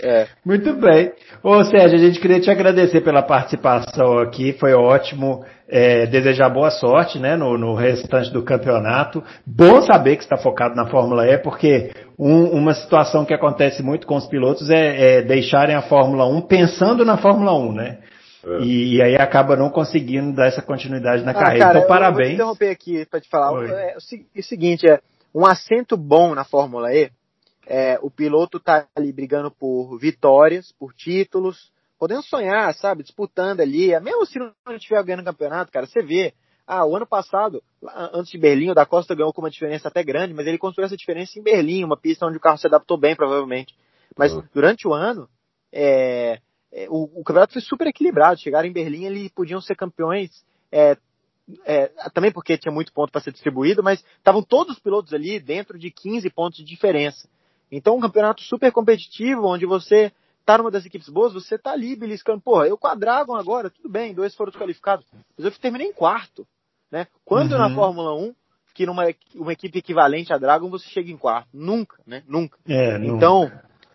É. 0.03 0.27
Muito 0.45 0.75
bem. 0.75 1.13
Ô 1.43 1.65
Sérgio, 1.65 1.99
a 1.99 2.01
gente 2.01 2.21
queria 2.21 2.41
te 2.41 2.51
agradecer 2.51 3.01
pela 3.01 3.23
participação 3.23 4.19
aqui, 4.19 4.53
foi 4.53 4.75
ótimo. 4.75 5.45
É, 5.69 6.07
desejar 6.07 6.49
boa 6.49 6.71
sorte 6.71 7.19
né, 7.19 7.35
no, 7.35 7.59
no, 7.59 7.75
restante 7.75 8.33
do 8.33 8.45
campeonato. 8.45 9.21
Bom 9.45 9.83
saber 9.83 10.15
que 10.15 10.23
está 10.23 10.37
focado 10.37 10.77
na 10.77 10.87
Fórmula 10.87 11.27
E, 11.27 11.39
porque 11.39 11.91
um, 12.17 12.45
uma 12.51 12.73
situação 12.73 13.25
que 13.25 13.35
acontece 13.35 13.83
muito 13.83 14.07
com 14.07 14.15
os 14.15 14.29
pilotos 14.29 14.71
é, 14.71 15.19
é, 15.19 15.23
deixarem 15.23 15.75
a 15.75 15.83
Fórmula 15.83 16.25
1 16.25 16.43
pensando 16.43 17.05
na 17.05 17.17
Fórmula 17.17 17.53
1, 17.53 17.73
né? 17.73 17.99
É. 18.47 18.63
E, 18.63 18.95
e, 18.95 19.03
aí 19.03 19.17
acaba 19.17 19.57
não 19.57 19.69
conseguindo 19.69 20.33
dar 20.33 20.47
essa 20.47 20.63
continuidade 20.63 21.25
na 21.25 21.33
ah, 21.33 21.35
carreira. 21.35 21.67
Cara, 21.67 21.79
então, 21.79 21.89
parabéns. 21.89 22.39
Eu 22.39 22.47
vou 22.47 22.55
interromper 22.55 22.71
aqui 22.71 23.05
para 23.07 23.21
te 23.21 23.29
falar. 23.29 23.65
É, 23.65 23.91
é, 23.91 23.97
o 23.97 24.43
seguinte, 24.43 24.89
é 24.89 25.01
um 25.35 25.45
assento 25.45 25.97
bom 25.97 26.33
na 26.33 26.45
Fórmula 26.45 26.95
E 26.95 27.11
é, 27.67 27.99
o 28.01 28.11
piloto 28.11 28.61
tá 28.61 28.87
ali 28.95 29.13
brigando 29.13 29.51
por 29.51 29.99
vitórias, 29.99 30.73
por 30.79 30.95
títulos, 30.95 31.73
podendo 31.99 32.23
sonhar, 32.23 32.73
sabe, 32.75 33.03
disputando 33.03 33.61
ali, 33.61 33.89
mesmo 34.01 34.25
se 34.25 34.39
não 34.39 34.53
estiver 34.75 35.03
ganhando 35.03 35.25
campeonato, 35.25 35.73
cara, 35.73 35.87
você 35.87 36.03
vê 36.03 36.33
ah, 36.67 36.85
o 36.85 36.97
ano 36.97 37.07
passado, 37.07 37.63
antes 38.13 38.31
de 38.31 38.39
Berlim, 38.39 38.71
o 38.71 38.75
da 38.75 38.85
Costa 38.85 39.15
ganhou 39.15 39.33
com 39.33 39.41
uma 39.41 39.51
diferença 39.51 39.87
até 39.87 40.03
grande, 40.03 40.35
mas 40.35 40.47
ele 40.47 40.59
construiu 40.59 40.87
essa 40.87 40.97
diferença 40.97 41.39
em 41.39 41.43
Berlim, 41.43 41.85
uma 41.85 41.97
pista 41.97 42.27
onde 42.27 42.39
o 42.39 42.41
carro 42.41 42.59
se 42.59 42.67
adaptou 42.67 42.99
bem, 42.99 43.15
provavelmente. 43.15 43.75
Mas 44.17 44.33
uhum. 44.33 44.43
durante 44.53 44.87
o 44.89 44.93
ano, 44.93 45.29
é, 45.73 46.41
é, 46.73 46.89
o, 46.89 47.05
o, 47.21 47.23
campeonato 47.23 47.53
foi 47.53 47.63
super 47.63 47.87
equilibrado. 47.87 48.41
Chegaram 48.41 48.67
em 48.67 48.73
Berlim, 48.73 49.05
eles 49.05 49.31
podiam 49.31 49.61
ser 49.61 49.77
campeões, 49.77 50.45
é, 50.73 50.97
é 51.65 51.89
também 52.13 52.33
porque 52.33 52.59
tinha 52.59 52.75
muito 52.75 52.93
ponto 52.93 53.13
para 53.13 53.21
ser 53.21 53.31
distribuído, 53.31 53.81
mas 53.81 54.05
estavam 54.19 54.43
todos 54.43 54.75
os 54.75 54.83
pilotos 54.83 55.15
ali 55.15 55.39
dentro 55.39 55.79
de 55.79 55.93
15 55.93 56.29
pontos 56.31 56.59
de 56.59 56.65
diferença. 56.65 57.29
Então, 57.71 57.97
um 57.97 58.01
campeonato 58.01 58.43
super 58.43 58.71
competitivo, 58.73 59.47
onde 59.47 59.67
você 59.67 60.13
tá 60.45 60.57
numa 60.57 60.71
das 60.71 60.87
equipes 60.87 61.09
boas, 61.09 61.33
você 61.33 61.59
tá 61.59 61.73
ali 61.73 61.97
beliscando. 61.97 62.41
Porra, 62.41 62.69
eu 62.69 62.79
com 62.79 62.87
a 62.87 62.95
Dragon 62.95 63.35
agora, 63.35 63.69
tudo 63.69 63.89
bem, 63.89 64.15
dois 64.15 64.35
foram 64.35 64.51
desqualificados. 64.51 65.05
Mas 65.37 65.45
eu 65.45 65.51
terminei 65.59 65.89
em 65.89 65.93
quarto. 65.93 66.47
Né? 66.91 67.09
Quando 67.25 67.53
uhum. 67.53 67.59
na 67.59 67.75
Fórmula 67.75 68.15
1, 68.15 68.35
que 68.73 68.87
numa 68.87 69.05
uma 69.35 69.53
equipe 69.53 69.79
equivalente 69.79 70.33
à 70.33 70.39
Dragon, 70.39 70.71
você 70.71 70.89
chega 70.89 71.11
em 71.11 71.17
quarto? 71.17 71.49
Nunca, 71.53 72.01
né? 72.07 72.23
Nunca. 72.29 72.59
É, 72.69 72.97
então, 72.99 73.51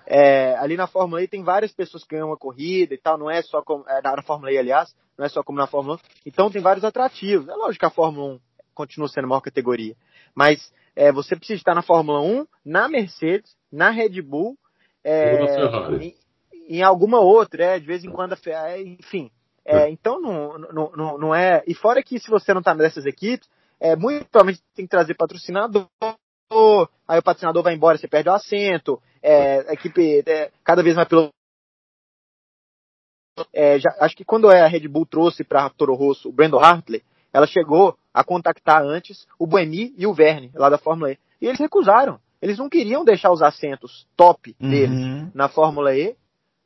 é, 0.06 0.58
ali 0.58 0.76
na 0.76 0.88
Fórmula 0.88 1.24
E 1.24 1.28
tem 1.28 1.44
várias 1.44 1.72
pessoas 1.72 2.04
que 2.04 2.16
ganham 2.16 2.28
uma 2.28 2.38
corrida 2.38 2.94
e 2.94 2.98
tal, 2.98 3.18
não 3.18 3.30
é 3.30 3.42
só 3.42 3.62
como. 3.62 3.86
É, 3.88 4.02
na 4.02 4.22
Fórmula 4.24 4.52
E, 4.52 4.58
aliás, 4.58 4.94
não 5.18 5.26
é 5.26 5.30
só 5.30 5.42
como 5.44 5.58
na 5.58 5.68
Fórmula 5.68 5.96
1. 5.96 6.00
Então 6.26 6.50
tem 6.52 6.62
vários 6.62 6.84
atrativos. 6.84 7.48
É 7.48 7.54
lógico 7.54 7.80
que 7.80 7.86
a 7.86 7.92
Fórmula 7.92 8.34
1 8.34 8.40
continua 8.74 9.08
sendo 9.08 9.26
a 9.26 9.28
maior 9.28 9.42
categoria. 9.42 9.96
Mas 10.36 10.74
é, 10.96 11.12
você 11.12 11.36
precisa 11.36 11.58
estar 11.58 11.76
na 11.76 11.82
Fórmula 11.82 12.22
1, 12.22 12.46
na 12.66 12.88
Mercedes, 12.88 13.56
na 13.72 13.90
Red 13.90 14.22
Bull, 14.22 14.58
é, 15.04 15.44
em, 16.00 16.16
em, 16.68 16.84
alguma 16.84 17.20
outra, 17.20 17.64
é, 17.64 17.80
de 17.80 17.86
vez 17.86 18.04
em 18.04 18.12
quando, 18.12 18.36
é, 18.46 18.82
enfim. 18.82 19.32
É, 19.64 19.90
então 19.90 20.20
não, 20.20 20.58
não, 20.58 20.92
não, 20.96 21.18
não, 21.18 21.36
é. 21.36 21.64
E 21.68 21.74
fora 21.74 22.02
que 22.02 22.20
se 22.20 22.30
você 22.30 22.54
não 22.54 22.60
está 22.60 22.74
nessas 22.74 23.06
equipes, 23.06 23.48
é, 23.80 23.96
muito 23.96 24.26
provavelmente 24.26 24.64
tem 24.76 24.86
que 24.86 24.92
trazer 24.92 25.14
patrocinador, 25.14 25.88
aí 27.08 27.20
o 27.20 27.24
patrocinador 27.24 27.64
vai 27.64 27.74
embora, 27.74 27.98
você 27.98 28.08
perde 28.08 28.30
o 28.30 28.34
assento, 28.34 29.02
é, 29.22 29.70
a 29.70 29.74
equipe 29.74 30.24
é, 30.26 30.52
cada 30.64 30.82
vez 30.82 30.96
mais 30.96 31.08
pelo. 31.08 31.30
É, 33.54 33.80
já, 33.80 33.96
acho 34.00 34.16
que 34.16 34.26
quando 34.26 34.50
a 34.50 34.68
Red 34.68 34.88
Bull 34.88 35.06
trouxe 35.06 35.44
para 35.44 35.70
Toro 35.70 35.94
Rosso 35.94 36.30
o 36.30 36.32
Brandon 36.32 36.60
Hartley, 36.60 37.04
ela 37.34 37.48
chegou 37.48 37.98
a 38.14 38.24
contactar 38.24 38.84
antes 38.84 39.26
o 39.40 39.48
Buemi 39.48 39.94
e 39.98 40.06
o 40.06 40.14
Verne, 40.14 40.52
lá 40.54 40.70
da 40.70 40.78
Fórmula 40.78 41.12
E. 41.12 41.18
E 41.42 41.48
eles 41.48 41.60
recusaram. 41.60 42.20
Eles 42.42 42.58
não 42.58 42.70
queriam 42.70 43.06
deixar 43.06 43.32
os 43.32 43.42
assentos 43.42 44.08
top 44.18 44.56
deles 44.60 44.90
uhum. 44.90 45.32
na 45.34 45.48
Fórmula 45.48 45.96
E, 45.96 46.16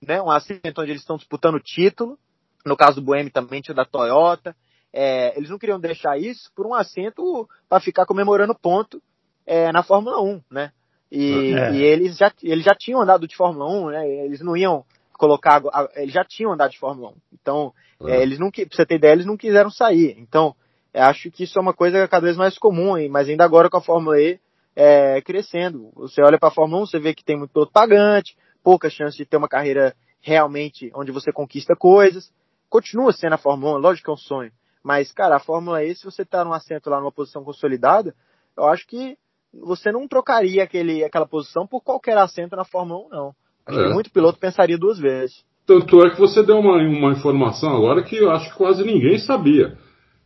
né? 0.02 0.22
Um 0.22 0.32
assento 0.32 0.82
onde 0.82 0.92
eles 0.92 1.02
estão 1.02 1.18
disputando 1.18 1.56
o 1.56 1.60
título. 1.60 2.18
No 2.66 2.76
caso 2.76 2.96
do 2.96 3.06
Buemi 3.06 3.30
também 3.30 3.62
tinha 3.62 3.76
da 3.76 3.86
Toyota. 3.86 4.56
É, 4.92 5.38
eles 5.38 5.50
não 5.50 5.60
queriam 5.60 5.80
deixar 5.80 6.18
isso 6.18 6.50
por 6.56 6.66
um 6.66 6.74
assento 6.74 7.48
para 7.68 7.82
ficar 7.82 8.06
comemorando 8.06 8.56
ponto 8.56 9.02
é, 9.46 9.72
na 9.72 9.84
Fórmula 9.84 10.22
1, 10.22 10.42
né? 10.50 10.72
E, 11.12 11.54
é. 11.54 11.74
e, 11.74 11.84
eles, 11.84 12.18
já, 12.18 12.32
eles 12.42 12.64
já 12.64 12.74
tinham 12.74 13.02
andado 13.02 13.28
de 13.28 13.36
Fórmula 13.36 13.70
1, 13.70 13.90
né? 13.90 14.10
Eles 14.26 14.42
não 14.42 14.56
iam 14.56 14.86
colocar. 15.18 15.62
Eles 15.96 16.14
já 16.14 16.24
tinham 16.24 16.52
andado 16.52 16.72
de 16.72 16.80
Fórmula 16.80 17.10
1. 17.10 17.14
Então, 17.34 17.74
é, 18.06 18.22
eles 18.22 18.40
não, 18.40 18.52
pra 18.52 18.66
você 18.70 18.86
ter 18.86 18.96
ideia, 18.96 19.14
eles 19.14 19.26
não 19.26 19.38
quiseram 19.38 19.70
sair. 19.70 20.16
Então, 20.20 20.56
acho 20.94 21.32
que 21.32 21.44
isso 21.44 21.58
é 21.58 21.62
uma 21.62 21.74
coisa 21.74 22.08
cada 22.08 22.26
vez 22.26 22.38
mais 22.38 22.58
comum, 22.58 22.94
mas 23.10 23.30
ainda 23.30 23.44
agora 23.44 23.70
com 23.70 23.78
a 23.78 23.82
Fórmula 23.82 24.20
E 24.20 24.40
é, 24.76 25.22
crescendo. 25.22 25.92
Você 25.96 26.22
olha 26.22 26.38
para 26.38 26.50
a 26.50 26.52
Fórmula 26.52 26.84
1, 26.84 26.86
você 26.88 27.00
vê 27.00 27.14
que 27.14 27.24
tem 27.24 27.38
muito 27.38 27.52
piloto 27.52 27.72
pagante, 27.72 28.38
pouca 28.64 28.90
chance 28.90 29.18
de 29.18 29.26
ter 29.26 29.38
uma 29.38 29.48
carreira 29.48 29.96
realmente 30.22 30.92
onde 30.94 31.12
você 31.12 31.32
conquista 31.32 31.76
coisas. 31.76 32.32
Continua 32.70 33.14
sendo 33.14 33.34
a 33.34 33.38
Fórmula 33.38 33.78
1, 33.78 33.82
lógico 33.82 34.06
que 34.06 34.12
é 34.12 34.14
um 34.14 34.18
sonho. 34.18 34.52
Mas, 34.84 35.12
cara, 35.12 35.38
a 35.38 35.40
Fórmula 35.40 35.84
E, 35.84 35.96
se 35.96 36.04
você 36.04 36.24
está 36.24 36.44
num 36.44 36.54
assento 36.54 36.90
lá 36.90 37.00
numa 37.00 37.12
posição 37.12 37.44
consolidada, 37.44 38.14
eu 38.58 38.66
acho 38.66 38.86
que 38.86 39.18
você 39.54 39.92
não 39.92 40.08
trocaria 40.08 40.64
aquele, 40.64 41.04
aquela 41.04 41.26
posição 41.26 41.66
por 41.66 41.82
qualquer 41.82 42.18
assento 42.18 42.56
na 42.56 42.66
Fórmula 42.66 43.06
1, 43.08 43.10
não. 43.10 43.36
Acho 43.66 43.80
é. 43.80 43.88
que 43.88 43.94
muito 43.94 44.12
piloto 44.12 44.40
pensaria 44.40 44.78
duas 44.78 45.00
vezes. 45.00 45.44
Tanto 45.66 46.06
é 46.06 46.12
que 46.12 46.20
você 46.20 46.44
deu 46.44 46.60
uma, 46.60 46.78
uma 46.78 47.12
informação 47.12 47.76
agora 47.76 48.04
que 48.04 48.16
eu 48.18 48.30
acho 48.30 48.52
que 48.52 48.58
quase 48.58 48.84
ninguém 48.84 49.18
sabia. 49.18 49.78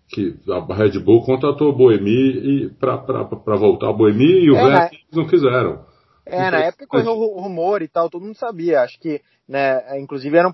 Que 0.10 0.36
a 0.50 0.76
Red 0.76 1.00
Bull 1.00 1.24
contratou 1.24 1.70
o 1.70 1.76
Boemi 1.76 2.70
para 2.80 3.56
voltar. 3.56 3.90
O 3.90 3.94
Boemi 3.96 4.44
e 4.44 4.52
o 4.52 4.58
é, 4.58 4.64
Vettel 4.66 5.00
não 5.14 5.28
quiseram. 5.28 5.86
É, 6.26 6.48
então, 6.48 6.60
na 6.60 6.66
época 6.66 6.88
correu 6.88 7.14
o 7.14 7.42
rumor 7.42 7.82
e 7.82 7.88
tal, 7.88 8.10
todo 8.10 8.26
mundo 8.26 8.38
sabia. 8.38 8.82
Acho 8.82 9.00
que, 9.00 9.22
né, 9.48 10.00
inclusive 10.00 10.36
eram, 10.36 10.54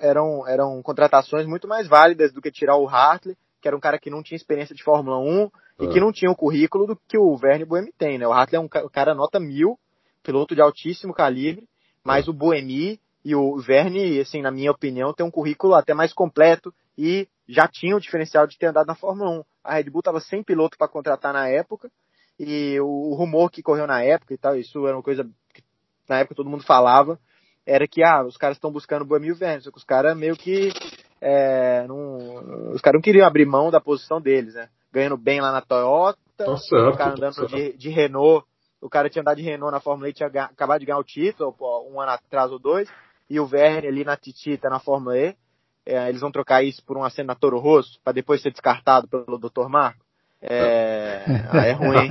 eram, 0.00 0.46
eram 0.46 0.82
contratações 0.82 1.46
muito 1.46 1.66
mais 1.66 1.88
válidas 1.88 2.32
do 2.32 2.40
que 2.40 2.52
tirar 2.52 2.76
o 2.76 2.88
Hartley, 2.88 3.36
que 3.60 3.66
era 3.66 3.76
um 3.76 3.80
cara 3.80 3.98
que 3.98 4.10
não 4.10 4.22
tinha 4.22 4.36
experiência 4.36 4.74
de 4.74 4.84
Fórmula 4.84 5.18
1 5.18 5.50
e 5.80 5.88
que 5.88 5.98
é. 5.98 6.00
não 6.00 6.12
tinha 6.12 6.30
o 6.30 6.36
currículo 6.36 6.86
do 6.86 6.96
que 7.08 7.18
o 7.18 7.36
Verne 7.36 7.64
Boemi 7.64 7.92
tem, 7.98 8.18
né? 8.18 8.28
O 8.28 8.32
Hartley 8.32 8.58
é 8.58 8.60
um 8.60 8.68
cara 8.68 9.14
nota 9.14 9.40
mil, 9.40 9.78
piloto 10.22 10.54
de 10.54 10.60
altíssimo 10.60 11.12
calibre, 11.12 11.66
mas 12.04 12.28
o 12.28 12.32
Boemi 12.32 13.00
e 13.24 13.34
o 13.34 13.56
Verne, 13.58 14.18
assim, 14.20 14.40
na 14.40 14.50
minha 14.50 14.70
opinião, 14.70 15.12
tem 15.12 15.24
um 15.24 15.30
currículo 15.30 15.74
até 15.74 15.92
mais 15.92 16.12
completo 16.12 16.72
e 16.96 17.28
já 17.48 17.68
tinha 17.68 17.96
o 17.96 18.00
diferencial 18.00 18.46
de 18.46 18.58
ter 18.58 18.66
andado 18.66 18.86
na 18.86 18.94
Fórmula 18.94 19.30
1. 19.30 19.44
A 19.64 19.74
Red 19.74 19.84
Bull 19.84 20.00
estava 20.00 20.20
sem 20.20 20.42
piloto 20.42 20.78
para 20.78 20.88
contratar 20.88 21.32
na 21.32 21.48
época 21.48 21.90
e 22.38 22.80
o 22.80 23.14
rumor 23.14 23.50
que 23.50 23.62
correu 23.62 23.86
na 23.86 24.02
época 24.02 24.32
e 24.32 24.38
tal, 24.38 24.56
isso 24.56 24.86
era 24.86 24.96
uma 24.96 25.02
coisa 25.02 25.24
que 25.52 25.62
na 26.08 26.20
época 26.20 26.34
todo 26.34 26.48
mundo 26.48 26.64
falava, 26.64 27.18
era 27.66 27.86
que 27.86 28.02
ah, 28.02 28.24
os 28.24 28.38
caras 28.38 28.56
estão 28.56 28.72
buscando 28.72 29.02
o 29.02 29.04
Boemi 29.04 29.28
e 29.28 29.32
o 29.32 29.36
Verne, 29.36 29.62
só 29.62 29.70
que 29.70 29.76
os 29.76 29.84
caras 29.84 30.16
meio 30.16 30.34
que 30.34 30.72
é, 31.20 31.86
não, 31.86 32.72
os 32.72 32.80
caras 32.80 32.96
não 32.96 33.02
queriam 33.02 33.26
abrir 33.26 33.44
mão 33.44 33.70
da 33.70 33.80
posição 33.80 34.20
deles, 34.20 34.54
né? 34.54 34.68
Ganhando 34.90 35.18
bem 35.18 35.40
lá 35.40 35.52
na 35.52 35.60
Toyota, 35.60 36.18
tá 36.36 36.56
certo, 36.56 36.94
o 36.94 36.96
cara 36.96 37.12
andando 37.12 37.34
tá 37.34 37.44
de, 37.44 37.76
de, 37.76 37.90
Renault, 37.90 38.46
o 38.80 38.88
cara 38.88 39.10
tinha 39.10 39.22
andado 39.22 39.36
de 39.36 39.42
Renault 39.42 39.72
na 39.72 39.80
Fórmula 39.80 40.08
E, 40.08 40.12
tinha 40.12 40.28
acabado 40.28 40.80
de 40.80 40.86
ganhar 40.86 40.98
o 40.98 41.04
título, 41.04 41.54
um 41.90 42.00
ano 42.00 42.12
atrás 42.12 42.50
ou 42.50 42.58
dois, 42.58 42.88
e 43.28 43.38
o 43.38 43.46
Verne 43.46 43.88
ali 43.88 44.04
na 44.04 44.16
Titita 44.16 44.70
na 44.70 44.80
Fórmula 44.80 45.16
E, 45.18 45.36
é, 45.84 46.08
eles 46.08 46.20
vão 46.20 46.30
trocar 46.30 46.62
isso 46.62 46.84
por 46.84 46.96
um 46.96 47.04
assento 47.04 47.26
na 47.26 47.34
Toro 47.34 47.58
Rosso, 47.58 48.00
para 48.02 48.12
depois 48.12 48.42
ser 48.42 48.50
descartado 48.50 49.08
pelo 49.08 49.38
Dr. 49.38 49.68
Marco. 49.68 50.04
É, 50.40 51.22
é 51.68 51.72
ruim. 51.72 52.08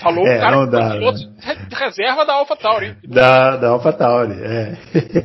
Falou 0.00 0.26
é, 0.26 0.36
o 0.36 0.40
cara 0.40 0.66
que 0.66 0.98
piloto 0.98 1.18
né? 1.30 1.68
reserva 1.72 2.26
da 2.26 2.34
AlphaTauri. 2.34 2.94
Da, 3.08 3.56
da 3.56 3.68
AlphaTauri, 3.70 4.34
é. 4.42 4.76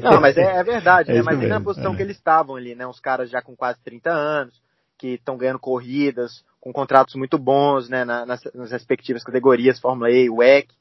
Não, 0.01 0.21
mas 0.21 0.37
é, 0.37 0.59
é 0.59 0.63
verdade, 0.63 1.11
é 1.11 1.15
né? 1.15 1.21
Mas 1.21 1.39
na 1.49 1.59
posição 1.59 1.93
é. 1.93 1.97
que 1.97 2.01
eles 2.01 2.15
estavam 2.15 2.55
ali, 2.55 2.73
né? 2.73 2.87
Uns 2.87 2.99
caras 2.99 3.29
já 3.29 3.41
com 3.41 3.55
quase 3.55 3.79
30 3.83 4.09
anos, 4.09 4.53
que 4.97 5.15
estão 5.15 5.37
ganhando 5.37 5.59
corridas, 5.59 6.45
com 6.59 6.73
contratos 6.73 7.15
muito 7.15 7.37
bons, 7.37 7.89
né? 7.89 8.03
nas, 8.03 8.43
nas 8.53 8.71
respectivas 8.71 9.23
categorias, 9.23 9.79
Fórmula 9.79 10.11
E, 10.11 10.29
WEC, 10.29 10.73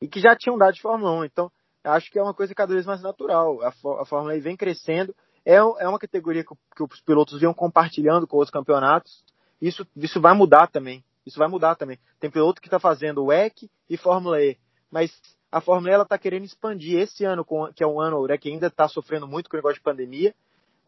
e 0.00 0.08
que 0.08 0.20
já 0.20 0.36
tinham 0.36 0.58
dado 0.58 0.74
de 0.74 0.82
Fórmula 0.82 1.12
1. 1.20 1.24
Então, 1.24 1.50
acho 1.84 2.10
que 2.10 2.18
é 2.18 2.22
uma 2.22 2.34
coisa 2.34 2.54
cada 2.54 2.72
vez 2.74 2.86
mais 2.86 3.02
natural. 3.02 3.62
A, 3.62 3.68
a 3.68 4.04
Fórmula 4.04 4.36
E 4.36 4.40
vem 4.40 4.56
crescendo, 4.56 5.14
é, 5.44 5.54
é 5.54 5.88
uma 5.88 5.98
categoria 5.98 6.44
que, 6.44 6.54
que 6.76 6.82
os 6.82 7.00
pilotos 7.00 7.38
vinham 7.38 7.54
compartilhando 7.54 8.26
com 8.26 8.36
outros 8.36 8.52
campeonatos. 8.52 9.24
Isso, 9.60 9.86
isso 9.96 10.20
vai 10.20 10.34
mudar 10.34 10.68
também. 10.68 11.04
Isso 11.24 11.38
vai 11.38 11.48
mudar 11.48 11.76
também. 11.76 11.98
Tem 12.18 12.30
piloto 12.30 12.60
que 12.60 12.66
está 12.66 12.78
fazendo 12.78 13.24
WEC 13.26 13.70
e 13.88 13.96
Fórmula 13.96 14.40
E, 14.42 14.56
mas 14.90 15.12
a 15.50 15.60
Fórmula 15.60 15.96
E 15.96 16.02
está 16.02 16.18
querendo 16.18 16.44
expandir 16.44 16.98
esse 16.98 17.24
ano, 17.24 17.44
que 17.74 17.82
é 17.82 17.86
um 17.86 18.00
ano 18.00 18.26
né, 18.26 18.36
que 18.36 18.48
ainda 18.48 18.66
está 18.66 18.88
sofrendo 18.88 19.26
muito 19.26 19.48
com 19.48 19.56
o 19.56 19.58
negócio 19.58 19.76
de 19.76 19.82
pandemia. 19.82 20.34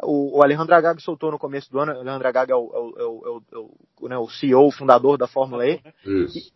O, 0.02 0.38
o 0.38 0.42
Alejandro 0.42 0.74
Agag 0.74 1.00
soltou 1.00 1.30
no 1.30 1.38
começo 1.38 1.70
do 1.70 1.78
ano, 1.78 1.92
o 1.92 2.00
Alejandro 2.00 2.28
Agag 2.28 2.52
é 2.52 2.56
o, 2.56 2.70
é 2.74 3.04
o, 3.04 3.42
é 3.52 3.58
o, 3.58 4.06
é 4.06 4.08
né, 4.08 4.18
o 4.18 4.28
CEO, 4.28 4.66
o 4.66 4.72
fundador 4.72 5.16
da 5.16 5.26
Fórmula 5.28 5.66
E, 5.66 5.78
que, 6.02 6.52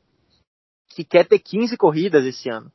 que, 0.89 1.05
quer 1.05 1.27
ter 1.27 1.39
15 1.39 1.77
corridas 1.77 2.25
esse 2.27 2.51
ano. 2.51 2.71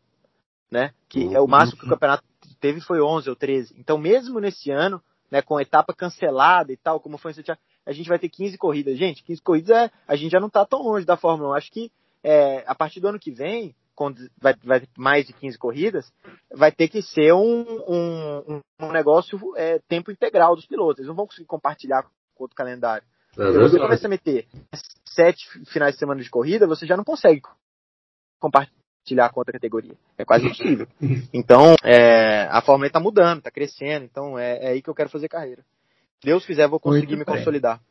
Né? 0.71 0.91
Que 1.07 1.35
é 1.35 1.39
o 1.39 1.47
máximo 1.47 1.79
que 1.79 1.85
o 1.85 1.89
campeonato 1.89 2.23
teve 2.59 2.81
foi 2.81 3.01
11 3.01 3.29
ou 3.29 3.35
13. 3.35 3.75
Então, 3.77 3.97
mesmo 3.97 4.39
nesse 4.39 4.71
ano, 4.71 5.03
né, 5.29 5.41
com 5.41 5.59
etapa 5.59 5.93
cancelada 5.93 6.71
e 6.71 6.77
tal, 6.77 6.99
como 6.99 7.17
foi 7.17 7.31
em 7.31 7.33
Santiago, 7.33 7.59
a 7.85 7.91
gente 7.91 8.07
vai 8.07 8.17
ter 8.17 8.29
15 8.29 8.57
corridas. 8.57 8.97
Gente, 8.97 9.23
15 9.23 9.41
corridas 9.41 9.75
é, 9.75 9.91
a 10.07 10.15
gente 10.15 10.31
já 10.31 10.39
não 10.39 10.47
está 10.47 10.65
tão 10.65 10.81
longe 10.81 11.05
da 11.05 11.17
Fórmula 11.17 11.49
1. 11.49 11.53
Acho 11.55 11.71
que 11.71 11.91
é, 12.23 12.63
a 12.65 12.73
partir 12.73 12.99
do 12.99 13.07
ano 13.07 13.19
que 13.19 13.31
vem, 13.31 13.75
quando 13.95 14.19
vai, 14.41 14.55
vai 14.63 14.79
ter 14.81 14.89
mais 14.97 15.25
de 15.25 15.33
15 15.33 15.57
corridas, 15.57 16.11
vai 16.51 16.71
ter 16.71 16.87
que 16.87 17.01
ser 17.01 17.33
um, 17.33 17.61
um, 17.87 18.61
um 18.79 18.91
negócio 18.91 19.39
é, 19.55 19.79
tempo 19.87 20.11
integral 20.11 20.55
dos 20.55 20.65
pilotos. 20.65 20.99
Eles 20.99 21.07
não 21.07 21.15
vão 21.15 21.27
conseguir 21.27 21.47
compartilhar 21.47 22.03
com 22.35 22.43
outro 22.43 22.55
calendário. 22.55 23.05
É 23.37 23.51
Se 23.51 23.57
você 23.57 23.79
começa 23.79 24.07
a 24.07 24.09
meter 24.09 24.47
sete 25.05 25.47
finais 25.65 25.93
de 25.93 25.99
semana 25.99 26.21
de 26.21 26.29
corrida, 26.29 26.67
você 26.67 26.85
já 26.85 26.95
não 26.95 27.03
consegue 27.03 27.41
compartilhar 28.39 29.29
com 29.31 29.39
outra 29.39 29.53
categoria. 29.53 29.95
É 30.17 30.25
quase 30.25 30.45
impossível. 30.45 30.87
Então, 31.33 31.75
é, 31.83 32.47
a 32.51 32.61
Fórmula 32.61 32.87
E 32.87 32.89
está 32.89 32.99
mudando, 32.99 33.39
está 33.39 33.51
crescendo. 33.51 34.05
Então, 34.05 34.37
é, 34.37 34.65
é 34.65 34.67
aí 34.69 34.81
que 34.81 34.89
eu 34.89 34.95
quero 34.95 35.09
fazer 35.09 35.27
carreira. 35.27 35.63
Deus 36.23 36.45
quiser, 36.45 36.67
vou 36.67 36.79
conseguir 36.79 37.15
Muito 37.15 37.19
me 37.19 37.25
bem. 37.25 37.35
consolidar. 37.35 37.81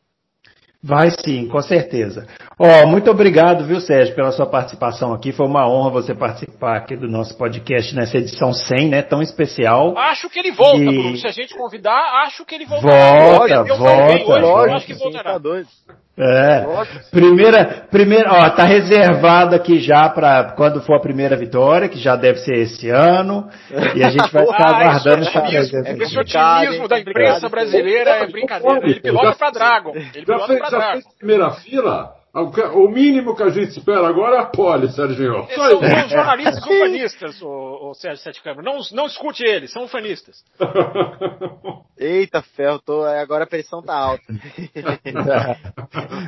Vai 0.85 1.11
sim, 1.11 1.47
com 1.47 1.62
certeza. 1.62 2.26
Ó, 2.59 2.66
oh, 2.66 2.87
muito 2.89 3.09
obrigado, 3.09 3.64
viu, 3.64 3.80
Sérgio, 3.80 4.16
pela 4.16 4.33
sua 4.33 4.47
participação 4.47 5.14
aqui. 5.14 5.30
Foi 5.30 5.47
uma 5.47 5.68
honra 5.68 5.91
você 5.91 6.12
participar 6.12 6.76
aqui 6.76 6.97
do 6.97 7.07
nosso 7.07 7.39
podcast 7.39 7.95
nessa 7.95 8.18
edição 8.18 8.53
100, 8.53 8.89
né? 8.89 9.01
Tão 9.01 9.22
especial. 9.22 9.97
Acho 9.97 10.28
que 10.28 10.41
ele 10.41 10.51
volta, 10.51 10.78
e... 10.78 10.85
Bruno. 10.85 11.16
Se 11.16 11.26
a 11.28 11.30
gente 11.30 11.55
convidar, 11.55 12.24
acho 12.24 12.45
que 12.45 12.57
ele 12.57 12.66
voltará. 12.66 13.62
Volta, 13.62 13.74
volta. 13.76 14.33
Hoje, 14.33 14.41
lógico, 14.41 14.74
acho 14.74 14.87
que 14.87 14.95
voltará. 14.95 15.35
Sim, 15.35 15.43
tá 15.87 15.95
é. 16.18 16.66
Primeira, 17.10 17.86
primeira, 17.90 18.30
ó, 18.30 18.50
tá 18.50 18.64
reservado 18.64 19.54
aqui 19.54 19.80
já 19.80 20.10
para 20.10 20.52
quando 20.52 20.82
for 20.82 20.96
a 20.96 21.00
primeira 21.00 21.36
vitória, 21.36 21.88
que 21.88 21.98
já 21.98 22.16
deve 22.16 22.38
ser 22.40 22.54
esse 22.58 22.90
ano, 22.90 23.48
e 23.94 24.04
a 24.04 24.10
gente 24.10 24.30
vai 24.30 24.46
ficar 24.46 24.68
ah, 24.68 24.76
aguardando 24.76 25.22
essa 25.22 25.40
presença. 25.40 25.88
É, 25.88 25.92
esse 25.92 26.18
otimismo 26.18 26.86
da 26.86 27.00
imprensa 27.00 27.48
brasileira 27.48 28.10
é 28.10 28.26
brincadeira. 28.26 28.80
Ele 28.84 29.00
pilota 29.00 29.36
para 29.36 29.50
Dragon. 29.50 29.92
Ele 29.94 30.24
pilota 30.24 30.56
para 30.56 30.70
Dragon. 30.70 30.86
Já 30.86 30.92
fez 30.92 31.04
primeira 31.18 31.50
fila? 31.52 32.22
O 32.35 32.89
mínimo 32.89 33.37
que 33.37 33.43
a 33.43 33.51
gente 33.51 33.78
espera 33.78 34.09
agora 34.09 34.37
é 34.37 34.41
a 34.41 34.47
pole, 34.47 34.91
Sérgio. 34.91 35.47
Só 35.55 35.68
são, 35.68 35.80
são 35.80 36.09
jornalistas 36.09 36.64
ufanistas, 36.64 37.43
o, 37.43 37.91
o 37.91 37.95
Sérgio 37.95 38.24
Sete 38.24 38.43
Câmara. 38.43 38.62
Não, 38.62 38.80
não 38.93 39.07
escute 39.07 39.45
eles, 39.45 39.70
são 39.70 39.85
ufanistas. 39.85 40.43
Eita 41.99 42.41
ferro, 42.41 42.78
tô, 42.78 43.05
agora 43.05 43.45
a 43.45 43.47
pressão 43.47 43.83
tá 43.83 43.95
alta. 43.95 44.24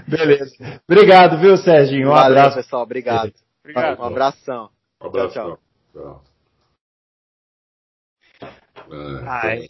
Beleza. 0.06 0.82
Obrigado, 0.86 1.38
viu, 1.38 1.56
Sérgio? 1.56 2.06
Um 2.06 2.10
Valeu, 2.10 2.38
abraço. 2.38 2.56
pessoal. 2.56 2.82
Obrigado. 2.82 3.32
Obrigado. 3.62 4.00
Um 4.00 4.04
abração. 4.04 4.68
Um 5.00 5.06
abraço. 5.06 5.32
tchau. 5.32 5.58
tchau. 5.94 6.02
tchau. 6.02 6.33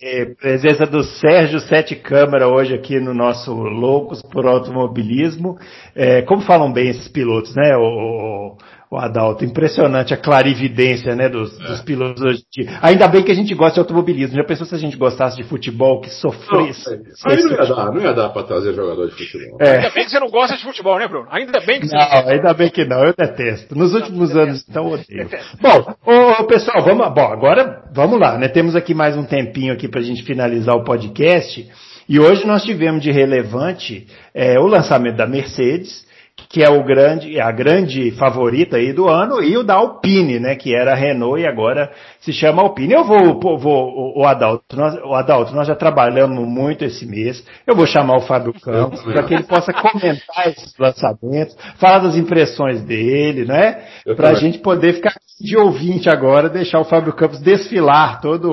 É, 0.03 0.25
presença 0.35 0.87
do 0.87 1.03
Sérgio 1.03 1.61
Sete 1.61 1.95
Câmara 1.95 2.49
hoje 2.49 2.75
aqui 2.75 2.99
no 2.99 3.15
nosso 3.15 3.53
Loucos 3.53 4.21
por 4.23 4.47
Automobilismo. 4.47 5.57
É, 5.95 6.23
como 6.23 6.43
falam 6.43 6.73
bem 6.73 6.89
esses 6.89 7.09
pilotos, 7.09 7.55
né? 7.55 7.77
O, 7.77 8.57
o 8.91 8.99
Adalto. 8.99 9.45
Impressionante 9.45 10.15
a 10.15 10.17
clarividência 10.17 11.15
né, 11.15 11.29
dos, 11.29 11.59
é. 11.61 11.65
dos 11.65 11.81
pilotos 11.83 12.23
hoje 12.23 12.41
em 12.41 12.63
dia. 12.63 12.79
Ainda 12.83 13.09
bem 13.09 13.23
que 13.23 13.33
a 13.33 13.35
gente 13.35 13.55
gosta 13.55 13.75
de 13.75 13.81
automobilismo. 13.81 14.37
Já 14.37 14.45
pensou 14.45 14.67
se 14.67 14.75
a 14.75 14.79
gente 14.79 14.97
gostasse 14.97 15.37
de 15.37 15.43
futebol, 15.45 16.01
que 16.01 16.11
sofresse? 16.11 16.91
Não, 16.91 17.33
aí 17.33 17.43
não 17.43 17.51
ia, 17.51 17.57
dar, 17.57 17.93
não 17.93 18.01
ia 18.01 18.13
dar 18.13 18.29
para 18.31 18.43
trazer 18.45 18.75
jogador 18.75 19.09
de 19.09 19.15
futebol. 19.15 19.59
É. 19.61 19.77
Ainda 19.77 19.91
bem 19.91 20.05
que 20.05 20.11
você 20.11 20.21
não 20.21 20.29
gosta 20.29 20.57
de 20.57 20.63
futebol, 20.63 20.99
né, 20.99 21.09
Bruno? 21.09 21.27
Ainda 21.31 21.61
bem 21.61 21.81
que 21.81 21.89
você 21.89 21.97
não. 21.97 22.05
Não, 22.05 22.29
ainda 22.29 22.55
bem 22.55 22.71
que 22.71 22.85
não. 22.85 23.05
Eu 23.05 23.15
detesto. 23.17 23.77
Nos 23.77 23.95
últimos 23.95 24.35
não, 24.35 24.43
anos, 24.43 24.65
então, 24.69 24.87
odeio. 24.87 25.29
Bom, 25.61 25.95
ô, 26.07 26.45
pessoal, 26.45 26.83
vamos, 26.83 27.13
bom, 27.15 27.33
agora 27.33 27.83
vamos 27.93 28.21
lá. 28.21 28.39
Né? 28.39 28.49
Temos 28.49 28.77
aqui 28.77 28.95
mais 28.95 29.17
um 29.17 29.25
tempinho 29.25 29.73
aqui 29.73 29.89
para 29.89 30.01
a 30.01 30.05
gente 30.05 30.23
finalizar 30.23 30.75
o 30.75 30.85
podcast. 30.85 31.69
E 32.09 32.21
hoje 32.21 32.47
nós 32.47 32.63
tivemos 32.63 33.03
de 33.03 33.11
relevante 33.11 34.07
é, 34.35 34.59
o 34.59 34.67
lançamento 34.67 35.17
da 35.17 35.27
Mercedes 35.27 36.04
que 36.49 36.63
é 36.63 36.69
o 36.69 36.85
grande, 36.85 37.41
a 37.41 37.51
grande 37.51 38.13
favorita 38.13 38.77
aí 38.77 38.93
do 38.93 39.09
ano, 39.09 39.43
e 39.43 39.57
o 39.57 39.65
da 39.65 39.75
Alpine, 39.75 40.39
né, 40.39 40.55
que 40.55 40.75
era 40.75 40.93
a 40.93 40.95
Renault 40.95 41.41
e 41.41 41.47
agora 41.47 41.91
se 42.21 42.33
chama 42.33 42.63
Alpine. 42.63 42.95
Eu 42.95 43.05
vou, 43.05 43.59
vou 43.59 44.15
o 44.17 44.25
Adalto, 44.25 44.77
nós, 44.77 44.95
o 45.03 45.15
Adalto, 45.15 45.55
nós 45.55 45.67
já 45.67 45.75
trabalhamos 45.75 46.47
muito 46.47 46.85
esse 46.85 47.07
mês, 47.07 47.45
eu 47.67 47.75
vou 47.75 47.87
chamar 47.87 48.19
o 48.19 48.23
Fábio 48.23 48.55
Campos 48.63 49.03
para 49.03 49.25
que 49.25 49.35
ele 49.35 49.43
possa 49.43 49.73
comentar 49.73 50.49
esses 50.49 50.77
lançamentos, 50.79 51.57
falar 51.77 51.99
das 51.99 52.17
impressões 52.17 52.83
dele, 52.83 53.45
né, 53.45 53.85
para 54.17 54.31
a 54.31 54.35
gente 54.35 54.59
poder 54.59 54.95
ficar 54.95 55.13
de 55.41 55.57
ouvinte 55.57 56.09
agora, 56.09 56.49
deixar 56.49 56.81
o 56.81 56.85
Fábio 56.85 57.13
Campos 57.13 57.41
desfilar 57.41 58.21
todo 58.21 58.53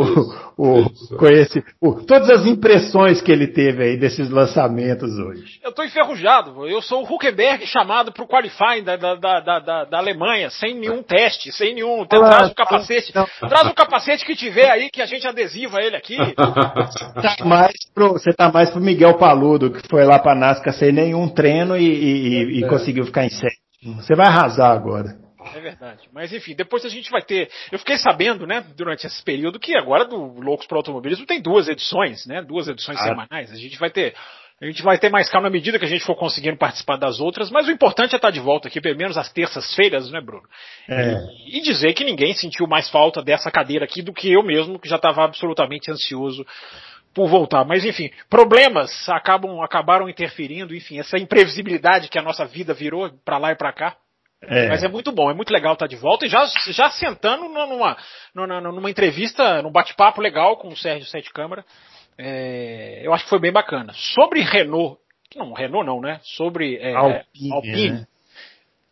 o, 0.57 0.83
o, 0.83 1.17
conhece, 1.17 1.63
o, 1.79 1.93
todas 1.93 2.29
as 2.29 2.45
impressões 2.45 3.21
que 3.21 3.31
ele 3.31 3.47
teve 3.47 3.83
aí 3.83 3.97
desses 3.97 4.29
lançamentos 4.29 5.11
hoje. 5.19 5.59
Eu 5.63 5.69
estou 5.69 5.85
enferrujado, 5.85 6.67
eu 6.67 6.81
sou 6.81 7.03
o 7.03 7.15
Huckenberg 7.15 7.65
chamado 7.67 8.11
para 8.11 8.23
o 8.23 8.27
qualifying 8.27 8.83
da, 8.83 8.95
da, 8.95 9.15
da, 9.15 9.59
da, 9.59 9.85
da 9.85 9.97
Alemanha, 9.97 10.49
sem 10.49 10.73
nenhum 10.73 11.03
teste, 11.03 11.51
sem 11.51 11.75
nenhum. 11.75 12.03
Traz 12.05 12.49
o 12.49 12.55
capacete. 12.55 13.13
Traz 13.13 13.67
o 13.67 13.73
capacete 13.75 14.25
que 14.25 14.35
tiver 14.35 14.69
aí, 14.69 14.89
que 14.89 15.01
a 15.01 15.05
gente 15.05 15.27
adesiva 15.27 15.79
ele 15.81 15.95
aqui. 15.95 16.17
tá 16.35 17.45
mais 17.45 17.73
pro, 17.93 18.13
você 18.13 18.33
tá 18.33 18.51
mais 18.51 18.71
pro 18.71 18.81
Miguel 18.81 19.17
Paludo, 19.17 19.71
que 19.71 19.87
foi 19.87 20.03
lá 20.03 20.17
para 20.17 20.35
Nasca 20.35 20.71
sem 20.71 20.91
nenhum 20.91 21.29
treino 21.29 21.77
e, 21.77 21.85
e, 21.85 22.59
e 22.59 22.63
é. 22.63 22.67
conseguiu 22.67 23.05
ficar 23.05 23.23
em 23.23 23.29
sétimo. 23.29 23.95
Você 23.97 24.15
vai 24.15 24.27
arrasar 24.27 24.71
agora. 24.71 25.21
É 25.55 25.59
verdade. 25.59 26.07
Mas 26.13 26.31
enfim, 26.31 26.55
depois 26.55 26.85
a 26.85 26.89
gente 26.89 27.09
vai 27.09 27.21
ter. 27.21 27.49
Eu 27.71 27.79
fiquei 27.79 27.97
sabendo, 27.97 28.45
né, 28.45 28.65
durante 28.75 29.07
esse 29.07 29.23
período, 29.23 29.59
que 29.59 29.75
agora 29.75 30.05
do 30.05 30.17
Loucos 30.39 30.67
para 30.67 30.77
Automobilismo 30.77 31.25
tem 31.25 31.41
duas 31.41 31.67
edições, 31.67 32.25
né? 32.25 32.41
Duas 32.41 32.67
edições 32.67 32.99
ah. 32.99 33.03
semanais. 33.03 33.51
A 33.51 33.55
gente 33.55 33.77
vai 33.77 33.89
ter 33.89 34.13
a 34.61 34.65
gente 34.67 34.83
vai 34.83 34.95
ter 34.99 35.09
mais 35.09 35.27
calma 35.27 35.47
à 35.47 35.51
medida 35.51 35.79
que 35.79 35.85
a 35.85 35.87
gente 35.87 36.05
for 36.05 36.15
conseguindo 36.15 36.55
participar 36.55 36.95
das 36.95 37.19
outras, 37.19 37.49
mas 37.49 37.67
o 37.67 37.71
importante 37.71 38.13
é 38.13 38.17
estar 38.17 38.29
de 38.29 38.39
volta 38.39 38.67
aqui, 38.67 38.79
pelo 38.79 38.95
menos 38.95 39.17
às 39.17 39.33
terças-feiras, 39.33 40.11
né, 40.11 40.21
Bruno? 40.21 40.47
É. 40.87 41.15
E, 41.47 41.57
e, 41.57 41.61
dizer 41.61 41.93
que 41.93 42.03
ninguém 42.03 42.35
sentiu 42.35 42.67
mais 42.67 42.87
falta 42.87 43.23
dessa 43.23 43.49
cadeira 43.49 43.85
aqui 43.85 44.03
do 44.03 44.13
que 44.13 44.31
eu 44.31 44.43
mesmo, 44.43 44.77
que 44.77 44.87
já 44.87 44.97
estava 44.97 45.23
absolutamente 45.23 45.89
ansioso 45.89 46.45
por 47.11 47.27
voltar. 47.27 47.65
Mas 47.65 47.83
enfim, 47.83 48.11
problemas 48.29 49.09
acabam 49.09 49.61
acabaram 49.61 50.07
interferindo, 50.07 50.75
enfim, 50.75 50.99
essa 50.99 51.17
imprevisibilidade 51.17 52.07
que 52.07 52.19
a 52.19 52.21
nossa 52.21 52.45
vida 52.45 52.71
virou 52.71 53.09
para 53.25 53.39
lá 53.39 53.51
e 53.51 53.55
para 53.55 53.73
cá. 53.73 53.97
É. 54.43 54.69
Mas 54.69 54.83
é 54.83 54.87
muito 54.87 55.11
bom, 55.11 55.29
é 55.29 55.33
muito 55.33 55.53
legal 55.53 55.73
estar 55.73 55.87
de 55.87 55.95
volta 55.95 56.25
e 56.25 56.29
já, 56.29 56.43
já 56.67 56.89
sentando 56.89 57.43
numa, 57.43 57.97
numa, 58.35 58.61
numa 58.61 58.89
entrevista, 58.89 59.61
num 59.61 59.71
bate-papo 59.71 60.19
legal 60.19 60.57
com 60.57 60.69
o 60.69 60.77
Sérgio 60.77 61.07
Sete 61.07 61.31
Câmara 61.31 61.63
é, 62.17 63.01
eu 63.03 63.13
acho 63.13 63.23
que 63.23 63.29
foi 63.29 63.39
bem 63.39 63.51
bacana. 63.51 63.93
Sobre 63.93 64.41
Renault, 64.41 64.99
não, 65.35 65.53
Renault 65.53 65.85
não, 65.85 66.01
né? 66.01 66.19
Sobre 66.23 66.77
é, 66.77 66.93
Alpine, 66.93 67.51
Alpine 67.51 67.91
né? 67.91 68.07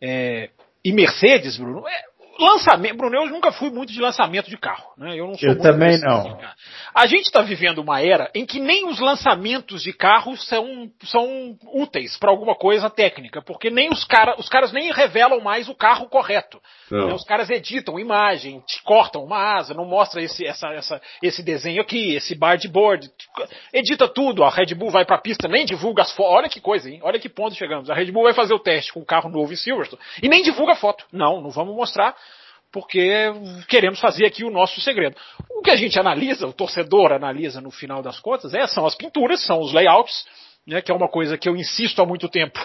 é, 0.00 0.50
e 0.84 0.92
Mercedes, 0.92 1.56
Bruno, 1.56 1.86
é, 1.86 2.02
lançamento, 2.44 2.96
Bruno, 2.96 3.16
eu 3.16 3.26
nunca 3.26 3.52
fui 3.52 3.70
muito 3.70 3.92
de 3.92 4.00
lançamento 4.00 4.48
de 4.48 4.56
carro, 4.56 4.92
né? 4.96 5.18
Eu 5.18 5.26
não 5.26 5.34
sou 5.34 5.48
Eu 5.48 5.58
também 5.58 5.98
não. 6.00 6.38
A 6.94 7.06
gente 7.06 7.24
está 7.24 7.42
vivendo 7.42 7.78
uma 7.78 8.00
era 8.00 8.30
em 8.34 8.44
que 8.44 8.58
nem 8.58 8.88
os 8.88 8.98
lançamentos 8.98 9.82
de 9.82 9.92
carros 9.92 10.46
são, 10.46 10.90
são 11.04 11.56
úteis 11.72 12.16
para 12.16 12.30
alguma 12.30 12.54
coisa 12.54 12.90
técnica, 12.90 13.42
porque 13.42 13.70
nem 13.70 13.88
os 13.90 14.04
caras, 14.04 14.38
os 14.38 14.48
caras 14.48 14.72
nem 14.72 14.92
revelam 14.92 15.40
mais 15.40 15.68
o 15.68 15.74
carro 15.74 16.08
correto. 16.08 16.60
Né? 16.90 17.12
Os 17.14 17.24
caras 17.24 17.48
editam 17.50 17.98
imagem, 17.98 18.62
cortam 18.84 19.24
uma 19.24 19.56
asa, 19.56 19.74
não 19.74 19.84
mostra 19.84 20.22
esse, 20.22 20.44
essa, 20.44 20.68
essa, 20.68 21.00
esse 21.22 21.42
desenho 21.42 21.80
aqui, 21.80 22.14
esse 22.14 22.34
board, 22.34 23.10
edita 23.72 24.08
tudo. 24.08 24.42
A 24.42 24.50
Red 24.50 24.74
Bull 24.74 24.90
vai 24.90 25.04
para 25.04 25.16
a 25.16 25.20
pista, 25.20 25.48
nem 25.48 25.64
divulga 25.64 26.02
as 26.02 26.12
fotos. 26.12 26.34
Olha 26.34 26.48
que 26.48 26.60
coisa, 26.60 26.90
hein? 26.90 27.00
Olha 27.02 27.18
que 27.18 27.28
ponto 27.28 27.54
chegamos. 27.54 27.90
A 27.90 27.94
Red 27.94 28.10
Bull 28.10 28.24
vai 28.24 28.34
fazer 28.34 28.54
o 28.54 28.58
teste 28.58 28.92
com 28.92 29.00
um 29.00 29.04
carro 29.04 29.30
novo 29.30 29.52
em 29.52 29.56
Silverstone 29.56 30.02
e 30.22 30.28
nem 30.28 30.42
divulga 30.42 30.74
foto. 30.74 31.04
Não, 31.12 31.40
não 31.40 31.50
vamos 31.50 31.74
mostrar 31.74 32.14
porque 32.72 33.32
queremos 33.68 34.00
fazer 34.00 34.26
aqui 34.26 34.44
o 34.44 34.50
nosso 34.50 34.80
segredo. 34.80 35.16
O 35.50 35.62
que 35.62 35.70
a 35.70 35.76
gente 35.76 35.98
analisa, 35.98 36.46
o 36.46 36.52
torcedor 36.52 37.12
analisa 37.12 37.60
no 37.60 37.70
final 37.70 38.02
das 38.02 38.20
contas, 38.20 38.54
é, 38.54 38.66
são 38.66 38.86
as 38.86 38.94
pinturas, 38.94 39.44
são 39.44 39.60
os 39.60 39.72
layouts, 39.72 40.24
né, 40.66 40.80
que 40.80 40.92
é 40.92 40.94
uma 40.94 41.08
coisa 41.08 41.36
que 41.36 41.48
eu 41.48 41.56
insisto 41.56 42.00
há 42.00 42.06
muito 42.06 42.28
tempo. 42.28 42.58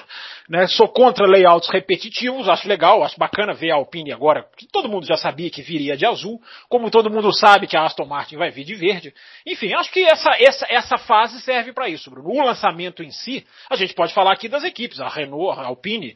Né, 0.47 0.67
sou 0.67 0.87
contra 0.87 1.25
layouts 1.25 1.69
repetitivos, 1.69 2.47
acho 2.47 2.67
legal, 2.67 3.03
acho 3.03 3.17
bacana 3.17 3.53
ver 3.53 3.71
a 3.71 3.75
Alpine 3.75 4.11
agora, 4.11 4.45
que 4.55 4.67
todo 4.67 4.87
mundo 4.87 5.05
já 5.07 5.17
sabia 5.17 5.49
que 5.49 5.61
viria 5.61 5.97
de 5.97 6.05
azul, 6.05 6.39
como 6.69 6.91
todo 6.91 7.09
mundo 7.09 7.33
sabe 7.33 7.65
que 7.65 7.75
a 7.75 7.83
Aston 7.83 8.05
Martin 8.05 8.37
vai 8.37 8.51
vir 8.51 8.63
de 8.63 8.75
verde. 8.75 9.13
Enfim, 9.45 9.73
acho 9.73 9.91
que 9.91 10.03
essa, 10.03 10.29
essa, 10.39 10.67
essa 10.69 10.97
fase 10.99 11.41
serve 11.41 11.73
para 11.73 11.89
isso, 11.89 12.11
Bruno. 12.11 12.29
O 12.29 12.45
lançamento 12.45 13.01
em 13.01 13.11
si, 13.11 13.45
a 13.69 13.75
gente 13.75 13.93
pode 13.93 14.13
falar 14.13 14.33
aqui 14.33 14.47
das 14.47 14.63
equipes, 14.63 14.99
a 14.99 15.07
Renault, 15.07 15.59
a 15.59 15.65
Alpine, 15.65 16.15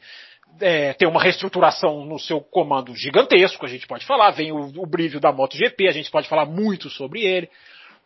é, 0.60 0.92
tem 0.94 1.08
uma 1.08 1.22
reestruturação 1.22 2.04
no 2.04 2.18
seu 2.18 2.40
comando 2.40 2.94
gigantesco, 2.94 3.64
a 3.64 3.68
gente 3.68 3.86
pode 3.86 4.04
falar, 4.06 4.30
vem 4.30 4.52
o, 4.52 4.72
o 4.80 4.86
brilho 4.86 5.20
da 5.20 5.32
MotoGP, 5.32 5.88
a 5.88 5.92
gente 5.92 6.10
pode 6.10 6.28
falar 6.28 6.46
muito 6.46 6.88
sobre 6.90 7.22
ele. 7.22 7.48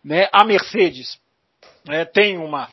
Né? 0.05 0.29
A 0.33 0.45
Mercedes 0.45 1.19
é, 1.89 2.05
tem 2.05 2.39
uma 2.39 2.69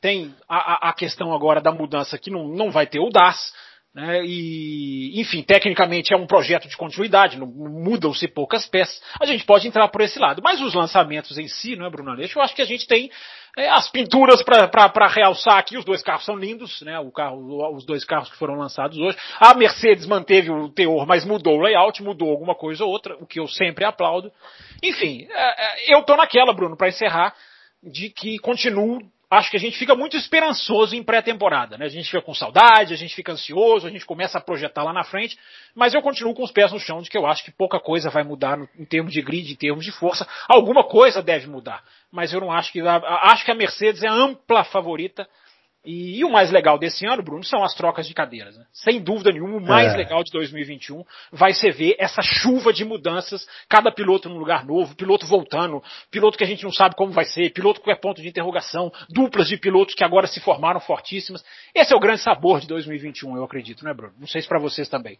tem 0.00 0.32
a, 0.48 0.90
a, 0.90 0.92
questão 0.92 1.34
agora 1.34 1.60
da 1.60 1.72
mudança 1.72 2.16
que 2.16 2.30
não, 2.30 2.46
não 2.46 2.70
vai 2.70 2.86
ter 2.86 3.00
o 3.00 3.10
DAS, 3.10 3.52
né? 3.98 4.24
E, 4.24 5.20
enfim, 5.20 5.42
tecnicamente 5.42 6.14
é 6.14 6.16
um 6.16 6.24
projeto 6.24 6.68
de 6.68 6.76
continuidade, 6.76 7.36
mudam-se 7.36 8.28
poucas 8.28 8.64
peças. 8.64 9.02
A 9.20 9.26
gente 9.26 9.44
pode 9.44 9.66
entrar 9.66 9.88
por 9.88 10.00
esse 10.00 10.20
lado. 10.20 10.40
Mas 10.40 10.60
os 10.60 10.72
lançamentos 10.72 11.36
em 11.36 11.48
si, 11.48 11.74
não 11.74 11.84
é, 11.84 11.90
Bruno 11.90 12.12
Aleixo? 12.12 12.38
Eu 12.38 12.42
acho 12.42 12.54
que 12.54 12.62
a 12.62 12.64
gente 12.64 12.86
tem 12.86 13.10
é, 13.56 13.68
as 13.68 13.90
pinturas 13.90 14.40
para 14.40 15.08
realçar 15.08 15.58
aqui, 15.58 15.76
os 15.76 15.84
dois 15.84 16.00
carros 16.00 16.24
são 16.24 16.36
lindos, 16.36 16.80
né? 16.82 16.96
O 17.00 17.10
carro, 17.10 17.74
os 17.74 17.84
dois 17.84 18.04
carros 18.04 18.30
que 18.30 18.36
foram 18.36 18.54
lançados 18.54 18.96
hoje. 18.96 19.18
A 19.40 19.52
Mercedes 19.54 20.06
manteve 20.06 20.48
o 20.48 20.68
teor, 20.68 21.04
mas 21.04 21.24
mudou 21.24 21.56
o 21.56 21.60
layout, 21.60 22.00
mudou 22.00 22.30
alguma 22.30 22.54
coisa 22.54 22.84
ou 22.84 22.90
outra, 22.92 23.16
o 23.16 23.26
que 23.26 23.40
eu 23.40 23.48
sempre 23.48 23.84
aplaudo. 23.84 24.30
Enfim, 24.80 25.26
é, 25.28 25.92
é, 25.92 25.94
eu 25.96 26.04
tô 26.04 26.14
naquela, 26.14 26.52
Bruno, 26.52 26.76
para 26.76 26.86
encerrar, 26.86 27.34
de 27.82 28.10
que 28.10 28.38
continuo 28.38 29.00
acho 29.30 29.50
que 29.50 29.56
a 29.56 29.60
gente 29.60 29.76
fica 29.76 29.94
muito 29.94 30.16
esperançoso 30.16 30.96
em 30.96 31.02
pré-temporada, 31.02 31.76
né? 31.76 31.86
A 31.86 31.88
gente 31.88 32.06
fica 32.06 32.22
com 32.22 32.32
saudade, 32.32 32.94
a 32.94 32.96
gente 32.96 33.14
fica 33.14 33.32
ansioso, 33.32 33.86
a 33.86 33.90
gente 33.90 34.06
começa 34.06 34.38
a 34.38 34.40
projetar 34.40 34.82
lá 34.82 34.92
na 34.92 35.04
frente, 35.04 35.38
mas 35.74 35.92
eu 35.92 36.00
continuo 36.00 36.34
com 36.34 36.42
os 36.42 36.50
pés 36.50 36.72
no 36.72 36.80
chão 36.80 37.02
de 37.02 37.10
que 37.10 37.18
eu 37.18 37.26
acho 37.26 37.44
que 37.44 37.50
pouca 37.50 37.78
coisa 37.78 38.08
vai 38.08 38.24
mudar 38.24 38.56
no, 38.56 38.68
em 38.78 38.84
termos 38.84 39.12
de 39.12 39.20
grid, 39.20 39.52
em 39.52 39.56
termos 39.56 39.84
de 39.84 39.92
força. 39.92 40.26
Alguma 40.48 40.84
coisa 40.84 41.22
deve 41.22 41.46
mudar, 41.46 41.82
mas 42.10 42.32
eu 42.32 42.40
não 42.40 42.50
acho 42.50 42.72
que 42.72 42.80
acho 42.80 43.44
que 43.44 43.50
a 43.50 43.54
Mercedes 43.54 44.02
é 44.02 44.08
ampla 44.08 44.64
favorita 44.64 45.28
E, 45.84 46.18
e, 46.18 46.24
o 46.24 46.30
mais 46.30 46.50
legal 46.50 46.76
desse 46.76 47.06
ano, 47.06 47.22
Bruno, 47.22 47.44
são 47.44 47.62
as 47.62 47.74
trocas 47.74 48.06
de 48.06 48.12
cadeiras. 48.12 48.56
Né? 48.56 48.64
Sem 48.72 49.00
dúvida 49.00 49.30
nenhuma, 49.30 49.58
o 49.58 49.60
mais 49.60 49.94
é. 49.94 49.96
legal 49.96 50.24
de 50.24 50.30
2021 50.32 51.04
vai 51.32 51.52
ser 51.52 51.72
ver 51.72 51.94
essa 51.98 52.20
chuva 52.20 52.72
de 52.72 52.84
mudanças, 52.84 53.46
cada 53.68 53.90
piloto 53.92 54.28
num 54.28 54.38
lugar 54.38 54.66
novo, 54.66 54.96
piloto 54.96 55.26
voltando, 55.26 55.82
piloto 56.10 56.36
que 56.36 56.44
a 56.44 56.46
gente 56.46 56.64
não 56.64 56.72
sabe 56.72 56.96
como 56.96 57.12
vai 57.12 57.24
ser, 57.24 57.52
piloto 57.52 57.80
que 57.80 57.90
é 57.90 57.94
ponto 57.94 58.20
de 58.20 58.28
interrogação, 58.28 58.92
duplas 59.08 59.48
de 59.48 59.56
pilotos 59.56 59.94
que 59.94 60.04
agora 60.04 60.26
se 60.26 60.40
formaram 60.40 60.80
fortíssimas. 60.80 61.44
Esse 61.74 61.92
é 61.92 61.96
o 61.96 62.00
grande 62.00 62.22
sabor 62.22 62.60
de 62.60 62.66
2021, 62.66 63.36
eu 63.36 63.44
acredito, 63.44 63.84
né, 63.84 63.94
Bruno? 63.94 64.14
Não 64.18 64.26
sei 64.26 64.42
se 64.42 64.48
para 64.48 64.58
vocês 64.58 64.88
também. 64.88 65.18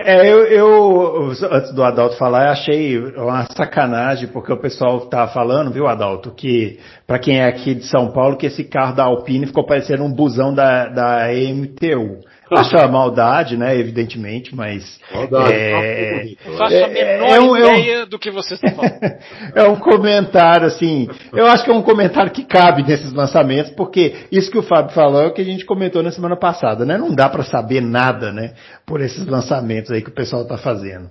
É, 0.00 0.30
eu, 0.30 0.46
eu, 0.46 1.32
antes 1.50 1.72
do 1.74 1.82
Adalto 1.82 2.16
falar, 2.16 2.50
achei 2.50 2.96
uma 2.96 3.44
sacanagem, 3.46 4.28
porque 4.28 4.52
o 4.52 4.60
pessoal 4.60 5.00
tá 5.06 5.26
falando, 5.26 5.72
viu, 5.72 5.88
Adalto, 5.88 6.30
que 6.30 6.78
para 7.04 7.18
quem 7.18 7.40
é 7.40 7.48
aqui 7.48 7.74
de 7.74 7.84
São 7.84 8.12
Paulo, 8.12 8.36
que 8.36 8.46
esse 8.46 8.62
carro 8.62 8.94
da 8.94 9.04
Alpine 9.06 9.48
ficou 9.48 9.66
parecendo 9.66 10.04
um 10.04 10.12
busão 10.12 10.54
da, 10.54 10.86
da 10.86 11.26
MTU. 11.32 12.20
Acho 12.50 12.76
a 12.78 12.88
maldade, 12.88 13.56
né, 13.56 13.78
evidentemente, 13.78 14.54
mas. 14.54 14.98
Maldade, 15.12 15.52
é, 15.52 16.34
não 16.46 16.56
faço 16.56 16.76
a 16.76 16.88
menor 16.88 17.28
é, 17.28 17.36
é 17.36 17.40
um, 17.40 17.56
ideia 17.56 17.94
é 17.94 18.04
um, 18.04 18.08
do 18.08 18.18
que 18.18 18.30
você 18.30 18.54
está 18.54 18.70
falando. 18.70 18.98
é 19.54 19.62
um 19.64 19.76
comentário, 19.76 20.66
assim. 20.66 21.08
Eu 21.32 21.46
acho 21.46 21.64
que 21.64 21.70
é 21.70 21.74
um 21.74 21.82
comentário 21.82 22.32
que 22.32 22.44
cabe 22.44 22.82
nesses 22.82 23.12
lançamentos, 23.12 23.72
porque 23.72 24.14
isso 24.32 24.50
que 24.50 24.58
o 24.58 24.62
Fábio 24.62 24.94
falou 24.94 25.22
é 25.22 25.26
o 25.26 25.32
que 25.32 25.42
a 25.42 25.44
gente 25.44 25.64
comentou 25.64 26.02
na 26.02 26.10
semana 26.10 26.36
passada, 26.36 26.84
né? 26.84 26.96
Não 26.96 27.14
dá 27.14 27.28
para 27.28 27.42
saber 27.42 27.80
nada, 27.80 28.32
né, 28.32 28.54
por 28.86 29.00
esses 29.00 29.26
lançamentos 29.26 29.90
aí 29.90 30.02
que 30.02 30.10
o 30.10 30.14
pessoal 30.14 30.42
está 30.42 30.56
fazendo. 30.56 31.10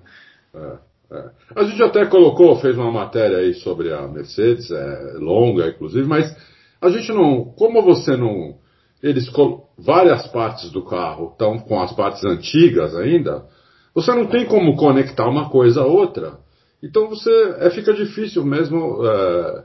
É. 0.55 0.87
É. 1.09 1.23
A 1.55 1.63
gente 1.63 1.81
até 1.81 2.05
colocou, 2.05 2.57
fez 2.57 2.77
uma 2.77 2.91
matéria 2.91 3.37
aí 3.37 3.53
sobre 3.53 3.93
a 3.93 4.07
Mercedes, 4.07 4.69
é, 4.69 5.13
longa 5.19 5.67
inclusive, 5.67 6.05
mas 6.05 6.35
a 6.81 6.89
gente 6.89 7.11
não, 7.13 7.45
como 7.45 7.81
você 7.81 8.17
não, 8.17 8.55
eles 9.01 9.29
várias 9.77 10.27
partes 10.27 10.71
do 10.71 10.83
carro 10.83 11.29
estão 11.31 11.59
com 11.59 11.79
as 11.79 11.91
partes 11.93 12.23
antigas 12.25 12.95
ainda, 12.95 13.45
você 13.93 14.13
não 14.13 14.27
tem 14.27 14.45
como 14.45 14.75
conectar 14.75 15.27
uma 15.27 15.49
coisa 15.49 15.81
a 15.81 15.85
outra. 15.85 16.39
Então 16.83 17.07
você 17.09 17.31
é, 17.59 17.69
fica 17.69 17.93
difícil 17.93 18.45
mesmo 18.45 19.03
é, 19.05 19.63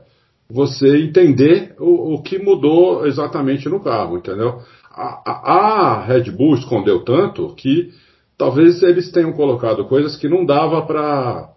você 0.49 1.03
entender 1.03 1.75
o, 1.79 2.15
o, 2.15 2.21
que 2.23 2.39
mudou 2.39 3.05
exatamente 3.05 3.69
no 3.69 3.79
carro, 3.79 4.17
entendeu? 4.17 4.59
A, 4.91 5.21
a, 5.25 5.53
a, 5.53 6.05
Red 6.05 6.31
Bull 6.31 6.55
escondeu 6.55 7.03
tanto 7.03 7.53
que 7.55 7.91
talvez 8.37 8.81
eles 8.81 9.11
tenham 9.11 9.33
colocado 9.33 9.85
coisas 9.85 10.15
que 10.17 10.27
não 10.27 10.45
dava 10.45 10.85
para 10.85 11.49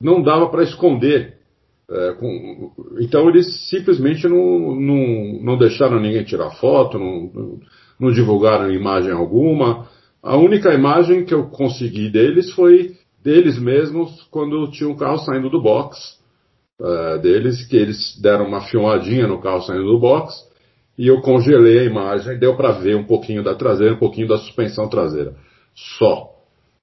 não 0.00 0.22
dava 0.22 0.48
para 0.48 0.62
esconder 0.62 1.37
é, 1.90 2.12
com, 2.12 2.70
então 3.00 3.28
eles 3.28 3.68
simplesmente 3.68 4.28
não, 4.28 4.74
não, 4.74 5.42
não 5.42 5.58
deixaram 5.58 5.98
ninguém 5.98 6.22
tirar 6.22 6.50
foto, 6.52 6.98
não, 6.98 7.60
não 7.98 8.12
divulgaram 8.12 8.70
imagem 8.70 9.12
alguma. 9.12 9.88
A 10.22 10.36
única 10.36 10.72
imagem 10.74 11.24
que 11.24 11.32
eu 11.32 11.48
consegui 11.48 12.10
deles 12.10 12.50
foi 12.52 12.92
deles 13.22 13.58
mesmos 13.58 14.26
quando 14.30 14.70
tinha 14.70 14.88
um 14.88 14.96
carro 14.96 15.18
saindo 15.18 15.48
do 15.48 15.62
box. 15.62 16.18
É, 16.80 17.18
deles, 17.18 17.66
que 17.66 17.76
eles 17.76 18.20
deram 18.20 18.46
uma 18.46 18.60
filmadinha 18.60 19.26
no 19.26 19.40
carro 19.40 19.62
saindo 19.62 19.84
do 19.84 19.98
box 19.98 20.46
e 20.98 21.06
eu 21.06 21.20
congelei 21.20 21.78
a 21.78 21.84
imagem, 21.84 22.38
deu 22.38 22.56
para 22.56 22.72
ver 22.72 22.96
um 22.96 23.04
pouquinho 23.04 23.42
da 23.42 23.54
traseira, 23.54 23.94
um 23.94 23.98
pouquinho 23.98 24.28
da 24.28 24.36
suspensão 24.36 24.88
traseira. 24.88 25.34
Só. 25.74 26.34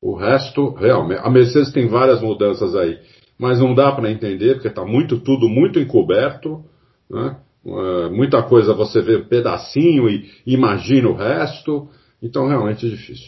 O 0.01 0.15
resto, 0.15 0.69
realmente. 0.73 1.21
A 1.21 1.29
Mercedes 1.29 1.71
tem 1.71 1.87
várias 1.87 2.21
mudanças 2.21 2.75
aí 2.75 2.97
mas 3.37 3.59
não 3.59 3.75
dá 3.75 3.91
para 3.91 4.11
entender, 4.11 4.53
porque 4.53 4.67
está 4.67 4.85
muito, 4.85 5.19
tudo 5.19 5.49
muito 5.49 5.79
encoberto, 5.79 6.63
né? 7.09 7.37
Uh, 7.65 8.11
muita 8.11 8.43
coisa 8.43 8.75
você 8.75 9.01
vê 9.01 9.19
pedacinho 9.19 10.07
e 10.07 10.29
imagina 10.45 11.09
o 11.09 11.15
resto, 11.15 11.89
então 12.21 12.47
realmente 12.47 12.85
é 12.85 12.89
difícil. 12.89 13.27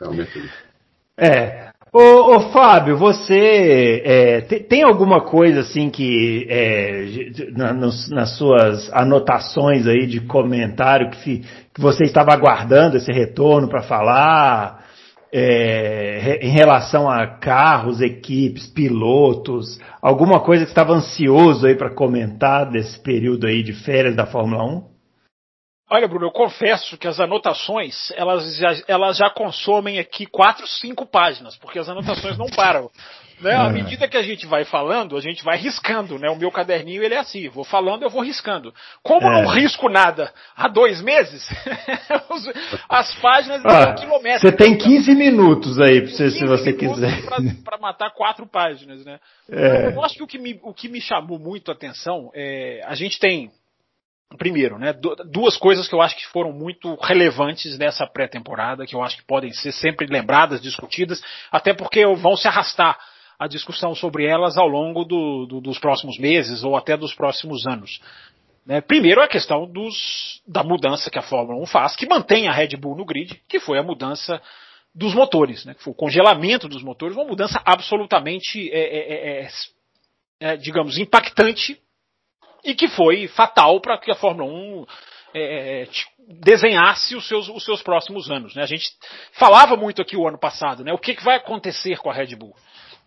Realmente 0.00 0.38
é 0.38 0.40
difícil. 0.42 0.66
É. 1.18 1.70
Ô, 1.92 2.36
ô 2.36 2.40
Fábio, 2.52 2.96
você 2.96 4.02
é, 4.04 4.40
tem, 4.42 4.82
alguma 4.82 5.22
coisa 5.22 5.60
assim 5.60 5.88
que 5.88 6.46
é, 6.48 7.06
na, 7.56 7.72
nos, 7.72 8.10
nas 8.10 8.36
suas 8.36 8.92
anotações 8.92 9.86
aí 9.86 10.06
de 10.06 10.20
comentário 10.20 11.10
que, 11.10 11.38
que 11.72 11.80
você 11.80 12.04
estava 12.04 12.34
aguardando 12.34 12.98
esse 12.98 13.10
retorno 13.10 13.68
para 13.68 13.82
falar? 13.82 14.85
É, 15.32 16.38
em 16.42 16.50
relação 16.50 17.08
a 17.10 17.26
carros, 17.26 18.00
equipes, 18.00 18.66
pilotos, 18.66 19.78
alguma 20.00 20.40
coisa 20.40 20.64
que 20.64 20.70
estava 20.70 20.92
ansioso 20.92 21.66
aí 21.66 21.74
para 21.74 21.94
comentar 21.94 22.70
desse 22.70 22.98
período 22.98 23.46
aí 23.46 23.62
de 23.62 23.72
férias 23.72 24.16
da 24.16 24.26
Fórmula 24.26 24.64
1? 24.64 24.95
Olha, 25.88 26.08
Bruno, 26.08 26.26
eu 26.26 26.32
confesso 26.32 26.98
que 26.98 27.06
as 27.06 27.20
anotações, 27.20 28.10
elas 28.16 28.56
já, 28.56 28.74
elas 28.88 29.16
já 29.16 29.30
consomem 29.30 30.00
aqui 30.00 30.26
quatro, 30.26 30.66
cinco 30.66 31.06
páginas, 31.06 31.56
porque 31.56 31.78
as 31.78 31.88
anotações 31.88 32.36
não 32.36 32.46
param. 32.46 32.90
Né? 33.40 33.54
À 33.54 33.66
é. 33.66 33.70
medida 33.70 34.08
que 34.08 34.16
a 34.16 34.22
gente 34.22 34.46
vai 34.46 34.64
falando, 34.64 35.16
a 35.16 35.20
gente 35.20 35.44
vai 35.44 35.58
riscando, 35.58 36.18
né? 36.18 36.28
O 36.30 36.36
meu 36.36 36.50
caderninho 36.50 37.04
ele 37.04 37.14
é 37.14 37.18
assim, 37.18 37.48
vou 37.48 37.64
falando, 37.64 38.02
eu 38.02 38.10
vou 38.10 38.22
riscando. 38.22 38.74
Como 39.02 39.28
é. 39.28 39.30
não 39.30 39.46
risco 39.46 39.88
nada 39.88 40.32
há 40.56 40.66
dois 40.66 41.02
meses, 41.02 41.46
as 42.88 43.14
páginas 43.16 43.62
ah, 43.64 43.92
quilométricos. 43.92 44.50
Você 44.50 44.56
tem 44.56 44.76
15 44.76 45.14
minutos 45.14 45.78
aí, 45.78 46.00
você, 46.00 46.30
se 46.30 46.46
você 46.46 46.72
quiser. 46.72 47.22
Para 47.62 47.78
matar 47.78 48.10
quatro 48.12 48.46
páginas, 48.46 49.04
né? 49.04 49.20
É. 49.50 49.88
Eu 49.94 50.02
acho 50.02 50.16
que 50.16 50.22
o 50.22 50.26
que, 50.26 50.38
me, 50.38 50.58
o 50.62 50.72
que 50.72 50.88
me 50.88 51.00
chamou 51.00 51.38
muito 51.38 51.70
a 51.70 51.74
atenção 51.74 52.30
é 52.34 52.80
a 52.86 52.94
gente 52.94 53.20
tem 53.20 53.50
Primeiro, 54.36 54.76
né, 54.76 54.92
duas 55.30 55.56
coisas 55.56 55.86
que 55.86 55.94
eu 55.94 56.02
acho 56.02 56.16
que 56.16 56.26
foram 56.26 56.52
muito 56.52 56.96
relevantes 56.96 57.78
nessa 57.78 58.06
pré-temporada, 58.06 58.84
que 58.84 58.94
eu 58.94 59.02
acho 59.02 59.18
que 59.18 59.24
podem 59.24 59.52
ser 59.52 59.70
sempre 59.70 60.06
lembradas, 60.06 60.60
discutidas, 60.60 61.22
até 61.50 61.72
porque 61.72 62.04
vão 62.16 62.36
se 62.36 62.48
arrastar 62.48 62.98
a 63.38 63.46
discussão 63.46 63.94
sobre 63.94 64.26
elas 64.26 64.58
ao 64.58 64.66
longo 64.66 65.04
do, 65.04 65.46
do, 65.46 65.60
dos 65.60 65.78
próximos 65.78 66.18
meses 66.18 66.64
ou 66.64 66.76
até 66.76 66.96
dos 66.96 67.14
próximos 67.14 67.66
anos. 67.66 68.00
Né? 68.66 68.80
Primeiro 68.80 69.22
a 69.22 69.28
questão 69.28 69.64
dos, 69.70 70.42
da 70.46 70.64
mudança 70.64 71.08
que 71.08 71.18
a 71.18 71.22
Fórmula 71.22 71.62
1 71.62 71.66
faz, 71.66 71.94
que 71.94 72.08
mantém 72.08 72.48
a 72.48 72.52
Red 72.52 72.76
Bull 72.76 72.96
no 72.96 73.04
grid, 73.04 73.40
que 73.48 73.60
foi 73.60 73.78
a 73.78 73.82
mudança 73.82 74.42
dos 74.92 75.14
motores, 75.14 75.64
né? 75.64 75.74
que 75.74 75.84
foi 75.84 75.92
o 75.92 75.96
congelamento 75.96 76.66
dos 76.66 76.82
motores, 76.82 77.16
uma 77.16 77.26
mudança 77.26 77.62
absolutamente, 77.64 78.68
é, 78.72 78.78
é, 78.80 79.12
é, 79.12 79.40
é, 79.40 79.48
é 80.40 80.56
digamos, 80.56 80.98
impactante 80.98 81.80
e 82.64 82.74
que 82.74 82.88
foi 82.88 83.28
fatal 83.28 83.80
para 83.80 83.98
que 83.98 84.10
a 84.10 84.14
Fórmula 84.14 84.50
1 84.50 84.86
é, 85.34 85.82
é 85.82 85.88
desenhasse 86.28 87.14
os 87.14 87.26
seus, 87.28 87.48
os 87.48 87.64
seus 87.64 87.82
próximos 87.82 88.30
anos. 88.30 88.54
Né? 88.54 88.62
A 88.62 88.66
gente 88.66 88.90
falava 89.32 89.76
muito 89.76 90.02
aqui 90.02 90.16
o 90.16 90.26
ano 90.26 90.38
passado, 90.38 90.82
né? 90.82 90.92
o 90.92 90.98
que, 90.98 91.14
que 91.14 91.24
vai 91.24 91.36
acontecer 91.36 91.98
com 91.98 92.10
a 92.10 92.14
Red 92.14 92.34
Bull. 92.34 92.54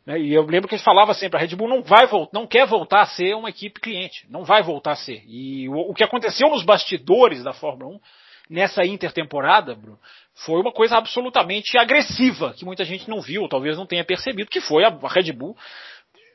Né? 0.05 0.19
E 0.19 0.33
eu 0.33 0.43
lembro 0.45 0.67
que 0.67 0.75
ele 0.75 0.83
falava 0.83 1.13
sempre, 1.13 1.37
a 1.37 1.41
Red 1.41 1.55
Bull 1.55 1.67
não 1.67 1.83
vai 1.83 2.07
não 2.31 2.47
quer 2.47 2.65
voltar 2.65 3.01
a 3.01 3.07
ser 3.07 3.35
uma 3.35 3.49
equipe 3.49 3.79
cliente, 3.79 4.25
não 4.29 4.43
vai 4.43 4.63
voltar 4.63 4.91
a 4.91 4.95
ser. 4.95 5.23
E 5.27 5.67
o, 5.69 5.91
o 5.91 5.93
que 5.93 6.03
aconteceu 6.03 6.49
nos 6.49 6.63
bastidores 6.63 7.43
da 7.43 7.53
Fórmula 7.53 7.95
1 7.95 7.99
nessa 8.49 8.83
intertemporada, 8.83 9.75
Bruno, 9.75 9.99
foi 10.33 10.59
uma 10.59 10.71
coisa 10.71 10.97
absolutamente 10.97 11.77
agressiva, 11.77 12.53
que 12.53 12.65
muita 12.65 12.83
gente 12.83 13.07
não 13.07 13.21
viu, 13.21 13.47
talvez 13.47 13.77
não 13.77 13.85
tenha 13.85 14.03
percebido, 14.03 14.49
que 14.49 14.61
foi 14.61 14.83
a 14.83 14.89
Red 15.07 15.31
Bull 15.33 15.55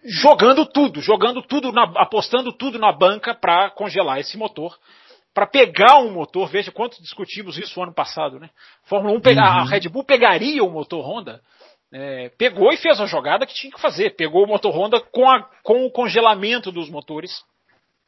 jogando 0.05 0.67
tudo, 0.67 1.01
jogando 1.01 1.43
tudo, 1.43 1.73
na, 1.73 1.85
apostando 1.97 2.53
tudo 2.53 2.79
na 2.79 2.93
banca 2.93 3.35
para 3.35 3.71
congelar 3.71 4.19
esse 4.19 4.37
motor, 4.37 4.79
para 5.33 5.47
pegar 5.47 5.99
um 5.99 6.13
motor, 6.13 6.49
veja 6.49 6.71
quanto 6.71 7.03
discutimos 7.03 7.59
isso 7.59 7.83
ano 7.83 7.93
passado, 7.93 8.39
né? 8.39 8.51
Fórmula 8.85 9.17
1 9.17 9.21
pega, 9.21 9.41
uhum. 9.41 9.47
a 9.47 9.65
Red 9.65 9.89
Bull 9.89 10.05
pegaria 10.05 10.63
o 10.63 10.71
motor 10.71 11.05
Honda 11.05 11.41
é, 11.95 12.29
pegou 12.37 12.73
e 12.73 12.77
fez 12.77 13.01
a 13.01 13.07
jogada 13.07 13.47
que 13.47 13.55
tinha 13.55 13.73
que 13.73 13.81
fazer. 13.81 14.17
Pegou 14.17 14.43
o 14.43 14.49
motor 14.49 14.75
Honda 14.75 15.01
com, 15.01 15.31
a, 15.31 15.49
com 15.63 15.87
o 15.87 15.91
congelamento 15.91 16.73
dos 16.73 16.91
motores, 16.91 17.45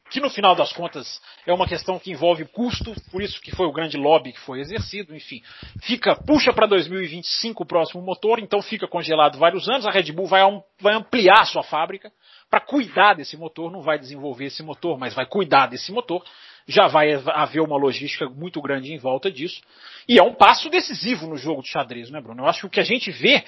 que 0.09 0.19
no 0.19 0.29
final 0.29 0.55
das 0.55 0.71
contas 0.71 1.21
é 1.45 1.53
uma 1.53 1.67
questão 1.67 1.99
que 1.99 2.11
envolve 2.11 2.45
custo, 2.45 2.93
por 3.11 3.21
isso 3.21 3.41
que 3.41 3.55
foi 3.55 3.65
o 3.65 3.71
grande 3.71 3.97
lobby 3.97 4.31
que 4.31 4.39
foi 4.39 4.59
exercido, 4.59 5.15
enfim. 5.15 5.41
Fica, 5.81 6.15
puxa 6.15 6.53
para 6.53 6.67
2025 6.67 7.63
o 7.63 7.65
próximo 7.65 8.01
motor, 8.01 8.39
então 8.39 8.61
fica 8.61 8.87
congelado 8.87 9.37
vários 9.37 9.67
anos, 9.67 9.85
a 9.85 9.91
Red 9.91 10.11
Bull 10.11 10.27
vai, 10.27 10.41
vai 10.79 10.93
ampliar 10.93 11.41
a 11.41 11.45
sua 11.45 11.63
fábrica 11.63 12.11
para 12.49 12.61
cuidar 12.61 13.15
desse 13.15 13.35
motor, 13.35 13.71
não 13.71 13.81
vai 13.81 13.99
desenvolver 13.99 14.45
esse 14.45 14.63
motor, 14.63 14.97
mas 14.97 15.13
vai 15.13 15.25
cuidar 15.25 15.67
desse 15.67 15.91
motor. 15.91 16.23
Já 16.69 16.87
vai 16.87 17.13
haver 17.13 17.61
uma 17.61 17.77
logística 17.77 18.29
muito 18.29 18.61
grande 18.61 18.91
em 18.91 18.97
volta 18.97 19.31
disso. 19.31 19.61
E 20.07 20.19
é 20.19 20.23
um 20.23 20.33
passo 20.33 20.69
decisivo 20.69 21.25
no 21.25 21.37
jogo 21.37 21.61
de 21.61 21.69
xadrez, 21.69 22.09
né, 22.09 22.19
Bruno? 22.19 22.43
Eu 22.43 22.47
acho 22.47 22.61
que 22.61 22.65
o 22.65 22.69
que 22.69 22.81
a 22.81 22.83
gente 22.83 23.09
vê 23.09 23.41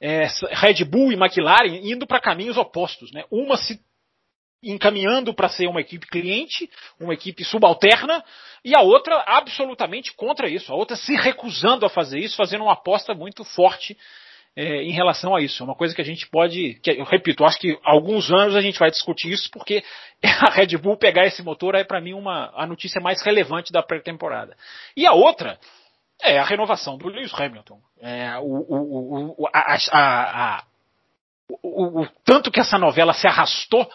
é, 0.00 0.26
Red 0.50 0.84
Bull 0.84 1.12
e 1.12 1.14
McLaren 1.14 1.80
indo 1.82 2.04
para 2.04 2.20
caminhos 2.20 2.56
opostos, 2.56 3.12
né? 3.12 3.24
Uma 3.30 3.56
se 3.56 3.80
encaminhando 4.64 5.34
para 5.34 5.48
ser 5.48 5.66
uma 5.66 5.80
equipe 5.80 6.06
cliente, 6.06 6.70
uma 6.98 7.14
equipe 7.14 7.44
subalterna, 7.44 8.24
e 8.64 8.74
a 8.74 8.80
outra 8.80 9.22
absolutamente 9.26 10.12
contra 10.14 10.48
isso, 10.48 10.72
a 10.72 10.76
outra 10.76 10.96
se 10.96 11.14
recusando 11.14 11.84
a 11.84 11.90
fazer 11.90 12.18
isso, 12.18 12.36
fazendo 12.36 12.64
uma 12.64 12.72
aposta 12.72 13.14
muito 13.14 13.44
forte 13.44 13.96
é, 14.56 14.82
em 14.82 14.92
relação 14.92 15.34
a 15.34 15.40
isso. 15.40 15.62
É 15.62 15.66
uma 15.66 15.74
coisa 15.74 15.94
que 15.94 16.00
a 16.00 16.04
gente 16.04 16.28
pode, 16.28 16.74
que, 16.82 16.90
eu 16.90 17.04
repito, 17.04 17.44
acho 17.44 17.58
que 17.58 17.78
alguns 17.82 18.30
anos 18.30 18.54
a 18.54 18.60
gente 18.60 18.78
vai 18.78 18.90
discutir 18.90 19.30
isso, 19.30 19.50
porque 19.50 19.82
a 20.22 20.50
Red 20.50 20.76
Bull 20.78 20.96
pegar 20.96 21.26
esse 21.26 21.42
motor 21.42 21.74
é 21.74 21.84
para 21.84 22.00
mim 22.00 22.14
uma, 22.14 22.52
a 22.54 22.66
notícia 22.66 23.00
mais 23.00 23.22
relevante 23.22 23.72
da 23.72 23.82
pré-temporada. 23.82 24.56
E 24.96 25.06
a 25.06 25.12
outra 25.12 25.58
é 26.22 26.38
a 26.38 26.44
renovação 26.44 26.96
do 26.96 27.08
Lewis 27.08 27.34
Hamilton. 27.34 27.80
É, 28.00 28.38
o, 28.38 28.42
o, 28.42 29.34
o, 29.42 29.48
a, 29.52 29.76
a, 29.92 30.56
a, 30.56 30.64
o, 31.62 32.02
o, 32.02 32.08
tanto 32.24 32.50
que 32.50 32.60
essa 32.60 32.78
novela 32.78 33.12
se 33.12 33.26
arrastou 33.26 33.90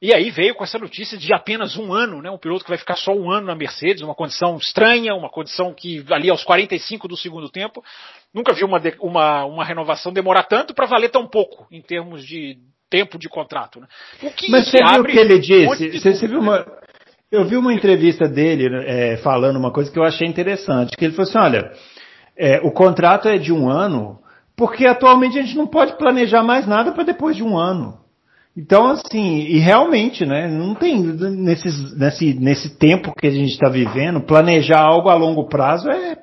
e 0.00 0.12
aí 0.12 0.30
veio 0.30 0.54
com 0.54 0.62
essa 0.62 0.78
notícia 0.78 1.16
de 1.16 1.32
apenas 1.32 1.76
um 1.76 1.92
ano, 1.92 2.20
né? 2.20 2.30
Um 2.30 2.36
piloto 2.36 2.64
que 2.64 2.70
vai 2.70 2.78
ficar 2.78 2.96
só 2.96 3.12
um 3.12 3.30
ano 3.30 3.46
na 3.46 3.54
Mercedes, 3.54 4.02
uma 4.02 4.14
condição 4.14 4.56
estranha, 4.58 5.14
uma 5.14 5.30
condição 5.30 5.72
que 5.72 6.04
ali 6.10 6.28
aos 6.28 6.44
45 6.44 7.08
do 7.08 7.16
segundo 7.16 7.48
tempo, 7.48 7.82
nunca 8.34 8.52
vi 8.52 8.62
uma, 8.62 8.80
uma, 9.00 9.44
uma 9.46 9.64
renovação 9.64 10.12
demorar 10.12 10.42
tanto 10.44 10.74
para 10.74 10.86
valer 10.86 11.08
tão 11.08 11.26
pouco 11.26 11.66
em 11.72 11.80
termos 11.80 12.26
de 12.26 12.58
tempo 12.90 13.18
de 13.18 13.28
contrato. 13.28 13.80
Né? 13.80 13.86
Mas 14.48 14.70
você 14.70 14.76
viu 14.76 15.02
o 15.02 15.04
que 15.04 15.18
ele 15.18 15.38
disse? 15.38 15.66
Um 15.66 15.98
você, 15.98 16.14
você 16.14 16.28
viu 16.28 16.40
uma, 16.40 16.66
eu 17.32 17.44
vi 17.46 17.56
uma 17.56 17.72
entrevista 17.72 18.28
dele 18.28 18.68
é, 18.86 19.16
falando 19.16 19.56
uma 19.56 19.72
coisa 19.72 19.90
que 19.90 19.98
eu 19.98 20.04
achei 20.04 20.28
interessante, 20.28 20.96
que 20.96 21.04
ele 21.06 21.14
falou 21.14 21.28
assim, 21.28 21.38
olha, 21.38 21.72
é, 22.36 22.60
o 22.60 22.70
contrato 22.70 23.28
é 23.28 23.38
de 23.38 23.52
um 23.52 23.68
ano, 23.68 24.18
porque 24.54 24.86
atualmente 24.86 25.38
a 25.38 25.42
gente 25.42 25.56
não 25.56 25.66
pode 25.66 25.96
planejar 25.96 26.42
mais 26.42 26.66
nada 26.66 26.92
para 26.92 27.02
depois 27.02 27.34
de 27.34 27.42
um 27.42 27.56
ano. 27.58 27.98
Então, 28.56 28.86
assim, 28.86 29.40
e 29.40 29.58
realmente, 29.58 30.24
né, 30.24 30.48
não 30.48 30.74
tem, 30.74 30.98
nesses, 30.98 31.98
nesse, 31.98 32.32
nesse 32.32 32.78
tempo 32.78 33.14
que 33.14 33.26
a 33.26 33.30
gente 33.30 33.52
está 33.52 33.68
vivendo, 33.68 34.22
planejar 34.22 34.80
algo 34.80 35.10
a 35.10 35.14
longo 35.14 35.46
prazo 35.46 35.90
é, 35.90 36.16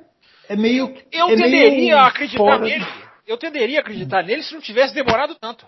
é 0.48 0.56
meio. 0.56 0.92
Eu 1.12 1.28
é 1.28 1.36
tenderia 1.36 1.70
meio 1.70 1.96
a 1.96 2.08
acreditar 2.08 2.58
nele. 2.58 2.84
Eu 3.24 3.38
tenderia 3.38 3.78
a 3.78 3.82
acreditar 3.82 4.24
nele 4.24 4.42
se 4.42 4.52
não 4.52 4.60
tivesse 4.60 4.92
demorado 4.92 5.36
tanto. 5.36 5.64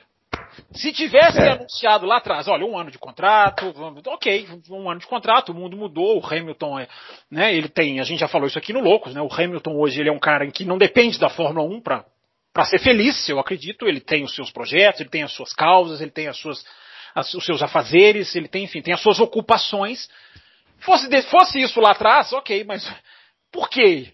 Se 0.72 0.92
tivesse 0.92 1.38
é. 1.38 1.52
anunciado 1.52 2.04
lá 2.04 2.16
atrás, 2.16 2.48
olha, 2.48 2.64
um 2.64 2.76
ano 2.76 2.90
de 2.90 2.98
contrato, 2.98 3.72
ok, 4.06 4.48
um 4.70 4.90
ano 4.90 5.00
de 5.00 5.06
contrato, 5.06 5.52
o 5.52 5.54
mundo 5.54 5.76
mudou, 5.76 6.18
o 6.18 6.26
Hamilton 6.26 6.80
é, 6.80 6.88
né, 7.30 7.54
ele 7.54 7.68
tem, 7.68 8.00
a 8.00 8.04
gente 8.04 8.20
já 8.20 8.28
falou 8.28 8.46
isso 8.46 8.58
aqui 8.58 8.72
no 8.72 8.80
Loucos, 8.80 9.14
né, 9.14 9.20
o 9.20 9.32
Hamilton 9.32 9.76
hoje 9.76 10.00
ele 10.00 10.08
é 10.08 10.12
um 10.12 10.18
cara 10.18 10.46
que 10.50 10.64
não 10.64 10.78
depende 10.78 11.18
da 11.18 11.28
Fórmula 11.28 11.66
1 11.66 11.80
para 11.80 12.04
para 12.56 12.64
ser 12.64 12.78
feliz, 12.78 13.28
eu 13.28 13.38
acredito. 13.38 13.86
Ele 13.86 14.00
tem 14.00 14.24
os 14.24 14.34
seus 14.34 14.50
projetos, 14.50 15.02
ele 15.02 15.10
tem 15.10 15.22
as 15.22 15.32
suas 15.32 15.52
causas, 15.52 16.00
ele 16.00 16.10
tem 16.10 16.26
as 16.26 16.38
suas, 16.38 16.64
as, 17.14 17.34
os 17.34 17.44
seus 17.44 17.62
afazeres, 17.62 18.34
ele 18.34 18.48
tem, 18.48 18.64
enfim, 18.64 18.80
tem 18.80 18.94
as 18.94 19.02
suas 19.02 19.20
ocupações. 19.20 20.08
Fosse, 20.78 21.22
fosse 21.24 21.60
isso 21.60 21.78
lá 21.82 21.90
atrás, 21.90 22.32
ok, 22.32 22.64
mas 22.64 22.90
por 23.52 23.68
quê? 23.68 24.10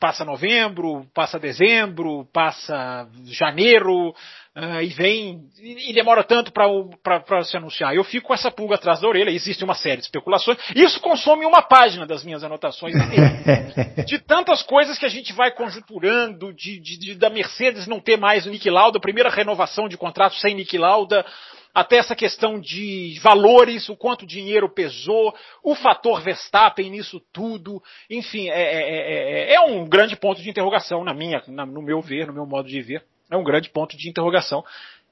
Passa 0.00 0.24
novembro, 0.24 1.06
passa 1.14 1.38
dezembro, 1.38 2.28
passa 2.32 3.08
janeiro, 3.26 4.12
Uh, 4.56 4.80
e 4.80 4.86
vem 4.86 5.50
e, 5.60 5.90
e 5.90 5.92
demora 5.92 6.24
tanto 6.24 6.50
para 6.50 7.44
se 7.44 7.54
anunciar. 7.58 7.94
Eu 7.94 8.02
fico 8.02 8.28
com 8.28 8.32
essa 8.32 8.50
pulga 8.50 8.76
atrás 8.76 9.00
da 9.00 9.06
orelha. 9.06 9.28
Existe 9.28 9.62
uma 9.62 9.74
série 9.74 9.98
de 9.98 10.04
especulações. 10.04 10.56
Isso 10.74 10.98
consome 10.98 11.44
uma 11.44 11.60
página 11.60 12.06
das 12.06 12.24
minhas 12.24 12.42
anotações 12.42 12.94
de 14.06 14.18
tantas 14.18 14.62
coisas 14.62 14.98
que 14.98 15.04
a 15.04 15.10
gente 15.10 15.34
vai 15.34 15.50
conjunturando, 15.50 16.54
de, 16.54 16.80
de, 16.80 16.98
de, 16.98 17.14
da 17.16 17.28
Mercedes 17.28 17.86
não 17.86 18.00
ter 18.00 18.16
mais 18.16 18.46
o 18.46 18.50
Nick 18.50 18.70
Lauda, 18.70 18.98
primeira 18.98 19.28
renovação 19.28 19.90
de 19.90 19.98
contrato 19.98 20.36
sem 20.36 20.54
Nick 20.54 20.78
Lauda, 20.78 21.26
até 21.74 21.98
essa 21.98 22.16
questão 22.16 22.58
de 22.58 23.20
valores, 23.22 23.90
o 23.90 23.96
quanto 23.96 24.26
dinheiro 24.26 24.72
pesou, 24.72 25.34
o 25.62 25.74
fator 25.74 26.22
Verstappen 26.22 26.88
nisso 26.88 27.20
tudo, 27.30 27.82
enfim, 28.08 28.48
é, 28.48 28.62
é, 28.62 29.52
é, 29.52 29.54
é 29.56 29.60
um 29.60 29.86
grande 29.86 30.16
ponto 30.16 30.40
de 30.40 30.48
interrogação 30.48 31.04
na 31.04 31.12
minha, 31.12 31.42
na, 31.46 31.66
no 31.66 31.82
meu 31.82 32.00
ver, 32.00 32.26
no 32.28 32.32
meu 32.32 32.46
modo 32.46 32.66
de 32.66 32.80
ver 32.80 33.04
é 33.30 33.36
um 33.36 33.44
grande 33.44 33.70
ponto 33.70 33.96
de 33.96 34.08
interrogação. 34.08 34.64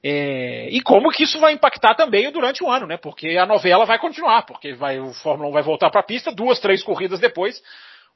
É, 0.03 0.69
e 0.69 0.81
como 0.81 1.09
que 1.09 1.23
isso 1.23 1.39
vai 1.39 1.53
impactar 1.53 1.95
também 1.95 2.31
durante 2.31 2.63
o 2.63 2.69
ano, 2.69 2.85
né? 2.85 2.95
Porque 2.97 3.37
a 3.37 3.45
novela 3.45 3.85
vai 3.85 3.97
continuar, 3.97 4.43
porque 4.43 4.73
vai, 4.73 4.99
o 4.99 5.13
Fórmula 5.13 5.49
1 5.49 5.51
vai 5.53 5.63
voltar 5.63 5.89
para 5.89 6.01
a 6.01 6.03
pista 6.03 6.31
duas, 6.31 6.59
três 6.59 6.83
corridas 6.83 7.19
depois 7.19 7.61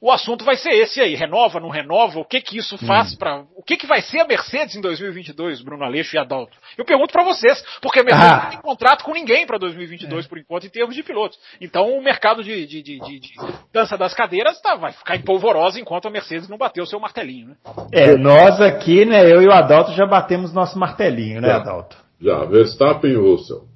o 0.02 0.12
assunto 0.12 0.46
vai 0.46 0.56
ser 0.56 0.70
esse 0.70 1.02
aí, 1.02 1.14
renova, 1.14 1.60
não 1.60 1.70
renova, 1.70 2.20
o 2.20 2.26
que 2.26 2.40
que 2.40 2.58
isso 2.58 2.78
faz 2.78 3.14
hum. 3.14 3.18
para, 3.18 3.44
o 3.56 3.62
que 3.62 3.76
que 3.76 3.86
vai 3.86 4.02
ser 4.02 4.22
a 4.22 4.26
Mercedes 4.26 4.76
em 4.76 4.82
2022, 4.82 5.62
Bruno 5.62 5.84
Aleixo 5.84 6.16
e 6.16 6.20
Adalto? 6.20 6.58
Eu 6.78 6.86
pergunto 6.86 7.12
para 7.12 7.24
vocês, 7.24 7.62
porque 7.82 8.00
a 8.00 8.04
Mercedes 8.04 8.32
ah. 8.32 8.44
não 8.44 8.50
tem 8.50 8.62
contrato 8.62 9.04
com 9.04 9.12
ninguém 9.12 9.46
para 9.46 9.58
2022 9.58 10.26
é. 10.26 10.30
por 10.30 10.38
enquanto 10.38 10.66
em 10.66 10.70
termos 10.70 10.96
de 10.96 11.04
pilotos. 11.04 11.38
Então 11.60 11.98
o 11.98 12.02
mercado 12.02 12.42
de, 12.44 12.66
de, 12.66 12.82
de, 12.82 13.00
de 13.00 13.34
dança 13.74 13.98
das 13.98 14.14
cadeiras 14.14 14.62
tá, 14.62 14.76
vai 14.76 14.94
ficar 14.94 15.18
em 15.18 15.22
polvorosa 15.22 15.80
enquanto 15.80 16.08
a 16.08 16.12
Mercedes 16.12 16.48
não 16.48 16.58
bateu 16.58 16.86
o 16.86 16.88
seu 16.88 17.00
martelinho, 17.00 17.50
né? 17.50 17.56
É, 17.92 18.16
nós 18.16 18.62
aqui, 18.62 19.04
né, 19.04 19.30
eu 19.30 19.42
e 19.42 19.48
o 19.48 19.52
Adalto 19.52 19.92
já 19.92 20.06
batemos 20.06 20.54
nosso 20.54 20.80
martelinho, 20.80 21.42
né, 21.42 21.50
já, 21.50 21.58
Adalto? 21.58 21.98
Já, 22.22 22.46
Verstappen 22.46 23.12
e 23.12 23.16
Russell. 23.16 23.68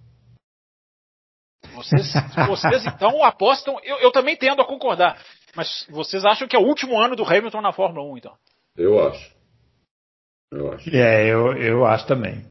Vocês, 1.75 2.13
vocês 2.47 2.85
então 2.85 3.23
apostam, 3.23 3.77
eu, 3.83 3.97
eu 3.97 4.11
também 4.11 4.37
tendo 4.37 4.61
a 4.61 4.65
concordar. 4.65 5.17
Mas 5.55 5.85
vocês 5.89 6.25
acham 6.25 6.47
que 6.47 6.55
é 6.55 6.59
o 6.59 6.65
último 6.65 6.99
ano 6.99 7.15
do 7.15 7.23
Hamilton 7.23 7.61
na 7.61 7.71
Fórmula 7.71 8.05
1, 8.13 8.17
então? 8.17 8.33
Eu 8.75 9.07
acho. 9.07 9.31
Eu 10.51 10.73
acho. 10.73 10.89
É, 10.95 11.27
eu, 11.27 11.53
eu 11.57 11.85
acho 11.85 12.07
também. 12.07 12.45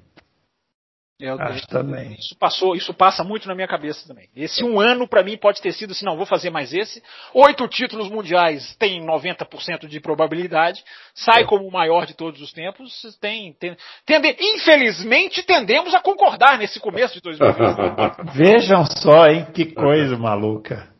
Eu, 1.22 1.40
acho 1.40 1.68
também. 1.68 2.14
Isso 2.18 2.36
passou, 2.36 2.74
isso 2.74 2.92
passa 2.92 3.22
muito 3.22 3.46
na 3.46 3.54
minha 3.54 3.68
cabeça 3.68 4.08
também. 4.08 4.28
Esse 4.34 4.64
um 4.64 4.80
ano 4.80 5.06
para 5.06 5.22
mim 5.22 5.36
pode 5.36 5.62
ter 5.62 5.70
sido 5.72 5.92
assim, 5.92 6.04
não, 6.04 6.16
vou 6.16 6.26
fazer 6.26 6.50
mais 6.50 6.74
esse. 6.74 7.00
Oito 7.32 7.68
títulos 7.68 8.10
mundiais 8.10 8.74
tem 8.76 9.00
90% 9.06 9.86
de 9.86 10.00
probabilidade, 10.00 10.82
sai 11.14 11.42
é. 11.42 11.46
como 11.46 11.64
o 11.64 11.70
maior 11.70 12.06
de 12.06 12.14
todos 12.14 12.40
os 12.40 12.52
tempos. 12.52 13.16
Tem, 13.20 13.52
tem 13.52 13.76
tende, 14.04 14.36
infelizmente 14.40 15.44
tendemos 15.44 15.94
a 15.94 16.00
concordar 16.00 16.58
nesse 16.58 16.80
começo 16.80 17.14
de 17.14 17.20
2020. 17.20 18.34
Vejam 18.34 18.84
só, 18.84 19.28
hein, 19.28 19.46
que 19.54 19.66
coisa 19.66 20.18
maluca. 20.18 20.91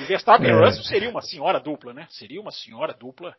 E 0.00 0.04
Verstappen 0.04 0.48
é. 0.48 0.52
e 0.52 0.54
Russell 0.54 0.84
seria 0.84 1.10
uma 1.10 1.22
senhora 1.22 1.60
dupla, 1.60 1.92
né? 1.92 2.06
Seria 2.10 2.40
uma 2.40 2.50
senhora 2.50 2.94
dupla. 2.94 3.34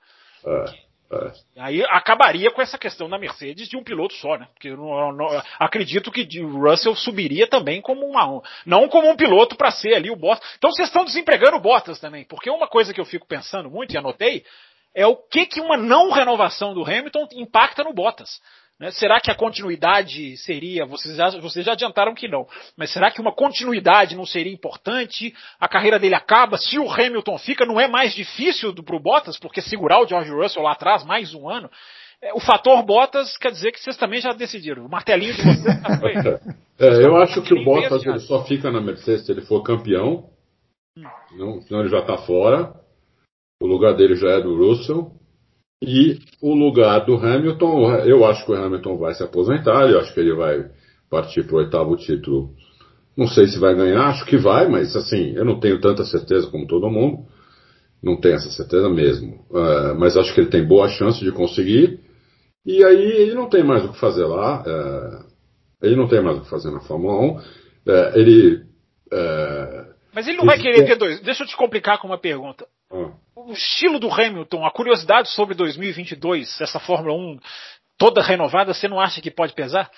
É. 0.45 0.89
É. 1.12 1.32
Aí 1.57 1.84
acabaria 1.86 2.51
com 2.51 2.62
essa 2.62 2.78
questão 2.78 3.10
da 3.10 3.18
Mercedes 3.18 3.68
de 3.68 3.76
um 3.76 3.84
piloto 3.84 4.14
só, 4.14 4.38
né? 4.38 4.47
Porque 4.53 4.68
eu 4.68 4.78
não, 4.78 5.12
não, 5.12 5.43
acredito 5.57 6.12
que 6.12 6.39
o 6.39 6.70
Russell 6.70 6.95
subiria 6.95 7.47
também 7.47 7.82
como 7.82 8.05
uma. 8.05 8.43
Não 8.64 8.88
como 8.88 9.10
um 9.10 9.16
piloto 9.16 9.55
para 9.55 9.72
ser 9.72 9.95
ali 9.95 10.12
o 10.12 10.16
Bottas. 10.16 10.47
Então 10.57 10.72
vocês 10.72 10.88
estão 10.88 11.03
desempregando 11.03 11.57
o 11.57 11.60
Bottas 11.60 11.99
também. 11.99 12.26
Porque 12.26 12.49
uma 12.51 12.68
coisa 12.68 12.93
que 12.93 13.01
eu 13.01 13.05
fico 13.05 13.26
pensando 13.26 13.72
muito 13.72 13.91
e 13.91 13.97
anotei 13.97 14.45
é 14.93 15.07
o 15.07 15.16
que, 15.16 15.47
que 15.47 15.60
uma 15.60 15.78
não 15.78 16.12
renovação 16.12 16.76
do 16.76 16.84
Hamilton 16.84 17.28
impacta 17.34 17.84
no 17.84 17.93
Bottas. 17.93 18.39
Né? 18.80 18.92
Será 18.92 19.20
que 19.20 19.30
a 19.30 19.36
continuidade 19.36 20.38
seria, 20.38 20.86
vocês 20.86 21.16
já, 21.18 21.30
vocês 21.42 21.66
já 21.66 21.74
adiantaram 21.74 22.16
que 22.16 22.28
não, 22.28 22.48
mas 22.78 22.92
será 22.92 23.12
que 23.12 23.20
uma 23.20 23.34
continuidade 23.34 24.16
não 24.16 24.26
seria 24.26 24.54
importante? 24.54 25.34
A 25.60 25.68
carreira 25.68 26.00
dele 26.00 26.16
acaba, 26.16 26.58
se 26.58 26.80
o 26.80 26.90
Hamilton 26.90 27.38
fica, 27.38 27.66
não 27.66 27.80
é 27.80 27.88
mais 27.88 28.16
difícil 28.16 28.74
para 28.74 28.96
o 28.96 29.02
Bottas, 29.02 29.38
porque 29.38 29.62
segurar 29.62 30.00
o 30.02 30.08
George 30.08 30.32
Russell 30.32 30.64
lá 30.64 30.72
atrás 30.72 31.04
mais 31.04 31.34
um 31.34 31.50
ano, 31.50 31.70
é, 32.22 32.34
o 32.34 32.40
fator 32.40 32.82
Bottas 32.84 33.38
quer 33.38 33.52
dizer 33.52 33.72
que 33.72 33.82
vocês 33.82 33.98
também 33.98 34.22
já 34.22 34.32
decidiram. 34.32 34.86
O 34.86 34.90
martelinho 34.90 35.34
de 35.34 35.42
vocês 35.42 35.64
já 35.64 36.00
foi. 36.00 36.14
é, 36.80 37.06
eu 37.06 37.18
acho 37.18 37.42
que 37.42 37.54
o 37.54 37.64
Bottas 37.64 38.06
ele 38.06 38.20
só 38.20 38.46
fica 38.46 38.72
na 38.72 38.80
Mercedes 38.80 39.26
se 39.26 39.32
ele 39.32 39.42
for 39.42 39.62
campeão. 39.62 40.30
Hum. 40.98 41.04
Não, 41.38 41.62
senão 41.62 41.82
ele 41.82 41.90
já 41.90 42.00
está 42.00 42.18
fora. 42.18 42.74
O 43.62 43.68
lugar 43.68 43.94
dele 43.96 44.16
já 44.16 44.32
é 44.32 44.42
do 44.42 44.56
Russell. 44.56 45.19
E 45.82 46.20
o 46.42 46.54
lugar 46.54 47.06
do 47.06 47.16
Hamilton, 47.16 47.96
eu 48.04 48.26
acho 48.26 48.46
que 48.46 48.52
o 48.52 48.56
Hamilton 48.56 48.98
vai 48.98 49.14
se 49.14 49.24
aposentar, 49.24 49.90
eu 49.90 50.00
acho 50.00 50.14
que 50.14 50.20
ele 50.20 50.36
vai 50.36 50.70
partir 51.10 51.44
para 51.44 51.56
o 51.56 51.60
oitavo 51.60 51.96
título. 51.96 52.54
Não 53.16 53.28
sei 53.28 53.48
se 53.48 53.60
vai 53.60 53.76
ganhar, 53.76 54.08
acho 54.08 54.26
que 54.26 54.38
vai, 54.38 54.68
mas 54.68 54.96
assim, 54.96 55.34
eu 55.36 55.46
não 55.46 55.60
tenho 55.60 55.80
tanta 55.80 56.04
certeza 56.06 56.48
como 56.48 56.68
todo 56.68 56.90
mundo. 56.90 57.26
Não 58.02 58.16
tenho 58.16 58.36
essa 58.36 58.50
certeza 58.50 58.90
mesmo. 58.90 59.46
Uh, 59.50 59.98
mas 59.98 60.16
acho 60.16 60.34
que 60.34 60.40
ele 60.40 60.50
tem 60.50 60.66
boa 60.66 60.88
chance 60.88 61.20
de 61.24 61.32
conseguir. 61.32 62.00
E 62.66 62.84
aí 62.84 63.12
ele 63.22 63.34
não 63.34 63.50
tem 63.50 63.64
mais 63.64 63.84
o 63.84 63.92
que 63.92 64.00
fazer 64.00 64.26
lá. 64.26 64.62
Uh, 64.62 65.26
ele 65.82 65.96
não 65.96 66.08
tem 66.08 66.22
mais 66.22 66.38
o 66.38 66.42
que 66.42 66.50
fazer 66.50 66.72
na 66.72 66.80
Fórmula 66.80 67.20
1. 67.20 67.32
Uh, 67.32 67.42
é, 67.88 68.20
ele. 68.20 68.70
Mas 70.14 70.28
ele 70.28 70.38
não 70.38 70.45
vai 70.45 70.57
querer 70.57 70.86
ter 70.86 70.95
dois. 70.95 71.22
Deixa 71.22 71.43
eu 71.43 71.47
te 71.47 71.55
complicar 71.55 71.99
com 71.99 72.07
uma 72.07 72.18
pergunta. 72.18 72.68
Ah 72.91 73.12
o 73.47 73.53
estilo 73.53 73.99
do 73.99 74.12
Hamilton, 74.12 74.66
a 74.66 74.72
curiosidade 74.72 75.30
sobre 75.30 75.55
2022, 75.55 76.60
essa 76.62 76.80
Fórmula 76.80 77.16
1 77.16 77.39
toda 77.97 78.22
renovada, 78.22 78.74
você 78.74 78.88
não 78.88 78.99
acha 78.99 79.22
que 79.22 79.32
pode 79.32 79.53
pesar? 79.53 79.89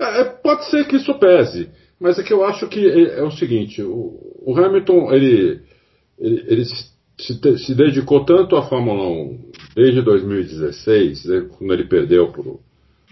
É, 0.00 0.20
é, 0.20 0.24
pode 0.24 0.70
ser 0.70 0.86
que 0.86 0.96
isso 0.96 1.14
pese, 1.18 1.70
mas 2.00 2.18
é 2.18 2.22
que 2.22 2.32
eu 2.32 2.44
acho 2.44 2.66
que 2.68 2.86
é, 2.86 3.18
é 3.18 3.22
o 3.22 3.30
seguinte: 3.30 3.82
o, 3.82 4.18
o 4.44 4.56
Hamilton 4.56 5.12
ele, 5.12 5.60
ele, 6.18 6.44
ele 6.48 6.64
se, 6.64 7.58
se, 7.58 7.74
dedicou 7.74 8.24
tanto 8.24 8.56
à 8.56 8.62
Fórmula 8.62 9.08
1 9.08 9.50
desde 9.74 10.02
2016, 10.02 11.24
né, 11.26 11.48
quando 11.58 11.72
ele 11.72 11.84
perdeu 11.84 12.30
para 12.30 12.42
o 12.42 12.60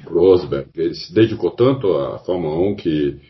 Rosberg, 0.07 0.69
ele 0.75 0.95
se 0.95 1.13
dedicou 1.13 1.51
tanto 1.51 1.93
à 1.97 2.19
Fórmula 2.21 2.57
1 2.71 2.77
que 2.77 3.21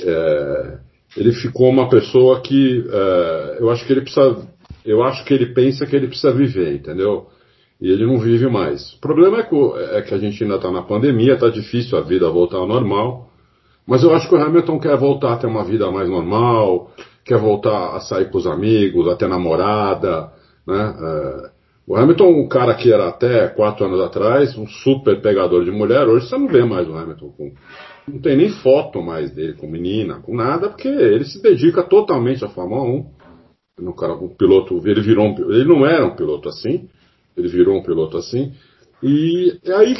é, 0.00 0.78
ele 1.18 1.32
ficou 1.32 1.68
uma 1.68 1.88
pessoa 1.88 2.40
que 2.40 2.84
é, 2.90 3.56
eu 3.60 3.70
acho 3.70 3.86
que 3.86 3.92
ele 3.92 4.02
precisa 4.02 4.36
eu 4.84 5.02
acho 5.02 5.24
que 5.24 5.34
ele 5.34 5.46
pensa 5.46 5.84
que 5.86 5.94
ele 5.94 6.06
precisa 6.06 6.32
viver, 6.32 6.74
entendeu? 6.74 7.26
e 7.80 7.90
ele 7.90 8.06
não 8.06 8.18
vive 8.18 8.48
mais. 8.48 8.94
O 8.94 9.00
problema 9.00 9.38
é 9.38 9.42
que, 9.44 9.54
é 9.92 10.02
que 10.02 10.14
a 10.14 10.18
gente 10.18 10.42
ainda 10.42 10.56
está 10.56 10.70
na 10.70 10.82
pandemia, 10.82 11.34
está 11.34 11.48
difícil 11.48 11.96
a 11.96 12.00
vida 12.00 12.28
voltar 12.28 12.58
ao 12.58 12.66
normal, 12.66 13.30
mas 13.86 14.02
eu 14.02 14.12
acho 14.14 14.28
que 14.28 14.34
o 14.34 14.40
Hamilton 14.42 14.78
quer 14.78 14.96
voltar 14.96 15.34
a 15.34 15.36
ter 15.36 15.46
uma 15.46 15.64
vida 15.64 15.90
mais 15.90 16.08
normal, 16.08 16.90
quer 17.24 17.38
voltar 17.38 17.96
a 17.96 18.00
sair 18.00 18.30
com 18.30 18.38
os 18.38 18.46
amigos, 18.46 19.08
a 19.08 19.16
ter 19.16 19.28
namorada, 19.28 20.32
né? 20.66 20.94
É, 21.00 21.58
o 21.86 21.96
Hamilton, 21.96 22.28
um 22.28 22.48
cara 22.48 22.74
que 22.74 22.92
era 22.92 23.08
até 23.08 23.48
quatro 23.48 23.86
anos 23.86 23.98
atrás, 24.00 24.58
um 24.58 24.66
super 24.66 25.22
pegador 25.22 25.64
de 25.64 25.70
mulher, 25.70 26.06
hoje 26.06 26.28
você 26.28 26.36
não 26.36 26.46
vê 26.46 26.62
mais 26.62 26.86
o 26.86 26.94
Hamilton 26.94 27.28
com. 27.30 27.52
Não 28.08 28.20
tem 28.20 28.36
nem 28.36 28.50
foto 28.50 29.02
mais 29.02 29.30
dele 29.30 29.54
com 29.54 29.68
menina, 29.68 30.20
com 30.20 30.34
nada, 30.34 30.68
porque 30.68 30.88
ele 30.88 31.24
se 31.24 31.42
dedica 31.42 31.82
totalmente 31.82 32.44
à 32.44 32.48
Fórmula 32.48 32.82
1. 32.82 33.06
No 33.80 33.94
cara, 33.94 34.14
um 34.14 34.28
piloto, 34.28 34.80
ele 34.84 35.00
virou 35.00 35.26
um, 35.26 35.52
ele 35.52 35.64
não 35.64 35.86
era 35.86 36.04
um 36.04 36.16
piloto 36.16 36.48
assim, 36.48 36.88
ele 37.36 37.48
virou 37.48 37.78
um 37.78 37.82
piloto 37.82 38.16
assim. 38.16 38.52
E 39.02 39.56
aí 39.66 39.94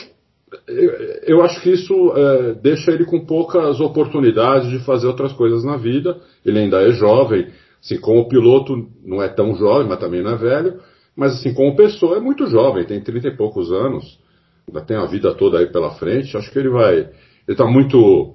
eu 1.26 1.42
acho 1.42 1.60
que 1.60 1.70
isso 1.70 2.12
é, 2.16 2.54
deixa 2.54 2.90
ele 2.90 3.04
com 3.04 3.24
poucas 3.24 3.80
oportunidades 3.80 4.70
de 4.70 4.78
fazer 4.80 5.06
outras 5.06 5.32
coisas 5.32 5.64
na 5.64 5.76
vida. 5.76 6.18
Ele 6.44 6.58
ainda 6.58 6.80
é 6.80 6.90
jovem, 6.92 7.48
assim, 7.82 7.98
como 8.00 8.28
piloto 8.28 8.88
não 9.04 9.22
é 9.22 9.28
tão 9.28 9.54
jovem, 9.54 9.88
mas 9.88 10.00
também 10.00 10.22
não 10.22 10.32
é 10.32 10.36
velho. 10.36 10.80
Mas 11.14 11.34
assim, 11.34 11.52
como 11.52 11.76
pessoa 11.76 12.16
é 12.16 12.20
muito 12.20 12.46
jovem, 12.46 12.84
tem 12.84 13.02
30 13.02 13.28
e 13.28 13.36
poucos 13.36 13.72
anos, 13.72 14.18
ainda 14.66 14.80
tem 14.80 14.96
a 14.96 15.04
vida 15.04 15.34
toda 15.34 15.58
aí 15.58 15.66
pela 15.66 15.90
frente. 15.90 16.36
Acho 16.36 16.50
que 16.50 16.58
ele 16.58 16.70
vai. 16.70 17.10
Ele 17.48 17.54
está 17.54 17.66
muito 17.66 18.34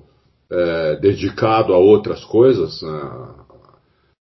é, 0.51 0.95
dedicado 0.95 1.71
a 1.71 1.77
outras 1.77 2.25
coisas, 2.25 2.81
a, 2.83 3.45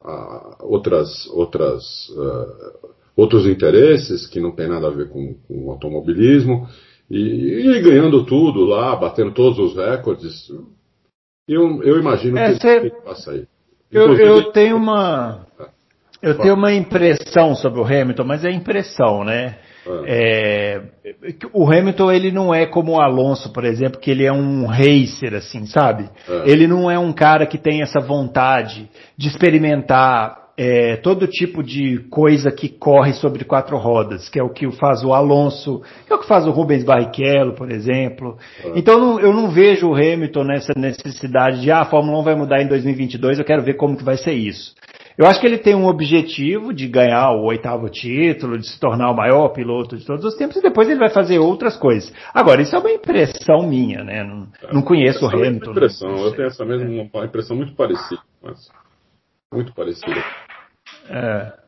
a 0.03 0.57
outras, 0.61 1.25
outras, 1.31 1.83
uh, 2.09 2.91
outros 3.17 3.47
interesses 3.47 4.27
que 4.27 4.39
não 4.39 4.51
tem 4.51 4.67
nada 4.69 4.85
a 4.87 4.91
ver 4.91 5.09
com, 5.09 5.33
com 5.47 5.71
automobilismo. 5.71 6.67
E, 7.09 7.17
e, 7.67 7.81
ganhando 7.81 8.23
tudo 8.25 8.63
lá, 8.63 8.95
batendo 8.95 9.31
todos 9.31 9.57
os 9.57 9.75
recordes. 9.75 10.51
Eu, 11.47 11.81
eu 11.81 11.99
imagino 11.99 12.37
é, 12.37 12.53
que 12.53 12.67
ele 12.67 12.91
passa 12.91 13.31
aí. 13.31 13.47
Eu, 13.91 14.13
eu 14.15 14.51
tenho 14.51 14.77
uma. 14.77 15.47
Eu 16.21 16.37
tenho 16.37 16.53
uma 16.53 16.73
impressão 16.73 17.55
sobre 17.55 17.79
o 17.79 17.83
Hamilton, 17.83 18.23
mas 18.23 18.45
é 18.45 18.51
impressão, 18.51 19.23
né? 19.23 19.57
É. 20.05 20.81
É, 21.03 21.33
o 21.53 21.71
Hamilton 21.71 22.11
ele 22.11 22.31
não 22.31 22.53
é 22.53 22.65
como 22.65 22.93
o 22.93 23.01
Alonso, 23.01 23.51
por 23.53 23.63
exemplo, 23.63 23.99
que 23.99 24.09
ele 24.09 24.25
é 24.25 24.31
um 24.31 24.65
racer, 24.65 25.33
assim, 25.35 25.65
sabe? 25.65 26.09
É. 26.27 26.49
Ele 26.49 26.67
não 26.67 26.89
é 26.89 26.97
um 26.97 27.13
cara 27.13 27.45
que 27.45 27.57
tem 27.57 27.81
essa 27.81 27.99
vontade 27.99 28.89
de 29.17 29.27
experimentar 29.27 30.45
é, 30.57 30.95
todo 30.97 31.27
tipo 31.27 31.61
de 31.61 31.99
coisa 32.09 32.49
que 32.49 32.69
corre 32.69 33.13
sobre 33.13 33.43
quatro 33.43 33.77
rodas, 33.77 34.29
que 34.29 34.39
é 34.39 34.43
o 34.43 34.49
que 34.49 34.71
faz 34.71 35.03
o 35.03 35.13
Alonso, 35.13 35.81
que 36.07 36.13
é 36.13 36.15
o 36.15 36.19
que 36.19 36.27
faz 36.27 36.47
o 36.47 36.51
Rubens 36.51 36.83
Barrichello, 36.83 37.53
por 37.53 37.69
exemplo. 37.69 38.37
É. 38.63 38.71
Então 38.75 38.99
não, 38.99 39.19
eu 39.19 39.33
não 39.33 39.51
vejo 39.51 39.89
o 39.89 39.95
Hamilton 39.95 40.45
nessa 40.45 40.73
necessidade 40.75 41.61
de, 41.61 41.71
ah, 41.71 41.81
a 41.81 41.85
Fórmula 41.85 42.19
1 42.19 42.23
vai 42.23 42.35
mudar 42.35 42.61
em 42.61 42.67
2022, 42.67 43.37
eu 43.37 43.45
quero 43.45 43.63
ver 43.63 43.75
como 43.75 43.97
que 43.97 44.03
vai 44.03 44.17
ser 44.17 44.33
isso. 44.33 44.73
Eu 45.17 45.25
acho 45.25 45.39
que 45.39 45.47
ele 45.47 45.57
tem 45.57 45.73
um 45.73 45.87
objetivo 45.87 46.73
de 46.73 46.87
ganhar 46.87 47.31
o 47.31 47.45
oitavo 47.45 47.89
título, 47.89 48.57
de 48.57 48.67
se 48.67 48.79
tornar 48.79 49.09
o 49.11 49.15
maior 49.15 49.49
piloto 49.49 49.97
de 49.97 50.05
todos 50.05 50.25
os 50.25 50.35
tempos, 50.35 50.57
e 50.57 50.61
depois 50.61 50.89
ele 50.89 50.99
vai 50.99 51.09
fazer 51.09 51.39
outras 51.39 51.77
coisas. 51.77 52.13
Agora, 52.33 52.61
isso 52.61 52.75
é 52.75 52.79
uma 52.79 52.91
impressão 52.91 53.65
minha, 53.67 54.03
né? 54.03 54.23
Não, 54.23 54.47
não 54.73 54.81
conheço 54.81 55.25
o 55.25 55.29
Hamilton. 55.29 55.69
É 55.69 55.71
impressão, 55.71 56.09
eu 56.17 56.35
tenho 56.35 56.47
essa 56.47 56.65
mesma 56.65 57.09
uma 57.13 57.25
impressão 57.25 57.55
muito 57.55 57.73
parecida. 57.75 58.21
Mas 58.43 58.69
muito 59.53 59.73
parecida. 59.73 60.23
É. 61.09 61.65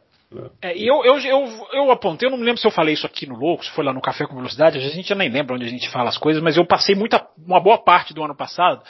É, 0.62 0.78
e 0.78 0.86
eu, 0.86 1.06
eu, 1.06 1.18
eu, 1.20 1.68
eu 1.72 1.91
apontei, 1.91 2.28
eu 2.28 2.32
não 2.32 2.38
me 2.38 2.43
lembro 2.43 2.60
se 2.60 2.68
eu 2.68 2.72
falei 2.72 2.93
isso 2.93 3.06
aqui 3.06 3.26
no 3.26 3.38
Louco, 3.38 3.64
se 3.64 3.72
foi 3.72 3.86
lá 3.86 3.93
no 3.93 4.02
Café 4.02 4.26
com 4.26 4.36
Velocidade, 4.36 4.78
a 4.78 4.82
gente 4.82 5.08
já 5.08 5.16
nem 5.16 5.30
lembra 5.30 5.56
onde 5.56 5.64
a 5.64 5.70
gente 5.70 5.89
fala 5.89 6.10
as 6.10 6.18
coisas, 6.18 6.43
mas 6.43 6.58
eu 6.58 6.66
passei 6.66 6.95
muita, 6.95 7.26
uma 7.45 7.62
boa 7.62 7.78
parte 7.78 8.14
do 8.14 8.22
ano 8.22 8.36
passado 8.36 8.84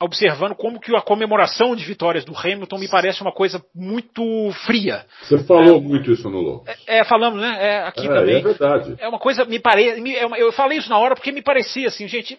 observando 0.00 0.54
como 0.54 0.78
que 0.78 0.94
a 0.94 1.00
comemoração 1.00 1.74
de 1.74 1.84
vitórias 1.84 2.24
do 2.24 2.36
Hamilton 2.36 2.78
me 2.78 2.88
parece 2.88 3.20
uma 3.20 3.32
coisa 3.32 3.62
muito 3.74 4.22
fria. 4.64 5.04
Você 5.22 5.38
falou 5.38 5.78
é, 5.78 5.80
muito 5.80 6.12
isso 6.12 6.30
no 6.30 6.40
Louco. 6.40 6.70
É, 6.86 6.98
é, 6.98 7.04
falamos, 7.04 7.40
né? 7.40 7.56
É, 7.60 7.78
aqui 7.82 8.06
é, 8.06 8.08
também. 8.08 8.36
É 8.36 8.40
verdade. 8.40 8.94
É 8.98 9.08
uma 9.08 9.18
coisa, 9.18 9.44
me 9.44 9.58
parece. 9.58 10.00
É 10.16 10.42
eu 10.42 10.52
falei 10.52 10.78
isso 10.78 10.88
na 10.88 10.98
hora 10.98 11.16
porque 11.16 11.32
me 11.32 11.42
parecia 11.42 11.88
assim, 11.88 12.06
gente. 12.06 12.38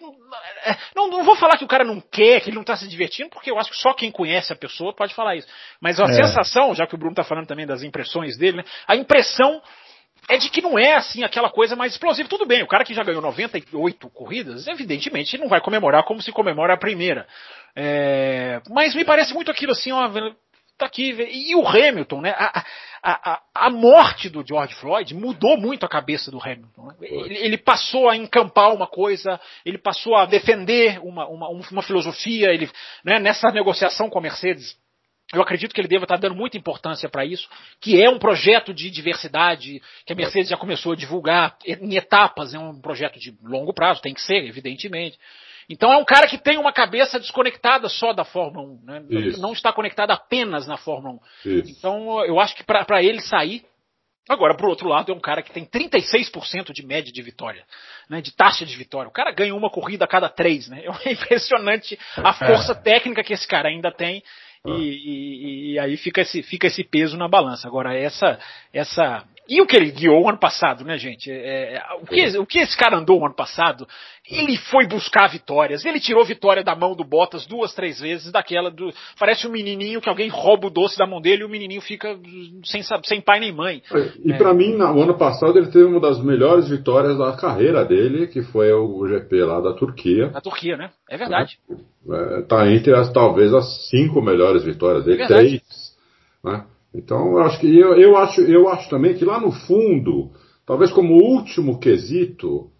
É, 0.64 0.76
não, 0.96 1.08
não 1.08 1.22
vou 1.22 1.36
falar 1.36 1.58
que 1.58 1.64
o 1.64 1.68
cara 1.68 1.84
não 1.84 2.00
quer, 2.00 2.40
que 2.40 2.48
ele 2.48 2.54
não 2.54 2.62
está 2.62 2.76
se 2.76 2.88
divertindo, 2.88 3.28
porque 3.28 3.50
eu 3.50 3.58
acho 3.58 3.70
que 3.70 3.76
só 3.76 3.92
quem 3.92 4.10
conhece 4.10 4.52
a 4.52 4.56
pessoa 4.56 4.94
pode 4.94 5.14
falar 5.14 5.36
isso. 5.36 5.48
Mas 5.80 6.00
a 6.00 6.04
é. 6.04 6.12
sensação, 6.12 6.74
já 6.74 6.86
que 6.86 6.94
o 6.94 6.98
Bruno 6.98 7.12
está 7.12 7.24
falando 7.24 7.46
também 7.46 7.66
das 7.66 7.82
impressões 7.82 8.38
dele, 8.38 8.58
né? 8.58 8.64
A 8.86 8.96
impressão 8.96 9.60
é 10.30 10.38
de 10.38 10.48
que 10.48 10.62
não 10.62 10.78
é 10.78 10.94
assim 10.94 11.24
aquela 11.24 11.50
coisa 11.50 11.74
mais 11.74 11.92
explosiva. 11.92 12.28
Tudo 12.28 12.46
bem, 12.46 12.62
o 12.62 12.68
cara 12.68 12.84
que 12.84 12.94
já 12.94 13.02
ganhou 13.02 13.20
98 13.20 14.08
corridas, 14.10 14.66
evidentemente 14.68 15.36
não 15.36 15.48
vai 15.48 15.60
comemorar 15.60 16.04
como 16.04 16.22
se 16.22 16.30
comemora 16.30 16.74
a 16.74 16.78
primeira. 16.78 17.26
É, 17.74 18.60
mas 18.70 18.94
me 18.94 19.04
parece 19.04 19.34
muito 19.34 19.50
aquilo 19.50 19.72
assim, 19.72 19.90
ó, 19.90 20.08
tá 20.78 20.86
aqui. 20.86 21.10
E 21.10 21.54
o 21.56 21.66
Hamilton, 21.66 22.20
né? 22.20 22.30
A, 22.30 22.64
a, 23.02 23.42
a, 23.54 23.70
morte 23.70 24.28
do 24.28 24.46
George 24.46 24.74
Floyd 24.74 25.14
mudou 25.14 25.56
muito 25.56 25.84
a 25.84 25.88
cabeça 25.88 26.30
do 26.30 26.40
Hamilton. 26.40 26.86
Né? 26.86 26.94
Ele, 27.00 27.38
ele, 27.38 27.58
passou 27.58 28.08
a 28.08 28.16
encampar 28.16 28.72
uma 28.72 28.86
coisa, 28.86 29.40
ele 29.64 29.78
passou 29.78 30.14
a 30.14 30.26
defender 30.26 31.00
uma, 31.02 31.26
uma, 31.26 31.48
uma 31.48 31.82
filosofia, 31.82 32.50
ele, 32.52 32.70
né, 33.04 33.18
nessa 33.18 33.50
negociação 33.50 34.08
com 34.08 34.18
a 34.18 34.22
Mercedes 34.22 34.76
eu 35.32 35.40
acredito 35.40 35.72
que 35.72 35.80
ele 35.80 35.88
deva 35.88 36.04
estar 36.04 36.16
dando 36.16 36.34
muita 36.34 36.56
importância 36.56 37.08
para 37.08 37.24
isso, 37.24 37.48
que 37.80 38.02
é 38.02 38.10
um 38.10 38.18
projeto 38.18 38.74
de 38.74 38.90
diversidade 38.90 39.80
que 40.04 40.12
a 40.12 40.16
Mercedes 40.16 40.50
já 40.50 40.56
começou 40.56 40.92
a 40.92 40.96
divulgar 40.96 41.56
em 41.64 41.96
etapas, 41.96 42.52
é 42.52 42.58
um 42.58 42.80
projeto 42.80 43.18
de 43.18 43.36
longo 43.42 43.72
prazo, 43.72 44.02
tem 44.02 44.14
que 44.14 44.20
ser, 44.20 44.44
evidentemente. 44.44 45.18
Então 45.68 45.92
é 45.92 45.96
um 45.96 46.04
cara 46.04 46.26
que 46.26 46.36
tem 46.36 46.58
uma 46.58 46.72
cabeça 46.72 47.20
desconectada 47.20 47.88
só 47.88 48.12
da 48.12 48.24
Fórmula 48.24 48.66
1, 48.66 48.84
né? 48.84 49.02
não 49.38 49.52
está 49.52 49.72
conectada 49.72 50.12
apenas 50.12 50.66
na 50.66 50.76
Fórmula 50.76 51.20
1. 51.46 51.50
Isso. 51.50 51.70
Então 51.70 52.24
eu 52.24 52.40
acho 52.40 52.56
que 52.56 52.64
para 52.64 53.02
ele 53.02 53.20
sair, 53.20 53.64
Agora, 54.28 54.56
por 54.56 54.68
outro 54.68 54.86
lado, 54.86 55.10
é 55.10 55.14
um 55.14 55.20
cara 55.20 55.42
que 55.42 55.50
tem 55.50 55.66
36% 55.66 56.72
de 56.72 56.86
média 56.86 57.12
de 57.12 57.20
vitória, 57.20 57.64
né, 58.08 58.20
de 58.20 58.30
taxa 58.30 58.64
de 58.64 58.76
vitória. 58.76 59.08
O 59.08 59.12
cara 59.12 59.32
ganha 59.32 59.52
uma 59.52 59.68
corrida 59.68 60.04
a 60.04 60.08
cada 60.08 60.28
três, 60.28 60.68
né? 60.68 60.84
É 60.84 61.10
impressionante 61.10 61.98
a 62.16 62.32
força 62.32 62.72
técnica 62.72 63.24
que 63.24 63.32
esse 63.32 63.48
cara 63.48 63.68
ainda 63.68 63.90
tem 63.90 64.22
e, 64.66 64.72
e, 64.72 65.72
e, 65.72 65.78
aí 65.78 65.96
fica 65.96 66.20
esse, 66.20 66.42
fica 66.42 66.66
esse 66.66 66.84
peso 66.84 67.16
na 67.16 67.28
balança. 67.28 67.66
Agora, 67.66 67.94
essa, 67.94 68.38
essa. 68.72 69.24
E 69.50 69.60
o 69.60 69.66
que 69.66 69.76
ele 69.76 69.90
guiou 69.90 70.22
o 70.22 70.28
ano 70.28 70.38
passado, 70.38 70.84
né, 70.84 70.96
gente? 70.96 71.28
É, 71.28 71.74
é 71.74 71.82
o, 72.00 72.06
que, 72.06 72.38
o 72.38 72.46
que 72.46 72.60
esse 72.60 72.76
cara 72.76 72.96
andou 72.96 73.20
o 73.20 73.26
ano 73.26 73.34
passado? 73.34 73.84
Ele 74.30 74.56
foi 74.56 74.86
buscar 74.86 75.26
vitórias. 75.26 75.84
Ele 75.84 75.98
tirou 75.98 76.24
vitória 76.24 76.62
da 76.62 76.76
mão 76.76 76.94
do 76.94 77.02
Bottas 77.02 77.48
duas, 77.48 77.74
três 77.74 77.98
vezes, 77.98 78.30
daquela 78.30 78.70
do. 78.70 78.92
Parece 79.18 79.48
um 79.48 79.50
menininho 79.50 80.00
que 80.00 80.08
alguém 80.08 80.28
rouba 80.28 80.68
o 80.68 80.70
doce 80.70 80.96
da 80.96 81.04
mão 81.04 81.20
dele 81.20 81.42
e 81.42 81.44
o 81.44 81.48
menininho 81.48 81.80
fica 81.80 82.16
sem, 82.64 82.80
sem 83.02 83.20
pai 83.20 83.40
nem 83.40 83.52
mãe. 83.52 83.82
E 84.24 84.30
é. 84.30 84.38
para 84.38 84.54
mim, 84.54 84.76
no 84.76 85.02
ano 85.02 85.18
passado, 85.18 85.58
ele 85.58 85.66
teve 85.66 85.84
uma 85.84 85.98
das 85.98 86.22
melhores 86.22 86.68
vitórias 86.68 87.18
da 87.18 87.32
carreira 87.32 87.84
dele, 87.84 88.28
que 88.28 88.42
foi 88.42 88.72
o 88.72 89.04
GP 89.08 89.34
lá 89.42 89.60
da 89.60 89.72
Turquia. 89.72 90.28
Da 90.28 90.40
Turquia, 90.40 90.76
né? 90.76 90.90
É 91.10 91.16
verdade. 91.16 91.58
É, 92.08 92.42
tá 92.42 92.70
entre 92.70 92.94
as 92.94 93.12
talvez 93.12 93.52
as 93.52 93.88
cinco 93.88 94.22
melhores 94.22 94.62
vitórias 94.62 95.04
dele, 95.04 95.22
é 95.22 95.26
três. 95.26 95.60
Né? 96.44 96.64
Então 96.94 97.32
eu 97.32 97.42
acho 97.44 97.60
que 97.60 97.78
eu, 97.78 97.94
eu 97.94 98.16
acho 98.16 98.40
eu 98.42 98.68
acho 98.68 98.88
também 98.90 99.14
que 99.14 99.24
lá 99.24 99.40
no 99.40 99.52
fundo, 99.52 100.30
talvez 100.66 100.90
como 100.90 101.14
último 101.14 101.78
quesito, 101.78 102.70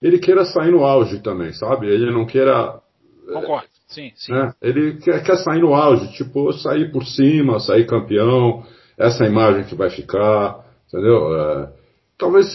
ele 0.00 0.18
queira 0.18 0.44
sair 0.44 0.70
no 0.70 0.84
auge 0.84 1.20
também, 1.20 1.52
sabe? 1.52 1.88
Ele 1.88 2.12
não 2.12 2.24
queira. 2.24 2.80
Concordo, 3.32 3.68
sim, 3.88 4.12
sim. 4.14 4.32
Né? 4.32 4.52
Ele 4.62 4.98
quer, 4.98 5.22
quer 5.22 5.36
sair 5.36 5.60
no 5.60 5.74
auge, 5.74 6.12
tipo, 6.12 6.52
sair 6.52 6.90
por 6.92 7.04
cima, 7.04 7.58
sair 7.58 7.86
campeão, 7.86 8.64
essa 8.96 9.24
imagem 9.24 9.64
que 9.64 9.74
vai 9.74 9.90
ficar, 9.90 10.64
entendeu? 10.86 11.36
É, 11.36 11.72
talvez, 12.16 12.54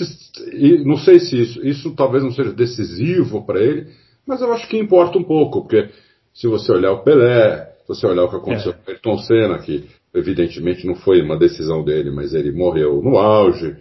não 0.85 0.97
sei 0.97 1.19
se 1.19 1.41
isso, 1.41 1.65
isso 1.65 1.95
talvez 1.95 2.23
não 2.23 2.31
seja 2.31 2.51
decisivo 2.51 3.45
para 3.45 3.61
ele, 3.61 3.87
mas 4.25 4.41
eu 4.41 4.51
acho 4.53 4.67
que 4.67 4.77
importa 4.79 5.17
um 5.17 5.23
pouco, 5.23 5.61
porque 5.61 5.89
se 6.33 6.47
você 6.47 6.71
olhar 6.71 6.93
o 6.93 7.03
Pelé, 7.03 7.73
se 7.81 7.87
você 7.87 8.07
olhar 8.07 8.23
o 8.23 8.29
que 8.29 8.37
aconteceu 8.37 8.71
é. 8.71 8.73
com 8.73 8.89
o 8.89 8.91
Ayrton 8.91 9.17
Senna, 9.19 9.59
que 9.59 9.87
evidentemente 10.13 10.85
não 10.85 10.95
foi 10.95 11.21
uma 11.21 11.37
decisão 11.37 11.83
dele, 11.83 12.11
mas 12.11 12.33
ele 12.33 12.51
morreu 12.51 13.01
no 13.01 13.17
auge. 13.17 13.75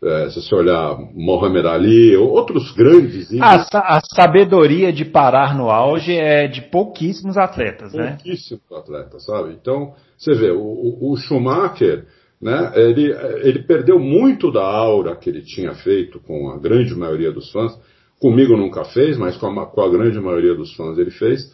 É, 0.00 0.30
se 0.30 0.40
você 0.40 0.54
olhar 0.54 0.96
Mohamed 1.12 1.66
Ali, 1.66 2.16
outros 2.16 2.70
grandes. 2.72 3.28
A, 3.40 3.96
a, 3.96 4.00
sabedoria 4.00 4.92
de 4.92 5.04
parar 5.04 5.56
no 5.56 5.70
auge 5.70 6.14
é 6.14 6.46
de 6.46 6.62
pouquíssimos 6.62 7.36
atletas, 7.36 7.90
pouquíssimos 7.90 8.06
né? 8.06 8.12
Pouquíssimos 8.12 8.72
atletas, 8.72 9.24
sabe? 9.24 9.56
Então, 9.60 9.94
você 10.16 10.34
vê, 10.34 10.52
o, 10.52 10.98
o, 11.00 11.16
Schumacher, 11.16 12.06
né, 12.40 12.72
ele, 12.76 13.12
ele 13.42 13.64
perdeu 13.64 13.98
muito 13.98 14.52
da 14.52 14.62
aura 14.62 15.16
que 15.16 15.28
ele 15.28 15.42
tinha 15.42 15.74
feito 15.74 16.20
com 16.20 16.48
a 16.50 16.58
grande 16.58 16.94
maioria 16.94 17.32
dos 17.32 17.50
fãs. 17.50 17.76
Comigo 18.20 18.56
nunca 18.56 18.84
fez, 18.84 19.18
mas 19.18 19.36
com 19.36 19.46
a, 19.46 19.66
com 19.66 19.80
a 19.80 19.88
grande 19.88 20.20
maioria 20.20 20.54
dos 20.54 20.76
fãs 20.76 20.96
ele 20.96 21.10
fez. 21.10 21.52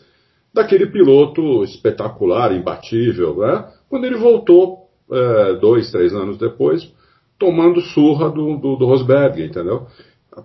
Daquele 0.53 0.87
piloto 0.87 1.65
espetacular, 1.65 2.55
imbatível, 2.55 3.39
né? 3.39 3.65
Quando 3.95 4.07
ele 4.07 4.17
voltou, 4.17 4.89
é, 5.09 5.55
dois, 5.61 5.89
três 5.93 6.13
anos 6.13 6.37
depois, 6.37 6.93
tomando 7.39 7.81
surra 7.81 8.29
do, 8.29 8.57
do, 8.57 8.75
do 8.75 8.87
Rosberg, 8.87 9.41
entendeu? 9.41 9.87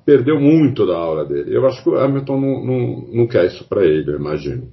Perdeu 0.05 0.39
muito 0.39 0.85
da 0.85 0.95
aula 0.95 1.25
dele. 1.25 1.57
Eu 1.57 1.65
acho 1.65 1.81
que 1.81 1.89
o 1.89 1.97
Hamilton 1.97 2.39
não, 2.39 2.63
não, 2.63 3.07
não 3.11 3.27
quer 3.27 3.47
isso 3.47 3.67
para 3.67 3.83
ele, 3.83 4.11
eu 4.11 4.19
imagino. 4.19 4.67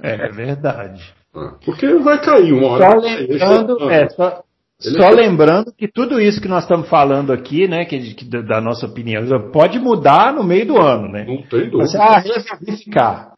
É, 0.00 0.26
é 0.26 0.28
verdade. 0.28 1.12
Ah, 1.34 1.56
porque 1.64 1.92
vai 1.94 2.22
cair 2.22 2.52
uma 2.52 2.68
hora. 2.68 2.88
Só 2.88 2.98
lembrando, 3.00 3.90
é, 3.90 4.08
só, 4.10 4.44
só 4.78 5.08
lembrando 5.10 5.72
que 5.76 5.88
tudo 5.88 6.20
isso 6.20 6.40
que 6.40 6.46
nós 6.46 6.62
estamos 6.62 6.88
falando 6.88 7.32
aqui, 7.32 7.66
né, 7.66 7.84
que, 7.84 8.14
que, 8.14 8.24
da 8.26 8.60
nossa 8.60 8.86
opinião, 8.86 9.24
pode 9.50 9.80
mudar 9.80 10.32
no 10.32 10.44
meio 10.44 10.68
do 10.68 10.80
ano, 10.80 11.08
né? 11.08 11.24
Não 11.26 11.42
tem 11.42 11.68
dúvida. 11.68 11.78
Você, 11.78 11.98
ah, 11.98 12.18
resolvi 12.18 12.84
ficar. 12.84 13.34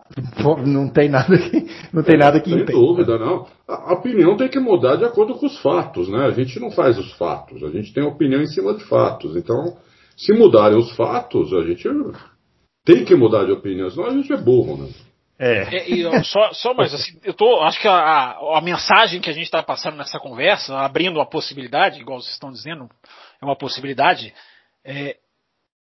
Não 0.67 0.89
tem 0.89 1.09
nada 1.09 1.37
que, 1.37 1.67
não 1.93 2.03
tem 2.03 2.17
nada 2.17 2.41
que 2.41 2.51
Não 2.51 2.65
tem 2.65 2.75
dúvida, 2.75 3.19
não. 3.19 3.47
A 3.69 3.93
opinião 3.95 4.37
tem 4.37 4.49
que 4.49 4.59
mudar 4.59 4.97
de 4.97 5.05
acordo 5.05 5.35
com 5.35 5.47
os 5.47 5.59
fatos, 5.61 6.09
né? 6.09 6.27
A 6.27 6.31
gente 6.31 6.59
não 6.59 6.71
faz 6.71 6.99
os 6.99 7.13
fatos, 7.13 7.63
a 7.63 7.69
gente 7.69 7.93
tem 7.93 8.03
opinião 8.03 8.41
em 8.41 8.47
cima 8.47 8.75
de 8.75 8.85
fatos. 8.85 9.37
Então, 9.37 9.77
se 10.17 10.33
mudarem 10.33 10.79
os 10.79 10.91
fatos, 10.97 11.53
a 11.53 11.63
gente 11.63 11.89
tem 12.85 13.05
que 13.05 13.15
mudar 13.15 13.45
de 13.45 13.53
opinião, 13.53 13.91
senão 13.91 14.07
a 14.07 14.13
gente 14.13 14.33
é 14.33 14.37
burro, 14.37 14.79
né? 14.79 14.89
É. 15.39 15.77
é 15.77 15.91
e, 15.91 16.25
só, 16.25 16.53
só 16.53 16.75
mais 16.75 16.93
assim, 16.93 17.13
eu 17.23 17.33
tô, 17.33 17.61
acho 17.61 17.81
que 17.81 17.87
a, 17.87 17.95
a, 17.95 18.59
a 18.59 18.61
mensagem 18.61 19.21
que 19.21 19.31
a 19.31 19.33
gente 19.33 19.45
está 19.45 19.63
passando 19.63 19.97
nessa 19.97 20.19
conversa, 20.19 20.77
abrindo 20.79 21.17
uma 21.17 21.29
possibilidade, 21.29 22.01
igual 22.01 22.21
vocês 22.21 22.33
estão 22.33 22.51
dizendo, 22.51 22.89
é 23.41 23.45
uma 23.45 23.57
possibilidade. 23.57 24.35
É, 24.85 25.17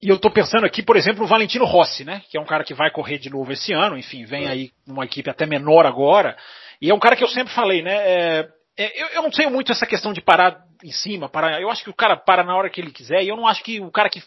e 0.02 0.10
eu 0.10 0.16
estou 0.16 0.32
pensando 0.32 0.66
aqui, 0.66 0.82
por 0.82 0.98
exemplo, 0.98 1.22
no 1.22 1.28
Valentino 1.28 1.64
Rossi, 1.64 2.04
né? 2.04 2.24
Que 2.30 2.38
é 2.38 2.42
um 2.42 2.46
cara 2.46 2.64
que 2.64 2.74
vai 2.74 2.90
correr 2.90 3.20
de 3.20 3.30
novo 3.30 3.52
esse 3.52 3.72
ano, 3.72 3.98
enfim, 3.98 4.26
vem 4.26 4.48
aí 4.48 4.72
numa 4.86 5.06
equipe 5.06 5.30
até 5.30 5.46
menor 5.46 5.86
agora. 5.86 6.36
E 6.82 6.90
é 6.90 6.94
um 6.94 7.00
cara 7.00 7.16
que 7.16 7.24
eu 7.24 7.28
sempre 7.28 7.54
falei, 7.54 7.84
né? 7.84 7.94
É, 7.94 8.50
é, 8.78 9.04
eu, 9.04 9.08
eu, 9.10 9.22
não 9.22 9.30
tenho 9.30 9.52
muito 9.52 9.72
essa 9.72 9.86
questão 9.86 10.12
de 10.12 10.20
parar 10.20 10.64
em 10.84 10.92
cima, 10.92 11.30
parar. 11.30 11.62
Eu 11.62 11.70
acho 11.70 11.84
que 11.84 11.90
o 11.90 11.96
cara 11.96 12.18
para 12.18 12.44
na 12.44 12.56
hora 12.56 12.70
que 12.70 12.82
ele 12.82 12.92
quiser, 12.92 13.24
e 13.24 13.28
eu 13.28 13.36
não 13.36 13.46
acho 13.46 13.64
que 13.64 13.80
o 13.80 13.92
cara 13.92 14.10
que 14.10 14.20
é, 14.20 14.24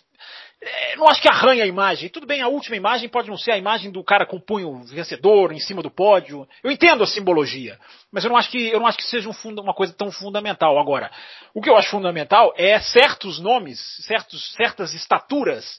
não 0.96 1.08
acho 1.08 1.20
que 1.20 1.28
arranha 1.28 1.64
a 1.64 1.66
imagem. 1.66 2.08
Tudo 2.08 2.26
bem, 2.26 2.40
a 2.40 2.48
última 2.48 2.76
imagem 2.76 3.08
pode 3.08 3.28
não 3.28 3.36
ser 3.36 3.52
a 3.52 3.58
imagem 3.58 3.90
do 3.90 4.02
cara 4.02 4.26
com 4.26 4.36
o 4.36 4.40
punho 4.40 4.82
vencedor 4.84 5.52
em 5.52 5.60
cima 5.60 5.82
do 5.82 5.90
pódio. 5.90 6.46
Eu 6.62 6.70
entendo 6.70 7.02
a 7.02 7.06
simbologia, 7.06 7.78
mas 8.12 8.24
eu 8.24 8.30
não 8.30 8.36
acho 8.36 8.50
que 8.50 8.68
eu 8.68 8.80
não 8.80 8.86
acho 8.86 8.98
que 8.98 9.04
seja 9.04 9.28
um 9.28 9.34
uma 9.60 9.74
coisa 9.74 9.92
tão 9.92 10.10
fundamental. 10.10 10.78
Agora, 10.78 11.10
o 11.54 11.60
que 11.60 11.68
eu 11.68 11.76
acho 11.76 11.90
fundamental 11.90 12.52
é 12.56 12.78
certos 12.80 13.38
nomes, 13.38 13.78
certos, 14.06 14.52
certas 14.54 14.94
estaturas. 14.94 15.78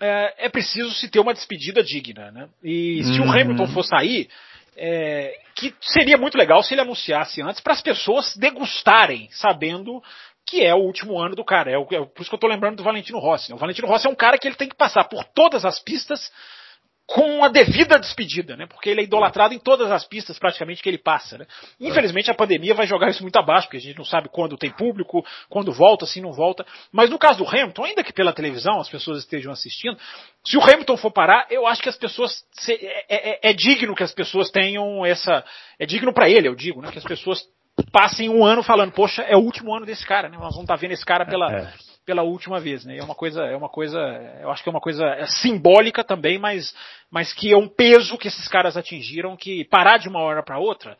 É, 0.00 0.46
é 0.46 0.48
preciso 0.48 0.90
se 0.90 1.08
ter 1.08 1.20
uma 1.20 1.32
despedida 1.32 1.82
digna, 1.82 2.32
né? 2.32 2.48
E 2.62 3.04
se 3.04 3.20
uhum. 3.20 3.28
o 3.28 3.30
Hamilton 3.30 3.68
for 3.68 3.84
sair, 3.84 4.28
é, 4.76 5.38
que 5.54 5.74
seria 5.80 6.16
muito 6.16 6.36
legal 6.36 6.62
se 6.62 6.74
ele 6.74 6.80
anunciasse 6.80 7.42
antes 7.42 7.60
para 7.60 7.74
as 7.74 7.82
pessoas 7.82 8.36
degustarem, 8.36 9.28
sabendo 9.30 10.02
que 10.46 10.64
é 10.64 10.74
o 10.74 10.78
último 10.78 11.18
ano 11.18 11.34
do 11.34 11.44
cara. 11.44 11.70
É, 11.70 11.78
o, 11.78 11.82
é 11.82 12.04
por 12.04 12.20
isso 12.20 12.30
que 12.30 12.34
eu 12.34 12.36
estou 12.36 12.50
lembrando 12.50 12.76
do 12.76 12.82
Valentino 12.82 13.18
Rossi. 13.18 13.50
Né? 13.50 13.56
O 13.56 13.58
Valentino 13.58 13.88
Rossi 13.88 14.06
é 14.06 14.10
um 14.10 14.14
cara 14.14 14.38
que 14.38 14.46
ele 14.46 14.56
tem 14.56 14.68
que 14.68 14.76
passar 14.76 15.04
por 15.04 15.24
todas 15.24 15.64
as 15.64 15.78
pistas 15.78 16.30
com 17.06 17.44
a 17.44 17.48
devida 17.48 17.98
despedida, 17.98 18.56
né? 18.56 18.66
Porque 18.66 18.88
ele 18.88 19.00
é 19.00 19.04
idolatrado 19.04 19.52
em 19.52 19.58
todas 19.58 19.90
as 19.90 20.06
pistas 20.06 20.38
praticamente 20.38 20.82
que 20.82 20.88
ele 20.88 20.98
passa, 20.98 21.36
né? 21.36 21.46
Infelizmente 21.80 22.30
a 22.30 22.34
pandemia 22.34 22.74
vai 22.74 22.86
jogar 22.86 23.10
isso 23.10 23.22
muito 23.22 23.36
abaixo, 23.36 23.66
porque 23.66 23.76
a 23.76 23.80
gente 23.80 23.98
não 23.98 24.04
sabe 24.04 24.28
quando 24.30 24.56
tem 24.56 24.70
público, 24.70 25.24
quando 25.48 25.72
volta, 25.72 26.06
se 26.06 26.20
não 26.20 26.32
volta. 26.32 26.64
Mas 26.90 27.10
no 27.10 27.18
caso 27.18 27.38
do 27.38 27.48
Hamilton, 27.48 27.84
ainda 27.84 28.04
que 28.04 28.12
pela 28.12 28.32
televisão 28.32 28.80
as 28.80 28.88
pessoas 28.88 29.18
estejam 29.18 29.52
assistindo, 29.52 29.98
se 30.44 30.56
o 30.56 30.62
Hamilton 30.62 30.96
for 30.96 31.10
parar, 31.10 31.46
eu 31.50 31.66
acho 31.66 31.82
que 31.82 31.88
as 31.88 31.98
pessoas 31.98 32.44
é, 32.68 32.72
é, 32.74 33.30
é, 33.30 33.50
é 33.50 33.52
digno 33.52 33.94
que 33.94 34.02
as 34.02 34.14
pessoas 34.14 34.50
tenham 34.50 35.04
essa, 35.04 35.44
é 35.78 35.84
digno 35.84 36.14
para 36.14 36.30
ele, 36.30 36.48
eu 36.48 36.54
digo, 36.54 36.80
né? 36.80 36.90
Que 36.90 36.98
as 36.98 37.04
pessoas 37.04 37.42
passem 37.90 38.28
um 38.28 38.44
ano 38.44 38.62
falando, 38.62 38.92
poxa, 38.92 39.22
é 39.22 39.36
o 39.36 39.40
último 39.40 39.74
ano 39.74 39.86
desse 39.86 40.06
cara, 40.06 40.28
né? 40.28 40.36
Nós 40.36 40.54
vamos 40.54 40.62
estar 40.62 40.74
tá 40.74 40.80
vendo 40.80 40.92
esse 40.92 41.04
cara 41.04 41.24
pela, 41.24 41.50
é. 41.52 41.68
pela 42.04 42.22
última 42.22 42.60
vez, 42.60 42.84
né? 42.84 42.98
É 42.98 43.02
uma 43.02 43.14
coisa, 43.14 43.42
é 43.42 43.56
uma 43.56 43.68
coisa, 43.68 43.98
eu 44.40 44.50
acho 44.50 44.62
que 44.62 44.68
é 44.68 44.72
uma 44.72 44.80
coisa 44.80 45.04
é 45.04 45.26
simbólica 45.26 46.04
também, 46.04 46.38
mas, 46.38 46.74
mas 47.10 47.32
que 47.32 47.52
é 47.52 47.56
um 47.56 47.68
peso 47.68 48.18
que 48.18 48.28
esses 48.28 48.48
caras 48.48 48.76
atingiram, 48.76 49.36
que 49.36 49.64
parar 49.64 49.98
de 49.98 50.08
uma 50.08 50.20
hora 50.20 50.42
para 50.42 50.58
outra, 50.58 50.96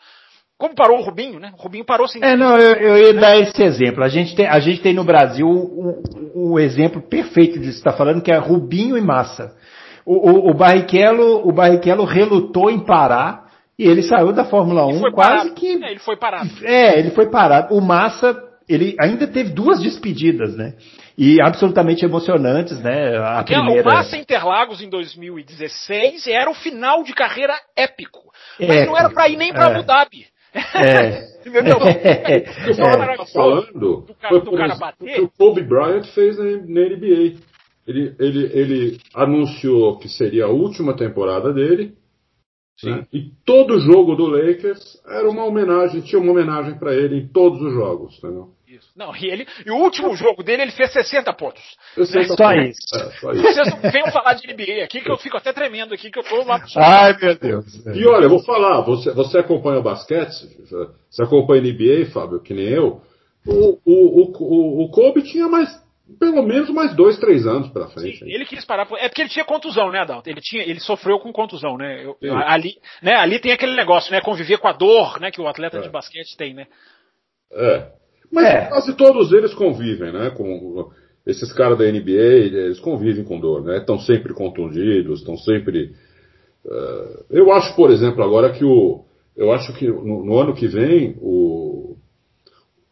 como 0.62 0.76
parou 0.76 1.00
o 1.00 1.02
Rubinho, 1.02 1.40
né? 1.40 1.52
O 1.58 1.60
Rubinho 1.60 1.84
parou 1.84 2.06
sem. 2.06 2.22
É, 2.22 2.36
não, 2.36 2.56
eu, 2.56 2.76
eu 2.76 2.98
ia 2.98 3.14
dar 3.14 3.36
esse 3.36 3.60
exemplo. 3.60 4.04
A 4.04 4.08
gente 4.08 4.32
tem, 4.36 4.46
a 4.46 4.60
gente 4.60 4.80
tem 4.80 4.94
no 4.94 5.02
Brasil 5.02 5.48
o, 5.48 6.52
o 6.52 6.60
exemplo 6.60 7.02
perfeito 7.02 7.58
disso 7.58 7.82
que 7.82 7.88
está 7.88 7.92
falando, 7.92 8.22
que 8.22 8.30
é 8.30 8.36
Rubinho 8.36 8.96
e 8.96 9.00
Massa. 9.00 9.56
O, 10.06 10.30
o, 10.30 10.50
o, 10.50 10.54
Barrichello, 10.54 11.48
o 11.48 11.52
Barrichello 11.52 12.04
relutou 12.04 12.70
em 12.70 12.78
parar 12.78 13.41
e 13.83 13.89
ele 13.89 14.03
saiu 14.03 14.33
da 14.33 14.45
Fórmula 14.45 14.87
1 14.87 15.01
quase 15.11 15.12
parado. 15.12 15.55
que. 15.55 15.85
É, 15.85 15.91
ele 15.91 15.99
foi 15.99 16.16
parado. 16.16 16.51
É, 16.62 16.99
ele 17.01 17.11
foi 17.11 17.28
parado. 17.28 17.74
O 17.74 17.80
Massa, 17.80 18.41
ele 18.68 18.95
ainda 19.01 19.26
teve 19.26 19.51
duas 19.51 19.80
despedidas, 19.80 20.57
né? 20.57 20.74
E 21.18 21.43
absolutamente 21.43 22.05
emocionantes, 22.05 22.80
né? 22.80 23.18
A 23.18 23.39
Porque 23.39 23.55
primeira... 23.55 23.83
O 23.83 23.93
Massa 23.93 24.16
Interlagos 24.16 24.80
em 24.80 24.89
2016 24.89 26.28
era 26.28 26.49
o 26.49 26.55
final 26.55 27.03
de 27.03 27.12
carreira 27.12 27.55
épico. 27.76 28.20
Mas 28.61 28.83
é, 28.83 28.87
não 28.87 28.97
era 28.97 29.11
para 29.11 29.28
ir 29.28 29.37
nem 29.37 29.53
para 29.53 29.68
é, 29.68 29.74
Abu 29.74 29.83
Dhabi. 29.83 30.26
É. 30.55 31.33
Entendeu? 31.45 31.78
É, 31.83 32.37
é, 32.37 32.41
tá 33.16 33.26
falando 33.26 33.72
do 33.72 34.14
cara, 34.20 34.39
do 34.39 34.53
cara 34.53 34.76
bater. 34.76 35.20
O 35.20 35.28
Kobe 35.28 35.62
Bryant 35.62 36.05
fez 36.14 36.39
na, 36.39 36.45
na 36.45 36.89
NBA. 36.89 37.35
Ele, 37.85 38.14
ele, 38.20 38.51
ele 38.53 38.99
anunciou 39.12 39.99
que 39.99 40.09
seria 40.09 40.45
a 40.45 40.51
última 40.51 40.95
temporada 40.97 41.53
dele 41.53 41.95
né? 42.87 43.07
E 43.12 43.30
todo 43.45 43.80
jogo 43.80 44.14
do 44.14 44.26
Lakers 44.26 45.01
era 45.07 45.28
uma 45.28 45.45
homenagem, 45.45 46.01
tinha 46.01 46.20
uma 46.20 46.33
homenagem 46.33 46.78
para 46.78 46.95
ele 46.95 47.18
em 47.18 47.28
todos 47.28 47.61
os 47.61 47.72
jogos, 47.72 48.18
entendeu? 48.18 48.51
Isso. 48.66 48.89
Não, 48.97 49.14
e, 49.14 49.26
ele, 49.26 49.47
e 49.66 49.70
o 49.70 49.76
último 49.76 50.16
jogo 50.16 50.43
dele 50.43 50.62
ele 50.62 50.70
fez 50.70 50.91
60 50.93 51.30
pontos. 51.35 51.62
60 51.95 52.35
só, 52.35 52.53
isso. 52.55 52.78
É, 52.95 53.11
só 53.20 53.33
isso. 53.33 53.43
Vocês 53.43 53.70
não 53.70 53.91
venham 53.91 54.11
falar 54.11 54.33
de 54.35 54.47
NBA 54.47 54.83
aqui 54.83 55.03
que 55.03 55.11
eu 55.11 55.18
fico 55.18 55.37
até 55.37 55.53
tremendo 55.53 55.93
aqui, 55.93 56.11
que 56.11 56.18
eu 56.18 56.24
tô 56.24 56.41
uma... 56.41 56.59
Ai, 56.76 57.14
meu 57.20 57.39
Deus. 57.39 57.87
E 57.95 58.07
olha, 58.07 58.24
eu 58.24 58.30
vou 58.30 58.43
falar, 58.43 58.80
você, 58.80 59.11
você 59.11 59.39
acompanha 59.39 59.80
o 59.80 59.83
basquete, 59.83 60.49
você 61.11 61.22
acompanha 61.22 61.62
NBA, 61.62 62.11
Fábio, 62.12 62.41
que 62.41 62.55
nem 62.55 62.68
eu. 62.68 63.03
O, 63.47 63.78
o, 63.85 64.22
o, 64.22 64.85
o 64.85 64.91
Kobe 64.91 65.22
tinha 65.22 65.49
mais 65.49 65.68
pelo 66.18 66.42
menos 66.42 66.70
mais 66.70 66.94
dois, 66.94 67.18
três 67.18 67.46
anos 67.46 67.68
pela 67.70 67.88
frente. 67.88 68.18
Sim, 68.18 68.30
ele 68.30 68.44
quis 68.44 68.64
parar. 68.64 68.86
É 68.98 69.08
porque 69.08 69.22
ele 69.22 69.30
tinha 69.30 69.44
contusão, 69.44 69.90
né, 69.90 70.00
Adalto? 70.00 70.28
Ele, 70.28 70.40
tinha, 70.40 70.62
ele 70.62 70.80
sofreu 70.80 71.18
com 71.18 71.32
contusão, 71.32 71.76
né? 71.76 72.04
Eu, 72.04 72.16
eu, 72.20 72.36
ali, 72.36 72.76
né? 73.02 73.14
Ali 73.14 73.38
tem 73.38 73.52
aquele 73.52 73.74
negócio, 73.74 74.12
né? 74.12 74.20
Conviver 74.20 74.58
com 74.58 74.68
a 74.68 74.72
dor, 74.72 75.20
né? 75.20 75.30
Que 75.30 75.40
o 75.40 75.48
atleta 75.48 75.78
é. 75.78 75.80
de 75.80 75.88
basquete 75.88 76.36
tem, 76.36 76.54
né? 76.54 76.66
É. 77.52 77.86
Mas 78.30 78.46
é. 78.46 78.66
quase 78.66 78.96
todos 78.96 79.32
eles 79.32 79.54
convivem, 79.54 80.12
né? 80.12 80.30
Com 80.30 80.90
esses 81.26 81.52
caras 81.52 81.78
da 81.78 81.84
NBA, 81.84 82.10
eles 82.10 82.80
convivem 82.80 83.24
com 83.24 83.38
dor, 83.38 83.62
né? 83.64 83.78
Estão 83.78 83.98
sempre 83.98 84.34
contundidos, 84.34 85.20
estão 85.20 85.36
sempre. 85.36 85.92
Uh, 86.64 87.24
eu 87.30 87.52
acho, 87.52 87.74
por 87.76 87.90
exemplo, 87.90 88.22
agora 88.22 88.52
que 88.52 88.64
o. 88.64 89.04
Eu 89.36 89.50
acho 89.52 89.72
que 89.74 89.86
no, 89.86 90.24
no 90.24 90.38
ano 90.38 90.54
que 90.54 90.66
vem 90.66 91.16
o 91.20 91.82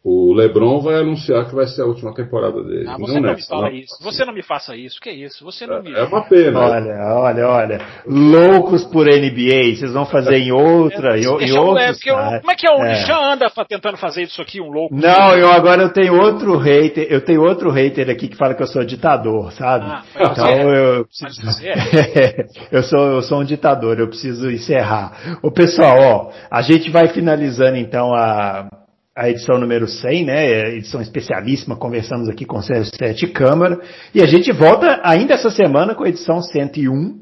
o 0.03 0.33
LeBron 0.33 0.81
vai 0.81 0.95
anunciar 0.95 1.47
que 1.47 1.53
vai 1.53 1.67
ser 1.67 1.83
a 1.83 1.85
última 1.85 2.11
temporada 2.11 2.63
dele. 2.63 2.87
Ah, 2.87 2.97
você 2.97 3.13
não, 3.13 3.21
não 3.21 3.35
me 3.35 3.45
fala 3.45 3.69
não. 3.69 3.75
isso. 3.75 4.03
Você 4.03 4.25
não 4.25 4.33
me 4.33 4.41
faça 4.41 4.75
isso. 4.75 4.99
Que 4.99 5.09
é 5.09 5.13
isso? 5.13 5.45
Você 5.45 5.67
não 5.67 5.75
é, 5.75 5.81
me. 5.83 5.93
É 5.93 6.03
uma 6.03 6.23
pena. 6.23 6.59
Olha, 6.59 7.15
olha, 7.17 7.47
olha. 7.47 7.81
Loucos 8.07 8.83
por 8.85 9.05
NBA. 9.05 9.75
Vocês 9.75 9.93
vão 9.93 10.07
fazer 10.07 10.37
em 10.37 10.51
outra, 10.51 11.13
é, 11.17 11.19
em, 11.19 11.23
em 11.23 11.51
outra. 11.51 11.83
É, 11.83 11.91
eu, 11.91 12.39
como 12.39 12.51
é 12.51 12.55
que 12.55 12.67
é 12.67 12.71
o 12.71 12.83
é. 12.83 13.31
anda 13.31 13.51
tentando 13.69 13.97
fazer 13.97 14.23
isso 14.23 14.41
aqui, 14.41 14.59
um 14.59 14.71
louco? 14.71 14.95
Não, 14.95 15.37
eu 15.37 15.51
agora 15.51 15.83
eu 15.83 15.93
tenho 15.93 16.19
outro 16.19 16.57
hater. 16.57 17.05
Eu 17.07 17.23
tenho 17.23 17.43
outro 17.43 17.69
hater 17.69 18.09
aqui 18.09 18.27
que 18.27 18.35
fala 18.35 18.55
que 18.55 18.63
eu 18.63 18.67
sou 18.67 18.83
ditador, 18.83 19.51
sabe? 19.51 19.85
Ah, 19.85 20.03
então 20.15 20.73
eu 20.73 21.05
preciso. 21.05 21.61
eu 22.71 22.81
sou 22.81 23.11
eu 23.11 23.21
sou 23.21 23.41
um 23.41 23.45
ditador. 23.45 23.99
Eu 23.99 24.07
preciso 24.07 24.49
encerrar. 24.49 25.37
O 25.43 25.51
pessoal, 25.51 25.97
ó, 25.99 26.31
a 26.49 26.63
gente 26.63 26.89
vai 26.89 27.09
finalizando 27.09 27.77
então 27.77 28.15
a 28.15 28.80
a 29.21 29.29
edição 29.29 29.59
número 29.59 29.87
100, 29.87 30.25
né? 30.25 30.69
Edição 30.77 30.99
especialíssima, 30.99 31.75
conversamos 31.75 32.27
aqui 32.27 32.43
com 32.43 32.57
o 32.57 32.63
Sérgio 32.63 32.91
Sete 32.97 33.27
Câmara. 33.27 33.79
E 34.15 34.21
a 34.21 34.25
gente 34.25 34.51
volta 34.51 34.99
ainda 35.03 35.35
essa 35.35 35.51
semana 35.51 35.93
com 35.93 36.03
a 36.03 36.09
edição 36.09 36.41
101. 36.41 37.21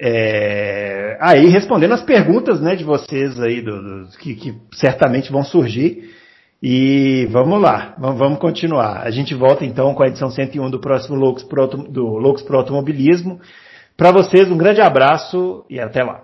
É, 0.00 1.18
aí 1.20 1.48
respondendo 1.48 1.94
as 1.94 2.02
perguntas 2.02 2.60
né, 2.60 2.76
de 2.76 2.84
vocês 2.84 3.40
aí, 3.40 3.60
do, 3.60 4.04
do 4.04 4.18
que, 4.18 4.36
que, 4.36 4.54
certamente 4.72 5.32
vão 5.32 5.42
surgir. 5.42 6.10
E 6.62 7.26
vamos 7.32 7.60
lá, 7.60 7.96
vamos, 7.98 8.38
continuar. 8.38 9.02
A 9.02 9.10
gente 9.10 9.34
volta 9.34 9.64
então 9.64 9.94
com 9.94 10.04
a 10.04 10.06
edição 10.06 10.30
101 10.30 10.70
do 10.70 10.78
próximo 10.78 11.16
Loucos 11.16 11.42
Pro, 11.42 11.66
do 11.66 12.04
Loucos 12.04 12.44
Pro 12.44 12.58
Automobilismo. 12.58 13.40
Para 13.96 14.12
vocês, 14.12 14.48
um 14.48 14.56
grande 14.56 14.80
abraço 14.80 15.64
e 15.68 15.80
até 15.80 16.04
lá. 16.04 16.22